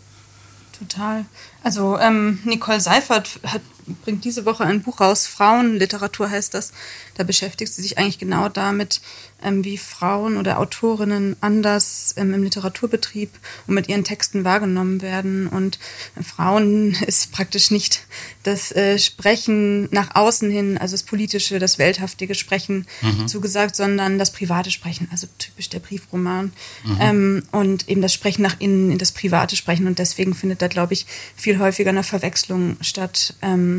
Total. 0.78 1.26
Also 1.64 1.98
ähm, 1.98 2.40
Nicole 2.44 2.82
Seifert 2.82 3.40
hat 3.44 3.62
bringt 4.04 4.26
diese 4.26 4.46
Woche 4.46 4.64
ein 4.64 4.82
Buch 4.82 5.00
raus, 5.00 5.28
Frauenliteratur 5.28 6.30
heißt 6.30 6.54
das. 6.54 6.74
Da 7.16 7.24
beschäftigt 7.24 7.74
sie 7.74 7.82
sich 7.82 7.98
eigentlich 7.98 8.20
genau 8.20 8.50
damit, 8.50 9.02
ähm, 9.44 9.64
wie 9.64 9.78
Frauen 9.78 10.38
oder 10.38 10.60
Autorinnen 10.60 11.36
anders 11.42 12.14
ähm, 12.18 12.34
im 12.34 12.44
Literaturbetrieb 12.44 13.30
und 13.68 13.76
mit 13.76 13.90
ihren 13.90 14.04
Texten 14.04 14.44
wahrgenommen 14.44 15.02
werden. 15.02 15.48
Und 15.48 15.80
Frauen 16.24 16.96
ist 17.08 17.32
praktisch 17.32 17.72
nicht 17.72 18.06
das 18.44 18.72
äh, 18.72 18.98
Sprechen 19.00 19.90
nach 19.92 20.16
außen 20.16 20.50
hin, 20.50 20.78
also 20.78 20.94
das 20.94 21.04
politische, 21.04 21.60
das 21.60 21.80
welthaftige 21.80 22.36
Sprechen 22.36 22.86
mhm. 23.02 23.28
zugesagt, 23.28 23.76
sondern 23.76 24.20
das 24.20 24.32
private 24.32 24.72
Sprechen, 24.72 25.08
also 25.12 25.28
typisch 25.38 25.70
der 25.70 25.80
Briefroman. 25.80 26.52
Mhm. 26.84 26.98
Ähm, 27.00 27.44
und 27.52 27.90
eben 27.90 28.02
das 28.02 28.14
Sprechen 28.14 28.42
nach 28.42 28.56
innen, 28.60 28.92
in 28.92 28.98
das 28.98 29.12
private 29.12 29.56
Sprechen. 29.56 29.88
Und 29.88 30.00
deswegen 30.00 30.34
findet 30.34 30.62
da, 30.62 30.68
glaube 30.68 30.94
ich, 30.94 31.06
viel 31.36 31.60
häufiger 31.60 31.90
eine 31.90 32.04
Verwechslung 32.04 32.78
statt. 32.82 33.36
Ähm, 33.42 33.77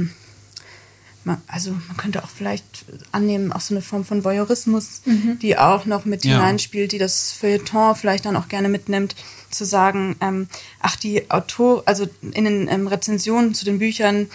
also 1.46 1.72
man 1.72 1.96
könnte 1.96 2.24
auch 2.24 2.30
vielleicht 2.30 2.86
annehmen, 3.12 3.52
auch 3.52 3.60
so 3.60 3.74
eine 3.74 3.82
Form 3.82 4.04
von 4.04 4.24
Voyeurismus, 4.24 5.02
mhm. 5.04 5.38
die 5.40 5.58
auch 5.58 5.84
noch 5.84 6.04
mit 6.04 6.24
ja. 6.24 6.36
hineinspielt, 6.36 6.92
die 6.92 6.98
das 6.98 7.32
Feuilleton 7.32 7.96
vielleicht 7.96 8.24
dann 8.24 8.36
auch 8.36 8.48
gerne 8.48 8.68
mitnimmt, 8.68 9.14
zu 9.50 9.64
sagen, 9.64 10.16
ähm, 10.20 10.48
ach, 10.80 10.96
die 10.96 11.30
Autor, 11.30 11.82
also 11.86 12.06
in 12.22 12.44
den 12.44 12.68
ähm, 12.68 12.86
Rezensionen 12.86 13.54
zu 13.54 13.64
den 13.64 13.78
Büchern 13.78 14.28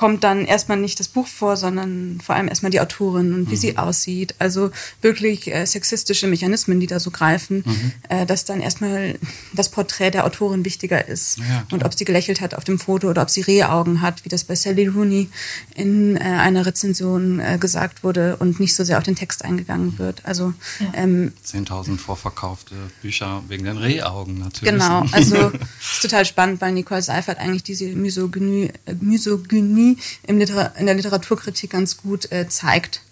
kommt 0.00 0.24
dann 0.24 0.46
erstmal 0.46 0.78
nicht 0.78 0.98
das 0.98 1.08
Buch 1.08 1.26
vor, 1.26 1.58
sondern 1.58 2.22
vor 2.24 2.34
allem 2.34 2.48
erstmal 2.48 2.70
die 2.70 2.80
Autorin 2.80 3.34
und 3.34 3.50
wie 3.50 3.54
mhm. 3.56 3.60
sie 3.60 3.76
aussieht. 3.76 4.34
Also 4.38 4.70
wirklich 5.02 5.54
äh, 5.54 5.66
sexistische 5.66 6.26
Mechanismen, 6.26 6.80
die 6.80 6.86
da 6.86 6.98
so 6.98 7.10
greifen, 7.10 7.62
mhm. 7.66 7.92
äh, 8.08 8.24
dass 8.24 8.46
dann 8.46 8.62
erstmal 8.62 9.18
das 9.52 9.68
Porträt 9.68 10.12
der 10.12 10.24
Autorin 10.24 10.64
wichtiger 10.64 11.06
ist. 11.06 11.36
Ja, 11.36 11.66
und 11.70 11.84
ob 11.84 11.92
sie 11.92 12.06
gelächelt 12.06 12.40
hat 12.40 12.54
auf 12.54 12.64
dem 12.64 12.78
Foto 12.78 13.10
oder 13.10 13.20
ob 13.20 13.28
sie 13.28 13.42
Rehaugen 13.42 14.00
hat, 14.00 14.24
wie 14.24 14.30
das 14.30 14.44
bei 14.44 14.54
Sally 14.54 14.86
Rooney 14.86 15.28
in 15.74 16.16
äh, 16.16 16.20
einer 16.20 16.64
Rezension 16.64 17.38
äh, 17.38 17.58
gesagt 17.58 18.02
wurde 18.02 18.36
und 18.36 18.58
nicht 18.58 18.74
so 18.74 18.84
sehr 18.84 18.96
auf 18.96 19.04
den 19.04 19.16
Text 19.16 19.44
eingegangen 19.44 19.98
wird. 19.98 20.24
Also 20.24 20.54
ja. 20.78 20.92
ähm, 20.94 21.34
10.000 21.44 21.98
vorverkaufte 21.98 22.74
Bücher 23.02 23.42
wegen 23.48 23.64
den 23.64 23.76
Rehaugen 23.76 24.38
natürlich. 24.38 24.72
Genau, 24.72 25.04
also 25.12 25.52
ist 25.78 26.00
total 26.00 26.24
spannend, 26.24 26.62
weil 26.62 26.72
Nicole 26.72 27.02
Seifert 27.02 27.36
eigentlich 27.36 27.64
diese 27.64 27.84
Misogynie, 27.88 28.72
äh, 28.86 28.94
Misogynie 28.98 29.89
im 30.26 30.38
Liter 30.38 30.74
in 30.76 30.86
der 30.86 30.94
Literaturkritik 30.94 31.70
ganz 31.70 31.96
gut 31.96 32.30
äh, 32.32 32.48
zeigt, 32.48 33.02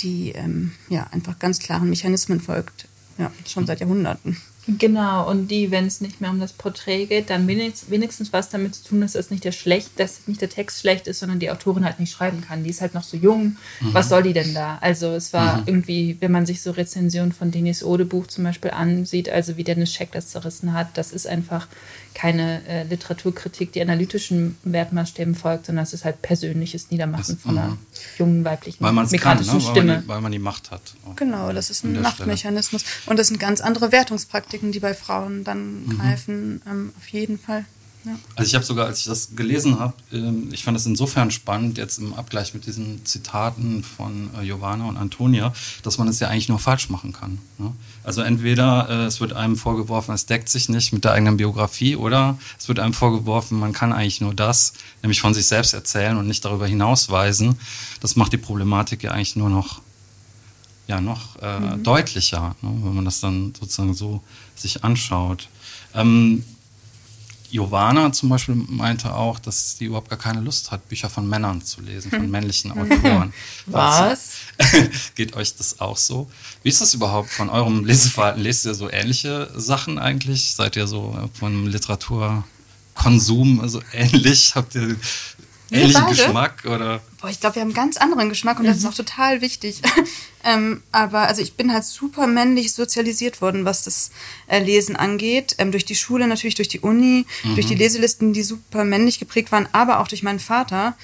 die 0.00 0.30
ähm, 0.30 0.72
ja 0.88 1.06
einfach 1.10 1.38
ganz 1.38 1.58
klaren 1.58 1.90
Mechanismen 1.90 2.40
folgt, 2.40 2.86
ja, 3.18 3.30
schon 3.46 3.66
seit 3.66 3.80
Jahrhunderten. 3.80 4.36
Genau, 4.76 5.28
und 5.30 5.48
die, 5.48 5.70
wenn 5.70 5.86
es 5.86 6.02
nicht 6.02 6.20
mehr 6.20 6.28
um 6.28 6.40
das 6.40 6.52
Porträt 6.52 7.06
geht, 7.06 7.30
dann 7.30 7.46
wenigstens, 7.46 7.90
wenigstens 7.90 8.34
was 8.34 8.50
damit 8.50 8.74
zu 8.74 8.84
tun, 8.84 9.00
dass 9.00 9.14
es 9.14 9.30
nicht 9.30 9.42
der 9.44 9.52
schlecht, 9.52 9.98
dass 9.98 10.28
nicht 10.28 10.42
der 10.42 10.50
Text 10.50 10.80
schlecht 10.80 11.06
ist, 11.06 11.20
sondern 11.20 11.38
die 11.38 11.50
Autorin 11.50 11.86
halt 11.86 11.98
nicht 11.98 12.12
schreiben 12.12 12.42
kann. 12.46 12.64
Die 12.64 12.70
ist 12.70 12.82
halt 12.82 12.92
noch 12.92 13.02
so 13.02 13.16
jung. 13.16 13.56
Mhm. 13.80 13.94
Was 13.94 14.10
soll 14.10 14.22
die 14.22 14.34
denn 14.34 14.52
da? 14.52 14.76
Also 14.82 15.12
es 15.12 15.32
war 15.32 15.58
mhm. 15.58 15.62
irgendwie, 15.66 16.16
wenn 16.20 16.32
man 16.32 16.44
sich 16.44 16.60
so 16.60 16.72
Rezensionen 16.72 17.32
von 17.32 17.50
Denis 17.50 17.82
Ode 17.82 18.04
Buch 18.04 18.26
zum 18.26 18.44
Beispiel 18.44 18.70
ansieht, 18.70 19.30
also 19.30 19.56
wie 19.56 19.64
Dennis 19.64 19.94
Scheck 19.94 20.12
das 20.12 20.28
zerrissen 20.28 20.74
hat, 20.74 20.98
das 20.98 21.12
ist 21.12 21.26
einfach 21.26 21.66
keine 22.14 22.66
äh, 22.66 22.82
Literaturkritik, 22.84 23.72
die 23.72 23.80
analytischen 23.80 24.56
Wertmaßstäben 24.64 25.34
folgt, 25.34 25.66
sondern 25.66 25.84
es 25.84 25.92
ist 25.92 26.04
halt 26.04 26.22
persönliches 26.22 26.90
Niedermachen 26.90 27.34
das, 27.34 27.42
von 27.42 27.58
einer 27.58 27.68
mhm. 27.68 27.78
jungen 28.18 28.44
weiblichen 28.44 28.82
weil 28.82 28.92
migrantischen 28.92 29.58
kann, 29.58 29.58
ne? 29.58 29.70
Stimme. 29.70 29.76
Weil 29.76 29.86
man, 29.86 30.02
die, 30.02 30.08
weil 30.08 30.20
man, 30.20 30.32
die, 30.32 30.38
Macht 30.38 30.70
hat. 30.70 30.82
Genau, 31.16 31.52
das 31.52 31.70
ist 31.70 31.84
ein 31.84 32.00
Machtmechanismus. 32.00 32.82
Stelle. 32.82 33.10
Und 33.10 33.18
das 33.18 33.28
sind 33.28 33.38
ganz 33.38 33.60
andere 33.60 33.92
Wertungspraktiken, 33.92 34.72
die 34.72 34.80
bei 34.80 34.94
Frauen 34.94 35.44
dann 35.44 35.84
mhm. 35.84 35.98
greifen, 35.98 36.62
ähm, 36.66 36.92
auf 36.96 37.08
jeden 37.08 37.38
Fall. 37.38 37.64
Also 38.36 38.48
ich 38.48 38.54
habe 38.54 38.64
sogar, 38.64 38.86
als 38.86 39.00
ich 39.00 39.06
das 39.06 39.36
gelesen 39.36 39.78
habe, 39.78 39.94
ähm, 40.12 40.48
ich 40.52 40.64
fand 40.64 40.76
es 40.76 40.86
insofern 40.86 41.30
spannend, 41.30 41.78
jetzt 41.78 41.98
im 41.98 42.14
Abgleich 42.14 42.54
mit 42.54 42.66
diesen 42.66 43.04
Zitaten 43.04 43.82
von 43.82 44.30
äh, 44.40 44.44
Giovanna 44.44 44.86
und 44.86 44.96
Antonia, 44.96 45.52
dass 45.82 45.98
man 45.98 46.08
es 46.08 46.20
ja 46.20 46.28
eigentlich 46.28 46.48
nur 46.48 46.58
falsch 46.58 46.88
machen 46.90 47.12
kann. 47.12 47.38
Ne? 47.58 47.72
Also 48.04 48.22
entweder 48.22 48.88
äh, 48.88 49.04
es 49.06 49.20
wird 49.20 49.32
einem 49.32 49.56
vorgeworfen, 49.56 50.14
es 50.14 50.26
deckt 50.26 50.48
sich 50.48 50.68
nicht 50.68 50.92
mit 50.92 51.04
der 51.04 51.12
eigenen 51.12 51.36
Biografie, 51.36 51.96
oder 51.96 52.38
es 52.58 52.68
wird 52.68 52.78
einem 52.78 52.94
vorgeworfen, 52.94 53.58
man 53.58 53.72
kann 53.72 53.92
eigentlich 53.92 54.20
nur 54.20 54.34
das, 54.34 54.72
nämlich 55.02 55.20
von 55.20 55.34
sich 55.34 55.46
selbst 55.46 55.74
erzählen 55.74 56.16
und 56.16 56.26
nicht 56.26 56.44
darüber 56.44 56.66
hinausweisen. 56.66 57.58
Das 58.00 58.16
macht 58.16 58.32
die 58.32 58.38
Problematik 58.38 59.02
ja 59.02 59.10
eigentlich 59.10 59.36
nur 59.36 59.50
noch 59.50 59.80
ja 60.86 61.02
noch 61.02 61.36
äh, 61.42 61.60
mhm. 61.60 61.82
deutlicher, 61.82 62.56
ne, 62.62 62.70
wenn 62.82 62.94
man 62.94 63.04
das 63.04 63.20
dann 63.20 63.52
sozusagen 63.58 63.92
so 63.92 64.22
sich 64.56 64.84
anschaut. 64.84 65.48
Ähm, 65.94 66.44
Giovanna 67.50 68.12
zum 68.12 68.28
Beispiel 68.28 68.54
meinte 68.54 69.14
auch, 69.14 69.38
dass 69.38 69.76
sie 69.76 69.86
überhaupt 69.86 70.10
gar 70.10 70.18
keine 70.18 70.40
Lust 70.40 70.70
hat, 70.70 70.88
Bücher 70.88 71.08
von 71.08 71.28
Männern 71.28 71.62
zu 71.62 71.80
lesen, 71.80 72.10
von 72.10 72.22
hm. 72.22 72.30
männlichen 72.30 72.72
Autoren. 72.72 73.32
Was? 73.66 74.32
Geht 75.14 75.34
euch 75.34 75.56
das 75.56 75.80
auch 75.80 75.96
so? 75.96 76.30
Wie 76.62 76.68
ist 76.68 76.80
das 76.80 76.94
überhaupt 76.94 77.30
von 77.30 77.48
eurem 77.48 77.84
Leseverhalten? 77.84 78.42
Lest 78.42 78.66
ihr 78.66 78.74
so 78.74 78.90
ähnliche 78.90 79.50
Sachen 79.56 79.98
eigentlich? 79.98 80.54
Seid 80.54 80.76
ihr 80.76 80.86
so 80.86 81.30
von 81.32 81.66
Literaturkonsum 81.66 83.68
so 83.68 83.80
ähnlich? 83.92 84.54
Habt 84.54 84.74
ihr 84.74 84.96
ähnlichen 85.70 86.06
Geschmack 86.06 86.64
oder? 86.64 87.00
Boah, 87.20 87.28
ich 87.28 87.40
glaube, 87.40 87.56
wir 87.56 87.62
haben 87.62 87.68
einen 87.68 87.74
ganz 87.74 87.96
anderen 87.96 88.28
Geschmack 88.28 88.58
und 88.58 88.64
mhm. 88.64 88.68
das 88.68 88.78
ist 88.78 88.84
mhm. 88.84 88.90
auch 88.90 88.94
total 88.94 89.40
wichtig. 89.40 89.82
ähm, 90.44 90.82
aber 90.92 91.20
also 91.22 91.42
ich 91.42 91.54
bin 91.54 91.72
halt 91.72 91.84
super 91.84 92.26
männlich 92.26 92.72
sozialisiert 92.72 93.40
worden, 93.40 93.64
was 93.64 93.82
das 93.82 94.10
äh, 94.46 94.60
Lesen 94.60 94.96
angeht. 94.96 95.56
Ähm, 95.58 95.72
durch 95.72 95.84
die 95.84 95.96
Schule, 95.96 96.26
natürlich 96.26 96.54
durch 96.54 96.68
die 96.68 96.80
Uni, 96.80 97.26
mhm. 97.44 97.54
durch 97.54 97.66
die 97.66 97.74
Leselisten, 97.74 98.32
die 98.32 98.42
super 98.42 98.84
männlich 98.84 99.18
geprägt 99.18 99.52
waren, 99.52 99.68
aber 99.72 100.00
auch 100.00 100.08
durch 100.08 100.22
meinen 100.22 100.40
Vater, 100.40 100.96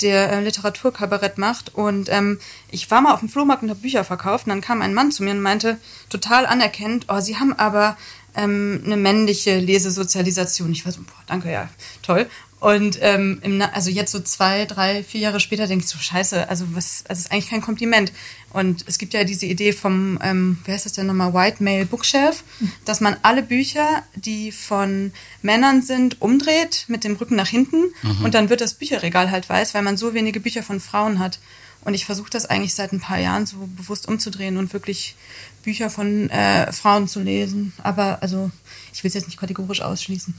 der 0.00 0.32
äh, 0.32 0.40
Literaturkabarett 0.40 1.38
macht. 1.38 1.74
Und 1.74 2.08
ähm, 2.10 2.40
ich 2.70 2.90
war 2.90 3.00
mal 3.00 3.14
auf 3.14 3.20
dem 3.20 3.28
Flohmarkt 3.28 3.62
und 3.62 3.70
habe 3.70 3.80
Bücher 3.80 4.04
verkauft 4.04 4.46
und 4.46 4.50
dann 4.50 4.60
kam 4.60 4.82
ein 4.82 4.94
Mann 4.94 5.12
zu 5.12 5.22
mir 5.22 5.32
und 5.32 5.42
meinte, 5.42 5.78
total 6.08 6.46
anerkennend, 6.46 7.06
oh, 7.08 7.20
Sie 7.20 7.36
haben 7.36 7.52
aber 7.52 7.96
ähm, 8.36 8.82
eine 8.84 8.96
männliche 8.96 9.58
Lesesozialisation. 9.58 10.72
Ich 10.72 10.84
war 10.84 10.92
so, 10.92 11.00
boah, 11.02 11.22
danke, 11.26 11.50
ja, 11.50 11.68
toll. 12.02 12.28
Und 12.60 12.98
ähm, 13.00 13.40
im, 13.42 13.62
also 13.62 13.88
jetzt 13.88 14.12
so 14.12 14.20
zwei, 14.20 14.66
drei, 14.66 15.02
vier 15.02 15.22
Jahre 15.22 15.40
später 15.40 15.66
denke 15.66 15.84
ich 15.84 15.90
so, 15.90 15.98
scheiße, 15.98 16.48
also 16.50 16.66
was, 16.74 17.04
also 17.08 17.20
ist 17.20 17.32
eigentlich 17.32 17.48
kein 17.48 17.62
Kompliment. 17.62 18.12
Und 18.50 18.84
es 18.86 18.98
gibt 18.98 19.14
ja 19.14 19.24
diese 19.24 19.46
Idee 19.46 19.72
vom, 19.72 20.18
ähm, 20.22 20.58
wie 20.64 20.72
heißt 20.72 20.84
das 20.84 20.92
denn 20.92 21.06
nochmal, 21.06 21.32
White 21.32 21.64
Male 21.64 21.86
Bookshelf, 21.86 22.44
dass 22.84 23.00
man 23.00 23.16
alle 23.22 23.42
Bücher, 23.42 24.02
die 24.14 24.52
von 24.52 25.12
Männern 25.40 25.80
sind, 25.80 26.20
umdreht 26.20 26.84
mit 26.88 27.02
dem 27.02 27.16
Rücken 27.16 27.36
nach 27.36 27.48
hinten 27.48 27.84
mhm. 28.02 28.24
und 28.24 28.34
dann 28.34 28.50
wird 28.50 28.60
das 28.60 28.74
Bücherregal 28.74 29.30
halt 29.30 29.48
weiß, 29.48 29.72
weil 29.72 29.82
man 29.82 29.96
so 29.96 30.12
wenige 30.12 30.40
Bücher 30.40 30.62
von 30.62 30.80
Frauen 30.80 31.18
hat. 31.18 31.38
Und 31.82 31.94
ich 31.94 32.04
versuche 32.04 32.28
das 32.28 32.44
eigentlich 32.44 32.74
seit 32.74 32.92
ein 32.92 33.00
paar 33.00 33.18
Jahren 33.18 33.46
so 33.46 33.56
bewusst 33.74 34.06
umzudrehen 34.06 34.58
und 34.58 34.74
wirklich 34.74 35.16
Bücher 35.62 35.88
von 35.88 36.28
äh, 36.28 36.70
Frauen 36.72 37.08
zu 37.08 37.20
lesen. 37.20 37.72
Aber 37.82 38.18
also 38.20 38.50
ich 38.92 39.02
will 39.02 39.08
es 39.08 39.14
jetzt 39.14 39.28
nicht 39.28 39.40
kategorisch 39.40 39.80
ausschließen. 39.80 40.34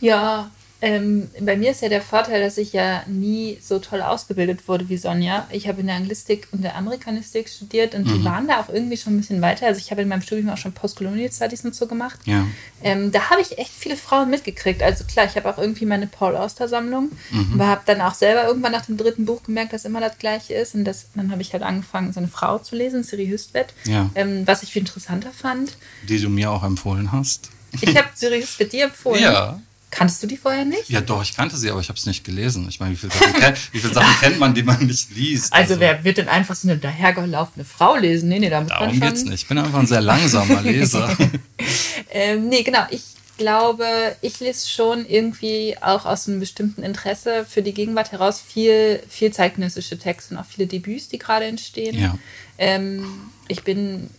Ja, 0.00 0.50
ähm, 0.80 1.28
bei 1.40 1.56
mir 1.56 1.72
ist 1.72 1.82
ja 1.82 1.88
der 1.88 2.02
Vorteil, 2.02 2.40
dass 2.40 2.56
ich 2.56 2.72
ja 2.72 3.02
nie 3.08 3.58
so 3.60 3.80
toll 3.80 4.00
ausgebildet 4.00 4.68
wurde 4.68 4.88
wie 4.88 4.96
Sonja. 4.96 5.48
Ich 5.50 5.66
habe 5.66 5.80
in 5.80 5.88
der 5.88 5.96
Anglistik 5.96 6.46
und 6.52 6.62
der 6.62 6.76
Amerikanistik 6.76 7.48
studiert 7.48 7.96
und 7.96 8.06
mhm. 8.06 8.12
die 8.12 8.24
waren 8.24 8.46
da 8.46 8.60
auch 8.60 8.68
irgendwie 8.68 8.96
schon 8.96 9.14
ein 9.14 9.20
bisschen 9.20 9.42
weiter. 9.42 9.66
Also 9.66 9.80
ich 9.80 9.90
habe 9.90 10.02
in 10.02 10.08
meinem 10.08 10.22
Studium 10.22 10.50
auch 10.50 10.56
schon 10.56 10.72
Postcolonial 10.72 11.32
Studies 11.32 11.64
und 11.64 11.74
so 11.74 11.88
gemacht. 11.88 12.20
Ja. 12.26 12.46
Ähm, 12.84 13.10
da 13.10 13.28
habe 13.30 13.40
ich 13.40 13.58
echt 13.58 13.72
viele 13.72 13.96
Frauen 13.96 14.30
mitgekriegt. 14.30 14.80
Also 14.80 15.02
klar, 15.02 15.26
ich 15.26 15.34
habe 15.34 15.50
auch 15.50 15.58
irgendwie 15.58 15.84
meine 15.84 16.06
Paul 16.06 16.36
Auster 16.36 16.68
Sammlung, 16.68 17.10
mhm. 17.30 17.54
aber 17.54 17.66
habe 17.66 17.82
dann 17.86 18.00
auch 18.00 18.14
selber 18.14 18.46
irgendwann 18.46 18.72
nach 18.72 18.86
dem 18.86 18.96
dritten 18.96 19.24
Buch 19.24 19.42
gemerkt, 19.42 19.72
dass 19.72 19.84
immer 19.84 20.00
das 20.00 20.18
Gleiche 20.18 20.54
ist. 20.54 20.76
Und 20.76 20.84
das, 20.84 21.06
dann 21.16 21.32
habe 21.32 21.42
ich 21.42 21.52
halt 21.52 21.64
angefangen, 21.64 22.12
so 22.12 22.20
eine 22.20 22.28
Frau 22.28 22.58
zu 22.58 22.76
lesen, 22.76 23.02
Siri 23.02 23.26
Hüstvedt, 23.26 23.74
ja. 23.84 24.10
ähm, 24.14 24.46
was 24.46 24.62
ich 24.62 24.72
viel 24.72 24.82
interessanter 24.82 25.32
fand. 25.32 25.76
Die 26.08 26.20
du 26.20 26.28
mir 26.28 26.52
auch 26.52 26.62
empfohlen 26.62 27.10
hast. 27.10 27.50
Ich 27.80 27.96
habe 27.96 28.08
Siri 28.14 28.40
Hüstvedt 28.40 28.72
dir 28.72 28.84
empfohlen. 28.84 29.22
Ja. 29.22 29.60
Kanntest 29.90 30.22
du 30.22 30.26
die 30.26 30.36
vorher 30.36 30.66
nicht? 30.66 30.90
Ja, 30.90 31.00
doch, 31.00 31.22
ich 31.22 31.34
kannte 31.34 31.56
sie, 31.56 31.70
aber 31.70 31.80
ich 31.80 31.88
habe 31.88 31.98
es 31.98 32.04
nicht 32.04 32.22
gelesen. 32.22 32.66
Ich 32.68 32.78
meine, 32.78 32.92
wie 32.92 32.96
viele 32.96 33.12
Sachen, 33.12 33.32
kennt, 33.32 33.72
wie 33.72 33.78
viele 33.78 33.94
Sachen 33.94 34.14
kennt 34.20 34.38
man, 34.38 34.54
die 34.54 34.62
man 34.62 34.84
nicht 34.86 35.10
liest? 35.14 35.52
Also, 35.52 35.74
also, 35.74 35.80
wer 35.80 36.04
wird 36.04 36.18
denn 36.18 36.28
einfach 36.28 36.54
so 36.54 36.68
eine 36.68 36.76
dahergelaufene 36.76 37.64
Frau 37.64 37.96
lesen? 37.96 38.28
Nee, 38.28 38.38
nee, 38.38 38.50
da 38.50 38.60
muss 38.60 38.68
Darum 38.68 38.86
man 38.86 38.98
schon... 38.98 39.08
geht's 39.08 39.24
nicht. 39.24 39.42
Ich 39.42 39.48
bin 39.48 39.56
einfach 39.58 39.78
ein 39.78 39.86
sehr 39.86 40.02
langsamer 40.02 40.60
Leser. 40.60 41.16
ähm, 42.10 42.48
nee, 42.48 42.62
genau. 42.62 42.86
Ich 42.90 43.02
glaube, 43.38 43.86
ich 44.20 44.40
lese 44.40 44.68
schon 44.68 45.06
irgendwie 45.06 45.76
auch 45.80 46.04
aus 46.04 46.28
einem 46.28 46.40
bestimmten 46.40 46.82
Interesse 46.82 47.46
für 47.48 47.62
die 47.62 47.72
Gegenwart 47.72 48.12
heraus 48.12 48.40
viel, 48.40 49.02
viel 49.08 49.32
zeitgenössische 49.32 49.98
Texte 49.98 50.34
und 50.34 50.40
auch 50.40 50.46
viele 50.46 50.66
Debüts, 50.66 51.08
die 51.08 51.18
gerade 51.18 51.46
entstehen. 51.46 51.98
Ja. 51.98 52.18
Ähm, 52.58 53.06
ich 53.46 53.62
bin 53.62 54.10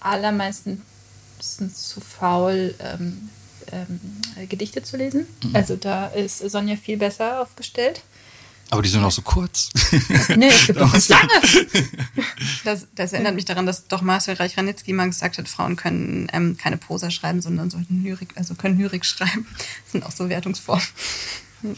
allermeistens 0.00 0.80
zu 1.38 2.00
faul, 2.00 2.74
ähm, 2.80 3.30
ähm, 3.72 4.00
Gedichte 4.48 4.82
zu 4.82 4.96
lesen. 4.96 5.26
Mhm. 5.42 5.56
Also 5.56 5.76
da 5.76 6.06
ist 6.06 6.38
Sonja 6.38 6.76
viel 6.76 6.96
besser 6.96 7.40
aufgestellt. 7.40 8.02
Aber 8.70 8.82
die 8.82 8.88
sind 8.88 9.04
auch 9.04 9.10
so 9.10 9.22
kurz. 9.22 9.70
nee, 10.36 10.48
es 10.48 10.66
gibt 10.66 10.80
auch 10.80 10.92
lange. 11.08 11.28
Das, 12.64 12.86
das, 12.94 13.12
erinnert 13.12 13.34
mich 13.34 13.44
daran, 13.44 13.66
dass 13.66 13.86
doch 13.88 14.00
Marcel 14.00 14.34
Reich-Ranitzky 14.34 14.94
mal 14.94 15.06
gesagt 15.06 15.36
hat, 15.36 15.48
Frauen 15.48 15.76
können 15.76 16.28
ähm, 16.32 16.56
keine 16.56 16.78
Prosa 16.78 17.10
schreiben, 17.10 17.42
sondern 17.42 17.68
sollten 17.68 18.02
Lyrik, 18.02 18.30
also 18.36 18.54
können 18.54 18.78
Lyrik 18.78 19.04
schreiben. 19.04 19.46
Das 19.84 19.92
sind 19.92 20.04
auch 20.04 20.10
so 20.10 20.28
Wertungsformen. 20.30 20.86
Dann 21.62 21.76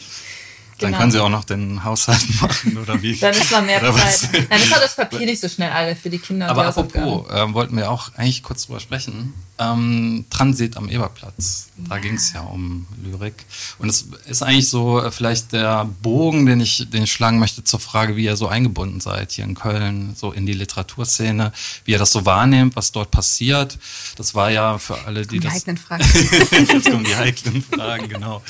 Genau. 0.91 0.97
können 0.97 1.11
sie 1.11 1.19
auch 1.19 1.29
noch 1.29 1.43
den 1.43 1.83
Haushalt 1.83 2.41
machen 2.41 2.77
oder 2.77 3.01
wie? 3.01 3.17
Dann 3.17 3.33
ist 3.33 3.51
noch 3.51 3.65
mehr? 3.65 3.81
Zeit. 3.81 4.49
Dann 4.49 4.61
ist 4.61 4.75
auch 4.75 4.81
das 4.81 4.95
Papier 4.95 5.25
nicht 5.25 5.41
so 5.41 5.49
schnell 5.49 5.71
alle 5.71 5.95
für 5.95 6.09
die 6.09 6.19
Kinder. 6.19 6.49
Aber 6.49 6.67
apropos, 6.67 7.25
ähm, 7.31 7.53
wollten 7.53 7.75
wir 7.75 7.89
auch 7.89 8.13
eigentlich 8.15 8.43
kurz 8.43 8.67
drüber 8.67 8.79
sprechen. 8.79 9.33
Ähm, 9.57 10.25
Transit 10.29 10.77
am 10.77 10.87
Eberplatz. 10.87 11.66
Da 11.89 11.99
ging 11.99 12.15
es 12.15 12.33
ja 12.33 12.41
um 12.41 12.87
Lyrik. 13.03 13.45
Und 13.77 13.89
es 13.89 14.07
ist 14.25 14.41
eigentlich 14.41 14.67
so 14.67 14.99
äh, 14.99 15.11
vielleicht 15.11 15.53
der 15.53 15.85
Bogen, 16.01 16.45
den 16.45 16.59
ich, 16.59 16.89
den 16.89 17.03
ich 17.03 17.11
schlagen 17.11 17.37
möchte 17.37 17.63
zur 17.63 17.79
Frage, 17.79 18.15
wie 18.15 18.25
ihr 18.25 18.35
so 18.35 18.47
eingebunden 18.47 18.99
seid 18.99 19.31
hier 19.31 19.45
in 19.45 19.53
Köln, 19.53 20.15
so 20.15 20.31
in 20.31 20.45
die 20.45 20.53
Literaturszene, 20.53 21.53
wie 21.85 21.91
ihr 21.91 21.99
das 21.99 22.11
so 22.11 22.25
wahrnehmt, 22.25 22.75
was 22.75 22.91
dort 22.91 23.11
passiert. 23.11 23.77
Das 24.15 24.33
war 24.33 24.49
ja 24.49 24.79
für 24.79 25.05
alle, 25.05 25.21
die 25.25 25.39
Die 25.39 25.45
das. 25.45 25.53
heiklen 25.53 25.77
Fragen. 25.87 26.03
Jetzt 26.51 26.89
kommen 26.89 27.03
die 27.03 27.15
heiklen 27.15 27.63
Fragen, 27.63 28.09
genau. 28.09 28.41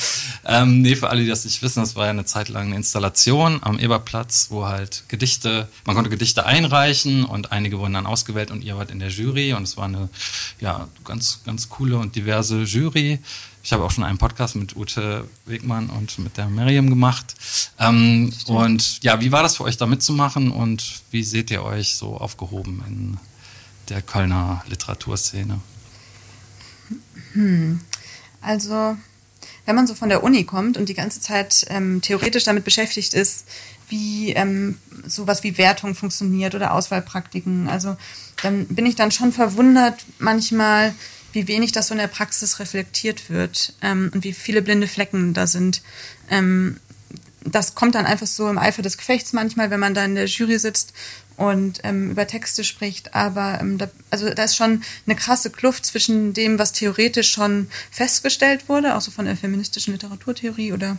Ähm, 0.46 0.82
nee, 0.82 0.96
für 0.96 1.10
alle, 1.10 1.22
die 1.22 1.28
das 1.28 1.44
nicht 1.44 1.62
wissen, 1.62 1.82
das 1.82 1.96
war 1.96 2.06
ja 2.06 2.12
eine 2.12 2.26
Zeit 2.26 2.48
lang 2.48 2.68
eine 2.68 2.76
Installation 2.78 3.62
am 3.62 3.78
Eberplatz, 3.78 4.48
wo 4.50 4.66
halt 4.66 5.04
Gedichte, 5.10 5.68
man 5.86 5.96
konnte 5.96 6.10
Gedichte 6.10 6.46
einreichen 6.46 7.26
und 7.26 7.52
einige 7.52 7.78
wurden 7.80 7.94
dann 7.94 8.06
ausgewählt 8.06 8.52
und 8.52 8.64
ihr 8.64 8.78
wart 8.78 8.90
in 8.90 9.00
der 9.00 9.10
Jury 9.10 9.54
und 9.54 9.64
es 9.64 9.76
war 9.76 9.86
eine, 9.86 10.10
ja, 10.60 10.88
ganz, 11.04 11.42
ganz 11.46 11.68
coole 11.70 11.98
und 11.98 12.16
diverse 12.16 12.64
Jury. 12.64 13.17
Ich 13.64 13.74
habe 13.74 13.84
auch 13.84 13.92
schon 13.92 14.04
einen 14.04 14.18
Podcast 14.18 14.56
mit 14.56 14.76
Ute 14.76 15.28
Wegmann 15.46 15.90
und 15.90 16.20
mit 16.20 16.38
der 16.38 16.48
Miriam 16.48 16.90
gemacht. 16.90 17.36
Ähm, 17.80 18.32
und 18.46 19.04
ja, 19.04 19.20
wie 19.20 19.32
war 19.32 19.44
das 19.44 19.58
für 19.58 19.64
euch 19.64 19.78
da 19.78 19.86
mitzumachen 19.86 20.52
und 20.52 21.02
wie 21.12 21.24
seht 21.24 21.52
ihr 21.52 21.64
euch 21.64 21.96
so 21.96 22.16
aufgehoben 22.16 22.84
in 22.88 23.18
der 23.90 24.02
Kölner 24.02 24.64
Literaturszene? 24.68 25.60
Also, 28.42 28.98
wenn 29.66 29.76
man 29.76 29.88
so 29.88 29.96
von 29.96 30.10
der 30.10 30.24
Uni 30.24 30.46
kommt 30.46 30.78
und 30.78 30.90
die 30.90 30.94
ganze 30.94 31.20
Zeit 31.20 31.66
ähm, 31.70 32.02
theoretisch 32.02 32.46
damit 32.46 32.64
beschäftigt 32.64 33.14
ist, 33.14 33.46
wie 33.90 34.32
ähm, 34.32 34.78
sowas 35.06 35.44
wie 35.44 35.58
Wertung 35.58 35.96
funktioniert 35.96 36.56
oder 36.56 36.74
Auswahlpraktiken, 36.74 37.68
also 37.68 37.98
dann 38.42 38.66
bin 38.68 38.86
ich 38.86 38.96
dann 38.96 39.12
schon 39.12 39.32
verwundert 39.32 40.06
manchmal, 40.20 40.94
wie 41.38 41.48
wenig 41.48 41.72
das 41.72 41.88
so 41.88 41.94
in 41.94 42.00
der 42.00 42.08
Praxis 42.08 42.60
reflektiert 42.60 43.30
wird 43.30 43.74
ähm, 43.84 44.10
und 44.14 44.24
wie 44.24 44.34
viele 44.34 44.64
blinde 44.64 44.88
Flecken 44.88 45.36
da 45.36 45.46
sind. 45.46 45.84
Ähm, 46.32 46.78
das 47.46 47.76
kommt 47.76 47.94
dann 47.94 48.08
einfach 48.08 48.26
so 48.26 48.50
im 48.50 48.58
Eifer 48.58 48.82
des 48.82 48.98
Gefechts 48.98 49.34
manchmal, 49.34 49.70
wenn 49.70 49.80
man 49.80 49.94
da 49.94 50.04
in 50.04 50.16
der 50.16 50.26
Jury 50.26 50.58
sitzt 50.58 50.94
und 51.38 51.80
ähm, 51.84 52.10
über 52.12 52.26
Texte 52.26 52.64
spricht. 52.64 53.14
Aber 53.14 53.60
ähm, 53.62 53.78
da, 53.78 53.88
also 54.10 54.34
da 54.34 54.44
ist 54.44 54.56
schon 54.56 54.84
eine 55.06 55.16
krasse 55.16 55.52
Kluft 55.52 55.86
zwischen 55.86 56.34
dem, 56.34 56.58
was 56.58 56.74
theoretisch 56.74 57.32
schon 57.32 57.70
festgestellt 57.92 58.68
wurde, 58.68 58.96
auch 58.96 59.02
so 59.02 59.12
von 59.12 59.26
der 59.26 59.38
feministischen 59.38 59.94
Literaturtheorie 59.94 60.74
oder 60.74 60.98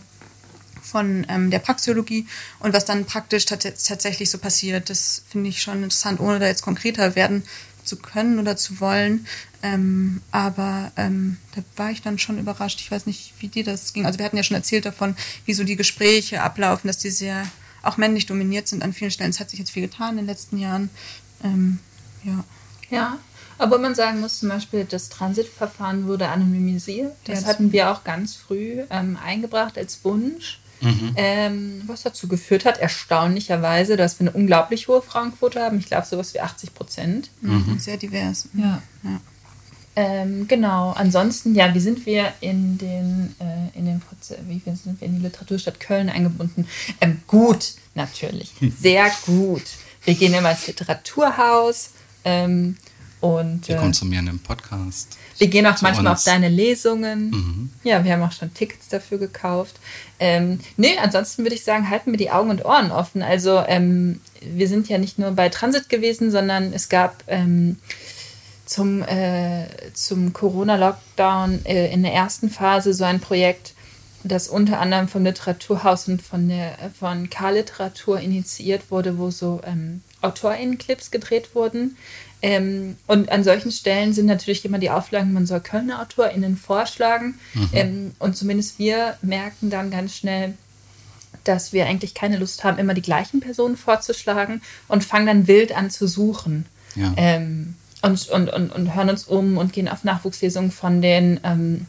von 0.81 1.27
ähm, 1.29 1.51
der 1.51 1.59
Praxeologie 1.59 2.25
und 2.59 2.73
was 2.73 2.85
dann 2.85 3.05
praktisch 3.05 3.45
tats 3.45 3.83
tatsächlich 3.83 4.31
so 4.31 4.37
passiert. 4.37 4.89
Das 4.89 5.23
finde 5.29 5.49
ich 5.49 5.61
schon 5.61 5.83
interessant, 5.83 6.21
ohne 6.21 6.39
da 6.39 6.47
jetzt 6.47 6.63
konkreter 6.63 7.15
werden 7.15 7.43
zu 7.89 7.97
können 7.97 8.39
oder 8.39 8.55
zu 8.55 8.79
wollen. 8.79 9.27
Ähm, 9.61 10.21
aber 10.31 10.91
ähm, 10.95 11.35
da 11.55 11.61
war 11.75 11.91
ich 11.91 12.01
dann 12.01 12.17
schon 12.17 12.39
überrascht. 12.39 12.79
Ich 12.79 12.89
weiß 12.91 13.05
nicht, 13.05 13.33
wie 13.39 13.49
dir 13.49 13.65
das 13.65 13.91
ging. 13.91 14.05
Also 14.05 14.17
wir 14.19 14.25
hatten 14.25 14.37
ja 14.37 14.43
schon 14.43 14.55
erzählt 14.55 14.85
davon, 14.85 15.15
wie 15.45 15.53
so 15.53 15.65
die 15.65 15.75
Gespräche 15.75 16.41
ablaufen, 16.41 16.87
dass 16.87 16.97
die 16.99 17.09
sehr 17.09 17.43
auch 17.83 17.97
männlich 17.97 18.25
dominiert 18.25 18.67
sind 18.67 18.83
an 18.83 18.93
vielen 18.93 19.11
Stellen. 19.11 19.31
Es 19.31 19.39
hat 19.39 19.49
sich 19.49 19.59
jetzt 19.59 19.71
viel 19.71 19.81
getan 19.83 20.11
in 20.11 20.17
den 20.17 20.25
letzten 20.27 20.57
Jahren. 20.57 20.89
Ähm, 21.43 21.79
ja. 22.23 22.43
Ja, 22.89 23.17
obwohl 23.57 23.79
man 23.79 23.95
sagen 23.95 24.19
muss, 24.21 24.39
zum 24.39 24.49
Beispiel 24.49 24.85
das 24.85 25.09
Transitverfahren 25.09 26.07
wurde 26.07 26.27
anonymisiert. 26.29 27.13
Das, 27.25 27.35
Ja, 27.35 27.41
das- 27.41 27.45
hatten 27.49 27.71
wir 27.71 27.91
auch 27.91 28.03
ganz 28.03 28.35
früh 28.35 28.83
ähm, 28.89 29.17
eingebracht 29.23 29.77
als 29.77 30.03
Wunsch. 30.03 30.59
Ähm, 31.15 31.81
was 31.87 32.03
dazu 32.03 32.27
geführt 32.27 32.65
hat, 32.65 32.77
erstaunlicherweise, 32.77 33.97
dass 33.97 34.19
wir 34.19 34.27
eine 34.27 34.37
unglaublich 34.37 34.87
hohe 34.87 35.01
Frauenquote 35.01 35.61
haben. 35.61 35.79
Ich 35.79 35.87
glaube, 35.87 36.05
sowas 36.05 36.33
wie 36.33 36.39
80 36.39 36.73
Prozent. 36.73 37.29
Sehr 37.77 37.97
divers. 37.97 38.47
Ja. 38.53 38.81
Ja. 39.03 39.19
Ähm, 39.95 40.47
genau. 40.47 40.91
Ansonsten, 40.91 41.55
ja, 41.55 41.73
wie 41.73 41.79
sind 41.79 42.05
wir 42.05 42.31
in 42.39 42.77
den, 42.77 43.35
äh, 43.39 43.77
in 43.77 43.85
den 43.85 44.01
wie 44.47 44.61
sind 44.65 45.01
wir 45.01 45.07
in 45.07 45.15
die 45.15 45.21
Literaturstadt 45.21 45.79
Köln 45.79 46.09
eingebunden? 46.09 46.67
Ähm, 47.01 47.21
gut, 47.27 47.73
natürlich. 47.95 48.53
Sehr 48.79 49.11
gut. 49.25 49.63
Wir 50.05 50.13
gehen 50.13 50.33
immer 50.33 50.51
ins 50.51 50.67
Literaturhaus 50.67 51.91
ähm, 52.23 52.77
und 53.21 53.67
Ihr 53.67 53.75
äh, 53.75 53.79
kommt 53.79 53.95
zu 53.95 54.05
mir 54.05 54.19
in 54.19 54.27
den 54.27 54.39
Podcast. 54.39 55.17
wir 55.37 55.47
gehen 55.47 55.65
auch 55.65 55.81
manchmal 55.81 56.11
uns. 56.11 56.19
auf 56.19 56.23
deine 56.25 56.49
Lesungen. 56.49 57.71
Ja, 57.83 58.03
wir 58.03 58.13
haben 58.13 58.23
auch 58.23 58.31
schon 58.31 58.53
Tickets 58.53 58.87
dafür 58.87 59.17
gekauft. 59.17 59.75
Ähm, 60.19 60.59
nee, 60.77 60.97
ansonsten 60.97 61.43
würde 61.43 61.55
ich 61.55 61.63
sagen, 61.63 61.89
halten 61.89 62.11
wir 62.11 62.17
die 62.17 62.31
Augen 62.31 62.49
und 62.49 62.63
Ohren 62.65 62.91
offen. 62.91 63.21
Also 63.21 63.63
ähm, 63.67 64.21
wir 64.41 64.67
sind 64.67 64.87
ja 64.89 64.97
nicht 64.97 65.19
nur 65.19 65.31
bei 65.31 65.49
Transit 65.49 65.89
gewesen, 65.89 66.31
sondern 66.31 66.71
es 66.73 66.89
gab 66.89 67.23
ähm, 67.27 67.77
zum, 68.65 69.01
äh, 69.03 69.65
zum 69.93 70.31
Corona-Lockdown 70.31 71.65
äh, 71.65 71.91
in 71.91 72.03
der 72.03 72.13
ersten 72.13 72.49
Phase 72.49 72.93
so 72.93 73.03
ein 73.03 73.19
Projekt, 73.19 73.73
das 74.23 74.47
unter 74.47 74.79
anderem 74.79 75.07
vom 75.07 75.23
Literaturhaus 75.23 76.07
und 76.07 76.21
von, 76.21 76.49
der, 76.49 76.77
von 76.97 77.29
K-Literatur 77.29 78.19
initiiert 78.19 78.91
wurde, 78.91 79.17
wo 79.17 79.31
so 79.31 79.61
ähm, 79.65 80.01
AutorInnen-Clips 80.21 81.09
gedreht 81.11 81.55
wurden. 81.55 81.97
Ähm, 82.41 82.95
und 83.07 83.29
an 83.31 83.43
solchen 83.43 83.71
Stellen 83.71 84.13
sind 84.13 84.25
natürlich 84.25 84.63
immer 84.63 84.79
die 84.79 84.89
Auflagen, 84.89 85.33
man 85.33 85.45
soll 85.45 85.59
Kölner 85.59 86.01
AutorInnen 86.01 86.55
vorschlagen. 86.55 87.39
Ähm, 87.73 88.13
und 88.19 88.37
zumindest 88.37 88.79
wir 88.79 89.17
merken 89.21 89.69
dann 89.69 89.91
ganz 89.91 90.15
schnell, 90.15 90.53
dass 91.43 91.73
wir 91.73 91.85
eigentlich 91.85 92.13
keine 92.13 92.37
Lust 92.37 92.63
haben, 92.63 92.77
immer 92.77 92.93
die 92.93 93.01
gleichen 93.01 93.39
Personen 93.39 93.77
vorzuschlagen 93.77 94.61
und 94.87 95.03
fangen 95.03 95.27
dann 95.27 95.47
wild 95.47 95.75
an 95.75 95.89
zu 95.89 96.07
suchen. 96.07 96.65
Ja. 96.95 97.13
Ähm, 97.17 97.75
und, 98.01 98.29
und, 98.29 98.49
und, 98.53 98.71
und 98.71 98.95
hören 98.95 99.09
uns 99.09 99.25
um 99.25 99.57
und 99.57 99.73
gehen 99.73 99.89
auf 99.89 100.05
Nachwuchslesungen 100.05 100.71
von 100.71 101.01
den, 101.01 101.39
ähm, 101.43 101.85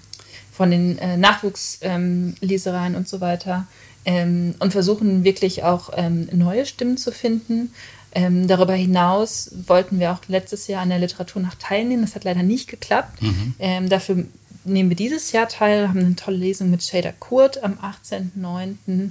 von 0.52 0.70
den 0.70 0.98
äh, 0.98 1.16
Nachwuchslesereien 1.16 2.96
und 2.96 3.08
so 3.08 3.20
weiter 3.20 3.66
ähm, 4.04 4.54
und 4.58 4.72
versuchen 4.72 5.24
wirklich 5.24 5.62
auch 5.62 5.90
ähm, 5.94 6.28
neue 6.32 6.66
Stimmen 6.66 6.96
zu 6.96 7.12
finden. 7.12 7.72
Ähm, 8.12 8.48
darüber 8.48 8.74
hinaus 8.74 9.50
wollten 9.66 10.00
wir 10.00 10.12
auch 10.12 10.20
letztes 10.28 10.66
Jahr 10.66 10.82
an 10.82 10.88
der 10.88 10.98
Literaturnacht 10.98 11.60
teilnehmen. 11.60 12.02
Das 12.02 12.14
hat 12.14 12.24
leider 12.24 12.42
nicht 12.42 12.68
geklappt. 12.68 13.18
Ähm, 13.58 13.88
dafür 13.88 14.24
nehmen 14.64 14.88
wir 14.90 14.96
dieses 14.96 15.32
Jahr 15.32 15.48
teil, 15.48 15.88
haben 15.88 15.98
eine 16.00 16.16
tolle 16.16 16.36
Lesung 16.36 16.70
mit 16.70 16.82
Shader 16.82 17.12
Kurt 17.12 17.62
am 17.62 17.74
18.09. 17.74 19.10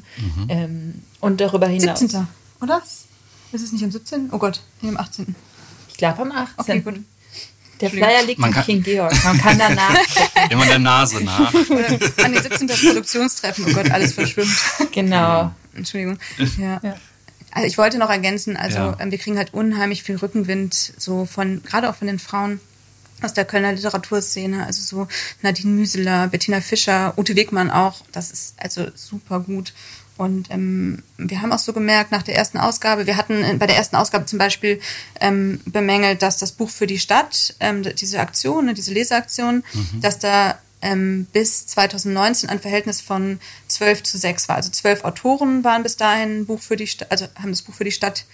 Ähm, 0.50 1.02
und 1.22 1.42
darüber 1.42 1.68
hinaus. 1.68 2.00
17. 2.00 2.28
Oder? 2.62 2.82
Ist 3.52 3.64
es 3.64 3.72
nicht 3.72 3.84
am 3.84 3.92
17.? 3.92 4.30
Oh 4.32 4.38
Gott, 4.38 4.62
nee, 4.82 4.90
am 4.90 4.98
18. 4.98 5.34
Ich 5.90 5.98
glaube 5.98 6.22
am 6.22 6.32
18. 6.32 6.54
Okay, 6.58 6.80
gut. 6.82 7.00
Der. 7.82 7.90
Flyer 7.90 8.24
liegt 8.26 8.40
Man 8.40 8.50
in 8.50 8.56
kann- 8.56 8.66
King 8.66 8.84
Georg. 8.84 9.24
Man 9.24 9.38
kann 9.40 9.58
danach. 9.58 9.96
Immer 10.50 10.66
der 10.66 10.80
Nase 10.80 11.24
nach. 11.24 11.54
An 12.24 12.34
den 12.34 12.44
17. 12.44 12.68
Produktionstreffen. 12.68 13.66
Oh 13.70 13.74
Gott, 13.74 13.90
alles 13.90 14.14
verschwimmt. 14.14 14.52
Genau. 14.92 15.52
Entschuldigung. 15.74 16.20
Ja. 16.60 16.80
Ja. 16.84 16.96
Also 17.52 17.68
ich 17.68 17.78
wollte 17.78 17.98
noch 17.98 18.10
ergänzen, 18.10 18.58
also 18.58 18.78
Ja. 18.78 18.98
ähm, 19.00 19.12
wir 19.12 19.18
kriegen 19.18 19.38
halt 19.38 19.54
unheimlich 19.54 20.04
viel 20.04 20.16
Rückenwind, 20.18 20.94
so 20.98 21.26
von, 21.26 21.64
gerade 21.64 21.90
auch 21.90 21.96
von 21.96 22.08
den 22.08 22.20
Frauen 22.20 22.60
aus 23.22 23.34
der 23.34 23.46
Kölner 23.46 23.74
Literaturszene, 23.74 24.66
also 24.66 24.82
so 24.82 25.08
Nadine 25.42 25.72
Müseler, 25.74 26.28
Bettina 26.28 26.62
Fischer, 26.62 27.14
Ute 27.18 27.36
Wegmann 27.36 27.70
auch, 27.70 28.02
das 28.12 28.32
ist 28.32 28.54
also 28.58 28.88
super 28.96 29.40
gut. 29.42 29.74
Und 30.16 30.52
ähm, 30.52 31.02
wir 31.18 31.42
haben 31.42 31.52
auch 31.54 31.60
so 31.60 31.72
gemerkt 31.74 32.12
nach 32.12 32.24
der 32.24 32.36
ersten 32.36 32.58
Ausgabe, 32.58 33.08
wir 33.08 33.16
hatten 33.18 33.42
äh, 33.44 33.54
bei 33.58 33.68
der 33.68 33.78
ersten 33.78 33.96
Ausgabe 33.96 34.26
zum 34.26 34.38
Beispiel 34.38 34.80
ähm, 35.22 35.62
bemängelt, 35.66 36.22
dass 36.22 36.38
das 36.38 36.52
Buch 36.52 36.70
für 36.70 36.88
die 36.88 37.00
Stadt, 37.00 37.56
ähm, 37.62 37.84
diese 37.84 38.20
Aktion, 38.20 38.66
ne, 38.66 38.74
diese 38.74 38.94
Leseaktion, 38.94 39.64
dass 40.02 40.20
da 40.20 40.58
ähm, 40.82 41.26
bis 41.34 41.68
2019 41.68 42.50
ein 42.50 42.60
Verhältnis 42.60 43.02
von 43.02 43.40
12 43.80 44.04
zu 44.04 44.18
6 44.18 44.50
war. 44.50 44.58
Also 44.58 44.70
zwölf 44.72 45.06
Autoren 45.06 45.64
waren 45.64 45.84
bis 45.84 45.96
dahin 45.96 46.46
Buch 46.46 46.60
für 46.60 46.76
die 46.76 46.86
Stadt, 46.86 47.10
also 47.12 47.28
haben 47.36 47.52
das 47.52 47.62
Buch 47.62 47.74
für 47.74 47.86
die 47.86 47.94
Stadt, 47.94 48.26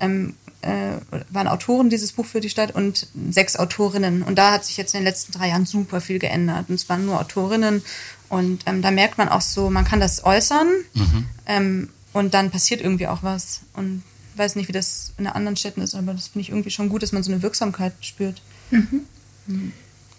ähm, 0.00 0.34
äh, 0.62 0.96
waren 1.28 1.46
Autoren 1.46 1.90
dieses 1.90 2.12
Buch 2.12 2.24
für 2.24 2.40
die 2.40 2.48
Stadt 2.48 2.74
und 2.74 3.06
sechs 3.30 3.56
Autorinnen. 3.56 4.22
Und 4.22 4.36
da 4.36 4.52
hat 4.52 4.64
sich 4.64 4.78
jetzt 4.78 4.94
in 4.94 5.00
den 5.00 5.04
letzten 5.04 5.32
drei 5.32 5.48
Jahren 5.48 5.66
super 5.66 6.00
viel 6.00 6.18
geändert. 6.18 6.70
Und 6.70 6.76
es 6.76 6.88
waren 6.88 7.04
nur 7.04 7.20
Autorinnen. 7.20 7.82
Und 8.30 8.62
ähm, 8.64 8.80
da 8.80 8.90
merkt 8.90 9.18
man 9.18 9.28
auch 9.28 9.42
so, 9.42 9.68
man 9.68 9.84
kann 9.84 10.00
das 10.00 10.24
äußern 10.24 10.68
ähm, 11.46 11.90
und 12.14 12.32
dann 12.32 12.50
passiert 12.50 12.80
irgendwie 12.80 13.06
auch 13.06 13.22
was. 13.22 13.60
Und 13.74 14.02
ich 14.32 14.38
weiß 14.38 14.56
nicht, 14.56 14.68
wie 14.68 14.72
das 14.72 15.12
in 15.18 15.26
anderen 15.26 15.56
Städten 15.56 15.82
ist, 15.82 15.94
aber 15.94 16.14
das 16.14 16.28
finde 16.28 16.40
ich 16.40 16.48
irgendwie 16.48 16.70
schon 16.70 16.88
gut, 16.88 17.02
dass 17.02 17.12
man 17.12 17.22
so 17.22 17.30
eine 17.30 17.42
Wirksamkeit 17.42 17.92
spürt. 18.00 18.40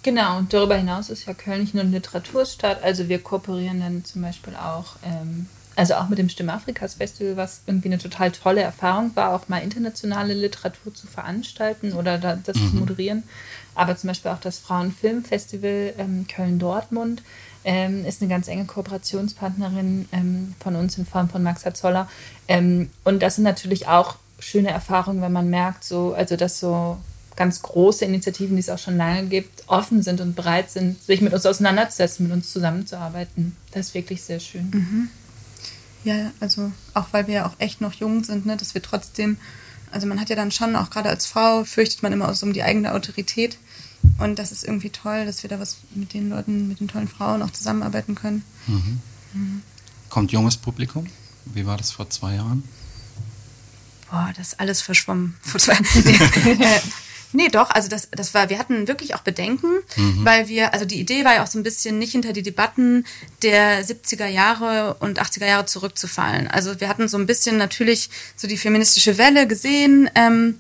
Genau, 0.06 0.38
und 0.38 0.54
darüber 0.54 0.76
hinaus 0.76 1.10
ist 1.10 1.26
ja 1.26 1.34
Köln 1.34 1.62
nicht 1.62 1.74
nur 1.74 1.82
eine 1.82 1.94
Literaturstadt, 1.94 2.84
also 2.84 3.10
wir 3.10 3.24
kooperieren 3.24 3.80
dann 3.80 4.06
zum 4.06 4.22
Beispiel 4.22 4.56
auch, 4.56 4.98
ähm, 5.04 5.48
also 5.76 5.96
auch 5.96 6.10
mit 6.10 6.20
dem 6.20 6.30
Stimme 6.30 6.54
Afrikas 6.54 6.94
Festival, 6.94 7.38
was 7.38 7.62
irgendwie 7.66 7.88
eine 7.88 7.98
total 7.98 8.32
tolle 8.32 8.62
Erfahrung 8.62 9.16
war, 9.16 9.34
auch 9.34 9.48
mal 9.48 9.64
internationale 9.64 10.36
Literatur 10.36 10.94
zu 10.94 11.08
veranstalten 11.08 11.94
oder 11.94 12.20
da, 12.20 12.36
das 12.36 12.56
zu 12.56 12.76
moderieren. 12.76 13.24
Aber 13.74 13.98
zum 13.98 14.10
Beispiel 14.10 14.30
auch 14.30 14.40
das 14.40 14.60
Frauenfilmfestival 14.60 15.96
ähm, 15.98 16.28
Köln-Dortmund, 16.28 17.24
ähm, 17.64 18.06
ist 18.06 18.22
eine 18.22 18.30
ganz 18.30 18.48
enge 18.48 18.66
Kooperationspartnerin 18.66 20.08
ähm, 20.12 20.54
von 20.60 20.76
uns 20.76 21.00
in 21.00 21.08
Form 21.08 21.30
von 21.30 21.42
Maxa 21.42 21.74
Zoller. 21.74 22.08
Ähm, 22.48 22.92
und 23.04 23.24
das 23.24 23.38
sind 23.38 23.44
natürlich 23.44 23.88
auch 23.88 24.18
schöne 24.38 24.70
Erfahrungen, 24.70 25.24
wenn 25.24 25.34
man 25.34 25.50
merkt, 25.50 25.84
so, 25.84 26.14
also 26.14 26.36
dass 26.36 26.60
so 26.60 27.00
ganz 27.36 27.62
große 27.62 28.06
Initiativen, 28.06 28.56
die 28.56 28.62
es 28.62 28.70
auch 28.70 28.80
schon 28.80 28.98
lange 28.98 29.28
gibt, 29.28 29.64
offen 29.68 30.02
sind 30.02 30.22
und 30.22 30.36
bereit 30.36 30.72
sind, 30.72 31.02
sich 31.04 31.22
mit 31.22 31.34
uns 31.34 31.46
auseinanderzusetzen, 31.46 32.28
mit 32.28 32.34
uns 32.36 32.52
zusammenzuarbeiten. 32.52 33.56
Das 33.72 33.88
ist 33.88 33.94
wirklich 33.94 34.22
sehr 34.22 34.40
schön. 34.40 34.70
Mhm. 34.72 35.10
Ja, 36.04 36.32
also 36.40 36.72
auch 36.94 37.08
weil 37.12 37.28
wir 37.28 37.34
ja 37.34 37.48
auch 37.48 37.56
echt 37.58 37.82
noch 37.82 37.94
jung 37.94 38.24
sind, 38.24 38.46
ne, 38.46 38.56
dass 38.56 38.74
wir 38.74 38.82
trotzdem, 38.82 39.38
also 39.92 40.08
man 40.08 40.20
hat 40.20 40.30
ja 40.30 40.36
dann 40.36 40.52
schon, 40.52 40.76
auch 40.76 40.90
gerade 40.90 41.10
als 41.10 41.26
Frau, 41.26 41.64
fürchtet 41.64 42.04
man 42.04 42.14
immer 42.14 42.34
so 42.34 42.46
um 42.46 42.54
die 42.54 42.64
eigene 42.64 42.94
Autorität. 42.94 43.58
Und 44.20 44.38
das 44.38 44.52
ist 44.52 44.64
irgendwie 44.64 44.92
toll, 44.92 45.26
dass 45.26 45.42
wir 45.42 45.50
da 45.50 45.60
was 45.60 45.78
mit 45.96 46.14
den 46.14 46.30
Leuten, 46.30 46.68
mit 46.68 46.80
den 46.80 46.88
tollen 46.88 47.08
Frauen 47.08 47.42
auch 47.42 47.50
zusammenarbeiten 47.50 48.14
können. 48.14 48.44
Mhm. 48.68 49.02
Mhm. 49.34 49.62
Kommt 50.10 50.32
junges 50.32 50.58
Publikum? 50.58 51.08
Wie 51.46 51.66
war 51.66 51.78
das 51.78 51.92
vor 51.92 52.10
zwei 52.10 52.36
Jahren? 52.36 52.64
Boah, 54.10 54.32
das 54.38 54.50
ist 54.50 54.60
alles 54.60 54.82
verschwommen. 54.82 55.36
Nee, 57.36 57.50
doch, 57.50 57.70
also 57.70 57.90
das, 57.90 58.08
das 58.12 58.34
war, 58.34 58.50
wir 58.50 58.58
hatten 58.58 58.88
wirklich 58.88 59.14
auch 59.14 59.20
Bedenken, 59.20 59.68
mhm. 59.98 60.24
weil 60.24 60.48
wir, 60.48 60.74
also 60.74 60.86
die 60.86 61.00
Idee 61.00 61.26
war 61.26 61.36
ja 61.36 61.44
auch 61.44 61.48
so 61.48 61.60
ein 61.60 61.64
bisschen 61.64 62.00
nicht 62.00 62.14
hinter 62.14 62.32
die 62.32 62.44
Debatten 62.44 63.06
der 63.42 63.86
70er 63.86 64.28
Jahre 64.28 64.96
und 65.02 65.22
80er 65.22 65.46
Jahre 65.46 65.66
zurückzufallen. 65.66 66.48
Also 66.48 66.80
wir 66.80 66.88
hatten 66.88 67.10
so 67.10 67.18
ein 67.18 67.26
bisschen 67.26 67.58
natürlich 67.58 68.10
so 68.38 68.48
die 68.48 68.58
feministische 68.58 69.18
Welle 69.18 69.48
gesehen, 69.48 70.10
ähm, 70.16 70.60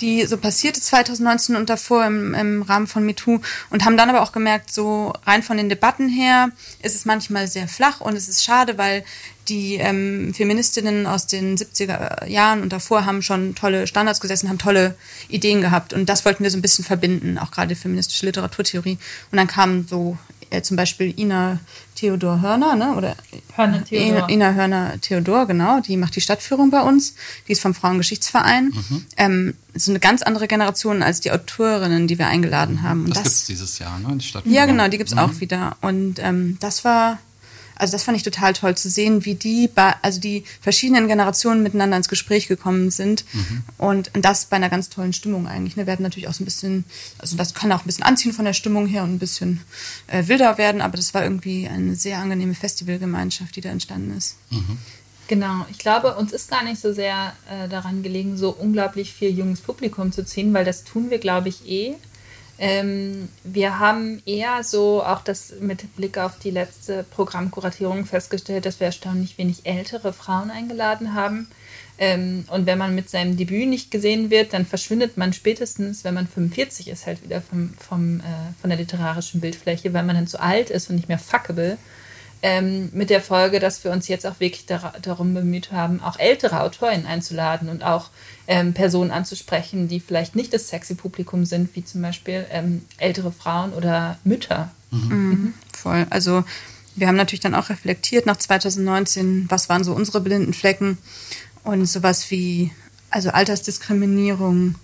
die 0.00 0.26
so 0.26 0.36
passierte 0.36 0.80
2019 0.80 1.56
und 1.56 1.70
davor 1.70 2.04
im, 2.04 2.34
im 2.34 2.62
Rahmen 2.62 2.86
von 2.86 3.06
MeToo 3.06 3.40
und 3.70 3.84
haben 3.84 3.96
dann 3.96 4.10
aber 4.10 4.22
auch 4.22 4.32
gemerkt, 4.32 4.72
so 4.72 5.12
rein 5.24 5.42
von 5.42 5.56
den 5.56 5.68
Debatten 5.68 6.08
her 6.08 6.50
ist 6.82 6.94
es 6.94 7.04
manchmal 7.04 7.48
sehr 7.48 7.68
flach 7.68 8.00
und 8.00 8.16
es 8.16 8.28
ist 8.28 8.44
schade, 8.44 8.78
weil 8.78 9.04
die 9.48 9.74
ähm, 9.74 10.34
Feministinnen 10.34 11.06
aus 11.06 11.26
den 11.26 11.56
70er 11.56 12.26
Jahren 12.26 12.62
und 12.62 12.72
davor 12.72 13.06
haben 13.06 13.22
schon 13.22 13.54
tolle 13.54 13.86
Standards 13.86 14.20
gesessen, 14.20 14.48
haben 14.48 14.58
tolle 14.58 14.96
Ideen 15.28 15.60
gehabt. 15.60 15.92
Und 15.92 16.08
das 16.08 16.24
wollten 16.24 16.42
wir 16.42 16.50
so 16.50 16.58
ein 16.58 16.62
bisschen 16.62 16.84
verbinden, 16.84 17.38
auch 17.38 17.50
gerade 17.50 17.76
feministische 17.76 18.26
Literaturtheorie. 18.26 18.98
Und 19.30 19.36
dann 19.36 19.46
kamen 19.46 19.86
so 19.88 20.18
äh, 20.50 20.62
zum 20.62 20.76
Beispiel 20.76 21.18
Ina 21.18 21.58
Theodor 21.94 22.40
Hörner, 22.40 22.76
ne? 22.76 22.94
Oder 22.94 23.16
Hörner 23.54 23.84
Theodor. 23.84 24.28
Ina 24.28 24.54
Hörner 24.54 25.00
Theodor, 25.00 25.46
genau, 25.46 25.80
die 25.80 25.96
macht 25.96 26.14
die 26.14 26.20
Stadtführung 26.20 26.70
bei 26.70 26.82
uns. 26.82 27.14
Die 27.48 27.52
ist 27.52 27.60
vom 27.60 27.74
Frauengeschichtsverein. 27.74 28.66
Mhm. 28.66 29.06
Ähm, 29.16 29.54
ist 29.74 29.88
eine 29.88 29.98
ganz 29.98 30.22
andere 30.22 30.46
Generation 30.46 31.02
als 31.02 31.20
die 31.20 31.32
Autorinnen, 31.32 32.06
die 32.06 32.18
wir 32.18 32.28
eingeladen 32.28 32.82
haben. 32.82 33.04
Und 33.04 33.10
das, 33.10 33.22
das 33.22 33.24
gibt 33.24 33.34
es 33.34 33.46
dieses 33.46 33.78
Jahr, 33.78 33.98
ne? 33.98 34.16
Die 34.16 34.24
Stadtführung. 34.24 34.56
Ja, 34.56 34.66
genau, 34.66 34.88
die 34.88 34.98
gibt 34.98 35.10
es 35.10 35.14
mhm. 35.14 35.20
auch 35.20 35.40
wieder. 35.40 35.76
Und 35.80 36.18
ähm, 36.18 36.58
das 36.60 36.84
war 36.84 37.18
also 37.76 37.92
das 37.92 38.04
fand 38.04 38.16
ich 38.16 38.22
total 38.22 38.52
toll 38.52 38.76
zu 38.76 38.88
sehen, 38.88 39.24
wie 39.24 39.34
die, 39.34 39.70
also 40.02 40.20
die 40.20 40.44
verschiedenen 40.60 41.08
Generationen 41.08 41.62
miteinander 41.62 41.96
ins 41.96 42.08
Gespräch 42.08 42.48
gekommen 42.48 42.90
sind 42.90 43.24
mhm. 43.32 43.62
und 43.78 44.10
das 44.14 44.46
bei 44.46 44.56
einer 44.56 44.68
ganz 44.68 44.88
tollen 44.88 45.12
Stimmung 45.12 45.46
eigentlich. 45.46 45.76
Ne? 45.76 45.86
Wir 45.86 45.92
hatten 45.92 46.02
natürlich 46.02 46.28
auch 46.28 46.34
so 46.34 46.42
ein 46.42 46.46
bisschen, 46.46 46.84
also 47.18 47.36
das 47.36 47.54
kann 47.54 47.70
auch 47.72 47.80
ein 47.80 47.86
bisschen 47.86 48.04
anziehen 48.04 48.32
von 48.32 48.44
der 48.44 48.54
Stimmung 48.54 48.86
her 48.86 49.04
und 49.04 49.14
ein 49.14 49.18
bisschen 49.18 49.60
äh, 50.06 50.26
wilder 50.26 50.58
werden, 50.58 50.80
aber 50.80 50.96
das 50.96 51.14
war 51.14 51.22
irgendwie 51.22 51.68
eine 51.68 51.94
sehr 51.94 52.18
angenehme 52.18 52.54
Festivalgemeinschaft, 52.54 53.54
die 53.56 53.60
da 53.60 53.68
entstanden 53.68 54.16
ist. 54.16 54.36
Mhm. 54.50 54.78
Genau, 55.28 55.66
ich 55.70 55.78
glaube, 55.78 56.14
uns 56.14 56.32
ist 56.32 56.48
gar 56.48 56.62
nicht 56.62 56.80
so 56.80 56.92
sehr 56.92 57.34
äh, 57.50 57.68
daran 57.68 58.02
gelegen, 58.02 58.36
so 58.36 58.50
unglaublich 58.50 59.12
viel 59.12 59.36
junges 59.36 59.60
Publikum 59.60 60.12
zu 60.12 60.24
ziehen, 60.24 60.54
weil 60.54 60.64
das 60.64 60.84
tun 60.84 61.10
wir, 61.10 61.18
glaube 61.18 61.48
ich, 61.48 61.68
eh. 61.68 61.96
Ähm, 62.58 63.28
wir 63.44 63.78
haben 63.78 64.22
eher 64.24 64.62
so 64.64 65.02
auch 65.02 65.20
das 65.20 65.54
mit 65.60 65.94
Blick 65.96 66.16
auf 66.16 66.38
die 66.38 66.50
letzte 66.50 67.04
Programmkuratierung 67.04 68.06
festgestellt, 68.06 68.64
dass 68.64 68.80
wir 68.80 68.86
erstaunlich 68.86 69.36
wenig 69.36 69.66
ältere 69.66 70.12
Frauen 70.12 70.50
eingeladen 70.50 71.14
haben. 71.14 71.48
Ähm, 71.98 72.44
und 72.50 72.66
wenn 72.66 72.78
man 72.78 72.94
mit 72.94 73.08
seinem 73.08 73.36
Debüt 73.36 73.68
nicht 73.68 73.90
gesehen 73.90 74.30
wird, 74.30 74.52
dann 74.52 74.66
verschwindet 74.66 75.16
man 75.16 75.32
spätestens, 75.32 76.04
wenn 76.04 76.14
man 76.14 76.26
45 76.26 76.88
ist, 76.88 77.06
halt 77.06 77.22
wieder 77.24 77.40
vom, 77.40 77.74
vom, 77.78 78.20
äh, 78.20 78.22
von 78.60 78.70
der 78.70 78.78
literarischen 78.78 79.40
Bildfläche, 79.40 79.92
weil 79.92 80.04
man 80.04 80.16
dann 80.16 80.26
zu 80.26 80.40
alt 80.40 80.70
ist 80.70 80.90
und 80.90 80.96
nicht 80.96 81.08
mehr 81.08 81.18
fuckable. 81.18 81.78
Ähm, 82.48 82.90
mit 82.92 83.10
der 83.10 83.20
Folge, 83.20 83.58
dass 83.58 83.82
wir 83.82 83.90
uns 83.90 84.06
jetzt 84.06 84.24
auch 84.24 84.38
wirklich 84.38 84.66
dar 84.66 84.92
darum 85.02 85.34
bemüht 85.34 85.72
haben, 85.72 86.00
auch 86.00 86.16
ältere 86.16 86.60
Autorinnen 86.60 87.04
einzuladen 87.04 87.68
und 87.68 87.82
auch 87.82 88.10
ähm, 88.46 88.72
Personen 88.72 89.10
anzusprechen, 89.10 89.88
die 89.88 89.98
vielleicht 89.98 90.36
nicht 90.36 90.54
das 90.54 90.68
sexy 90.68 90.94
Publikum 90.94 91.44
sind, 91.44 91.74
wie 91.74 91.84
zum 91.84 92.02
Beispiel 92.02 92.46
ähm, 92.52 92.84
ältere 92.98 93.32
Frauen 93.32 93.72
oder 93.72 94.18
Mütter. 94.22 94.70
Mhm. 94.92 95.08
Mhm. 95.08 95.54
Voll. 95.72 96.06
Also 96.08 96.44
wir 96.94 97.08
haben 97.08 97.16
natürlich 97.16 97.40
dann 97.40 97.56
auch 97.56 97.68
reflektiert 97.68 98.26
nach 98.26 98.36
2019, 98.36 99.46
was 99.48 99.68
waren 99.68 99.82
so 99.82 99.92
unsere 99.92 100.20
blinden 100.20 100.54
Flecken 100.54 100.98
und 101.64 101.86
sowas 101.86 102.30
wie 102.30 102.70
also 103.10 103.30
Altersdiskriminierung 103.30 104.76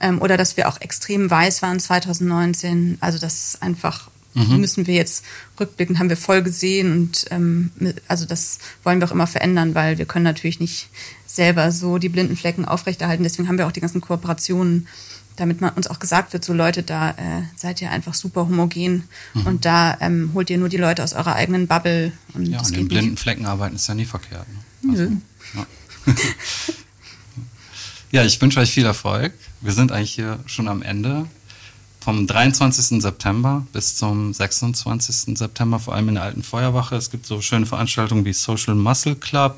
ähm, 0.00 0.22
oder 0.22 0.36
dass 0.36 0.56
wir 0.56 0.68
auch 0.68 0.80
extrem 0.80 1.28
weiß 1.28 1.62
waren 1.62 1.80
2019. 1.80 2.98
Also 3.00 3.18
das 3.18 3.58
einfach 3.60 4.08
mhm. 4.46 4.60
müssen 4.60 4.86
wir 4.86 4.94
jetzt 4.94 5.24
rückblicken, 5.58 5.98
haben 5.98 6.08
wir 6.08 6.16
voll 6.16 6.42
gesehen 6.42 6.92
und 6.92 7.26
ähm, 7.30 7.70
also 8.06 8.24
das 8.24 8.58
wollen 8.84 9.00
wir 9.00 9.08
auch 9.08 9.12
immer 9.12 9.26
verändern, 9.26 9.74
weil 9.74 9.98
wir 9.98 10.06
können 10.06 10.24
natürlich 10.24 10.60
nicht 10.60 10.88
selber 11.26 11.72
so 11.72 11.98
die 11.98 12.08
blinden 12.08 12.36
Flecken 12.36 12.64
aufrechterhalten. 12.64 13.22
Deswegen 13.22 13.48
haben 13.48 13.58
wir 13.58 13.66
auch 13.66 13.72
die 13.72 13.80
ganzen 13.80 14.00
Kooperationen, 14.00 14.88
damit 15.36 15.60
man 15.60 15.70
uns 15.74 15.86
auch 15.86 15.98
gesagt 15.98 16.32
wird, 16.32 16.44
so 16.44 16.52
Leute, 16.52 16.82
da 16.82 17.10
äh, 17.10 17.42
seid 17.56 17.80
ihr 17.80 17.90
einfach 17.90 18.14
super 18.14 18.42
homogen 18.48 19.04
mhm. 19.34 19.46
und 19.46 19.64
da 19.64 19.96
ähm, 20.00 20.30
holt 20.34 20.50
ihr 20.50 20.58
nur 20.58 20.68
die 20.68 20.76
Leute 20.76 21.04
aus 21.04 21.12
eurer 21.12 21.34
eigenen 21.34 21.66
Bubble. 21.66 22.12
Und 22.34 22.46
ja, 22.46 22.58
an 22.58 22.72
den 22.72 22.88
blinden 22.88 23.10
nicht. 23.10 23.20
Flecken 23.20 23.46
arbeiten 23.46 23.76
ist 23.76 23.86
ja 23.88 23.94
nie 23.94 24.04
verkehrt. 24.04 24.46
Ne? 24.82 24.90
Also, 24.90 25.04
ja. 25.54 25.66
ja, 28.10 28.24
ich 28.24 28.40
wünsche 28.40 28.60
euch 28.60 28.70
viel 28.70 28.84
Erfolg. 28.84 29.32
Wir 29.60 29.72
sind 29.72 29.92
eigentlich 29.92 30.14
hier 30.14 30.40
schon 30.46 30.68
am 30.68 30.82
Ende 30.82 31.26
vom 32.00 32.26
23. 32.26 33.02
September 33.02 33.66
bis 33.72 33.96
zum 33.96 34.32
26. 34.32 35.36
September, 35.36 35.78
vor 35.78 35.94
allem 35.94 36.08
in 36.08 36.14
der 36.14 36.24
alten 36.24 36.42
Feuerwache. 36.42 36.96
Es 36.96 37.10
gibt 37.10 37.26
so 37.26 37.40
schöne 37.40 37.66
Veranstaltungen 37.66 38.24
wie 38.24 38.32
Social 38.32 38.74
Muscle 38.74 39.16
Club. 39.16 39.56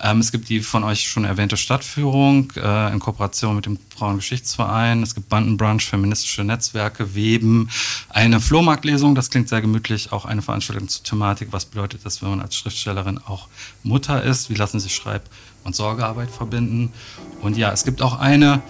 Ähm, 0.00 0.18
es 0.18 0.32
gibt 0.32 0.48
die 0.48 0.60
von 0.60 0.82
euch 0.82 1.08
schon 1.08 1.24
erwähnte 1.24 1.56
Stadtführung 1.56 2.52
äh, 2.56 2.92
in 2.92 2.98
Kooperation 2.98 3.54
mit 3.54 3.66
dem 3.66 3.78
Frauengeschichtsverein. 3.96 5.02
Es 5.02 5.14
gibt 5.14 5.28
Bandenbrunch, 5.28 5.86
feministische 5.86 6.42
Netzwerke, 6.42 7.14
Weben, 7.14 7.70
eine 8.08 8.40
Flohmarktlesung, 8.40 9.14
das 9.14 9.30
klingt 9.30 9.48
sehr 9.48 9.60
gemütlich, 9.60 10.12
auch 10.12 10.24
eine 10.24 10.42
Veranstaltung 10.42 10.88
zur 10.88 11.04
Thematik. 11.04 11.48
Was 11.52 11.66
bedeutet 11.66 12.00
das, 12.04 12.20
wenn 12.20 12.30
man 12.30 12.40
als 12.40 12.56
Schriftstellerin 12.56 13.18
auch 13.18 13.46
Mutter 13.84 14.22
ist? 14.22 14.50
Wie 14.50 14.54
lassen 14.54 14.80
sich 14.80 14.94
Schreib- 14.94 15.28
und 15.62 15.76
Sorgearbeit 15.76 16.30
verbinden? 16.30 16.92
Und 17.40 17.56
ja, 17.56 17.70
es 17.70 17.84
gibt 17.84 18.02
auch 18.02 18.18
eine 18.18 18.60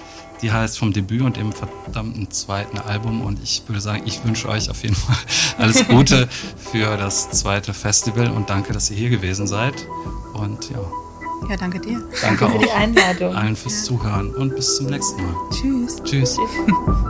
die 0.42 0.52
heißt 0.52 0.78
vom 0.78 0.92
Debüt 0.92 1.22
und 1.22 1.36
dem 1.36 1.52
verdammten 1.52 2.30
zweiten 2.30 2.78
Album. 2.78 3.22
Und 3.22 3.42
ich 3.42 3.62
würde 3.66 3.80
sagen, 3.80 4.02
ich 4.04 4.24
wünsche 4.24 4.48
euch 4.48 4.70
auf 4.70 4.82
jeden 4.82 4.96
Fall 4.96 5.16
alles 5.58 5.86
Gute 5.86 6.28
für 6.72 6.96
das 6.96 7.30
zweite 7.30 7.72
Festival 7.72 8.30
und 8.30 8.50
danke, 8.50 8.72
dass 8.72 8.90
ihr 8.90 8.96
hier 8.96 9.10
gewesen 9.10 9.46
seid. 9.46 9.74
Und 10.34 10.70
ja. 10.70 10.80
Ja, 11.48 11.56
danke 11.56 11.80
dir. 11.80 11.98
Danke, 12.20 12.44
danke 12.44 12.50
für 12.50 12.66
die 12.66 12.70
Einladung. 12.70 13.34
allen 13.34 13.56
fürs 13.56 13.80
ja. 13.80 13.84
Zuhören 13.84 14.34
und 14.34 14.54
bis 14.54 14.76
zum 14.76 14.86
nächsten 14.86 15.22
Mal. 15.22 15.34
Tschüss. 15.50 15.96
Tschüss. 16.04 16.36
Tschüss. 16.36 17.08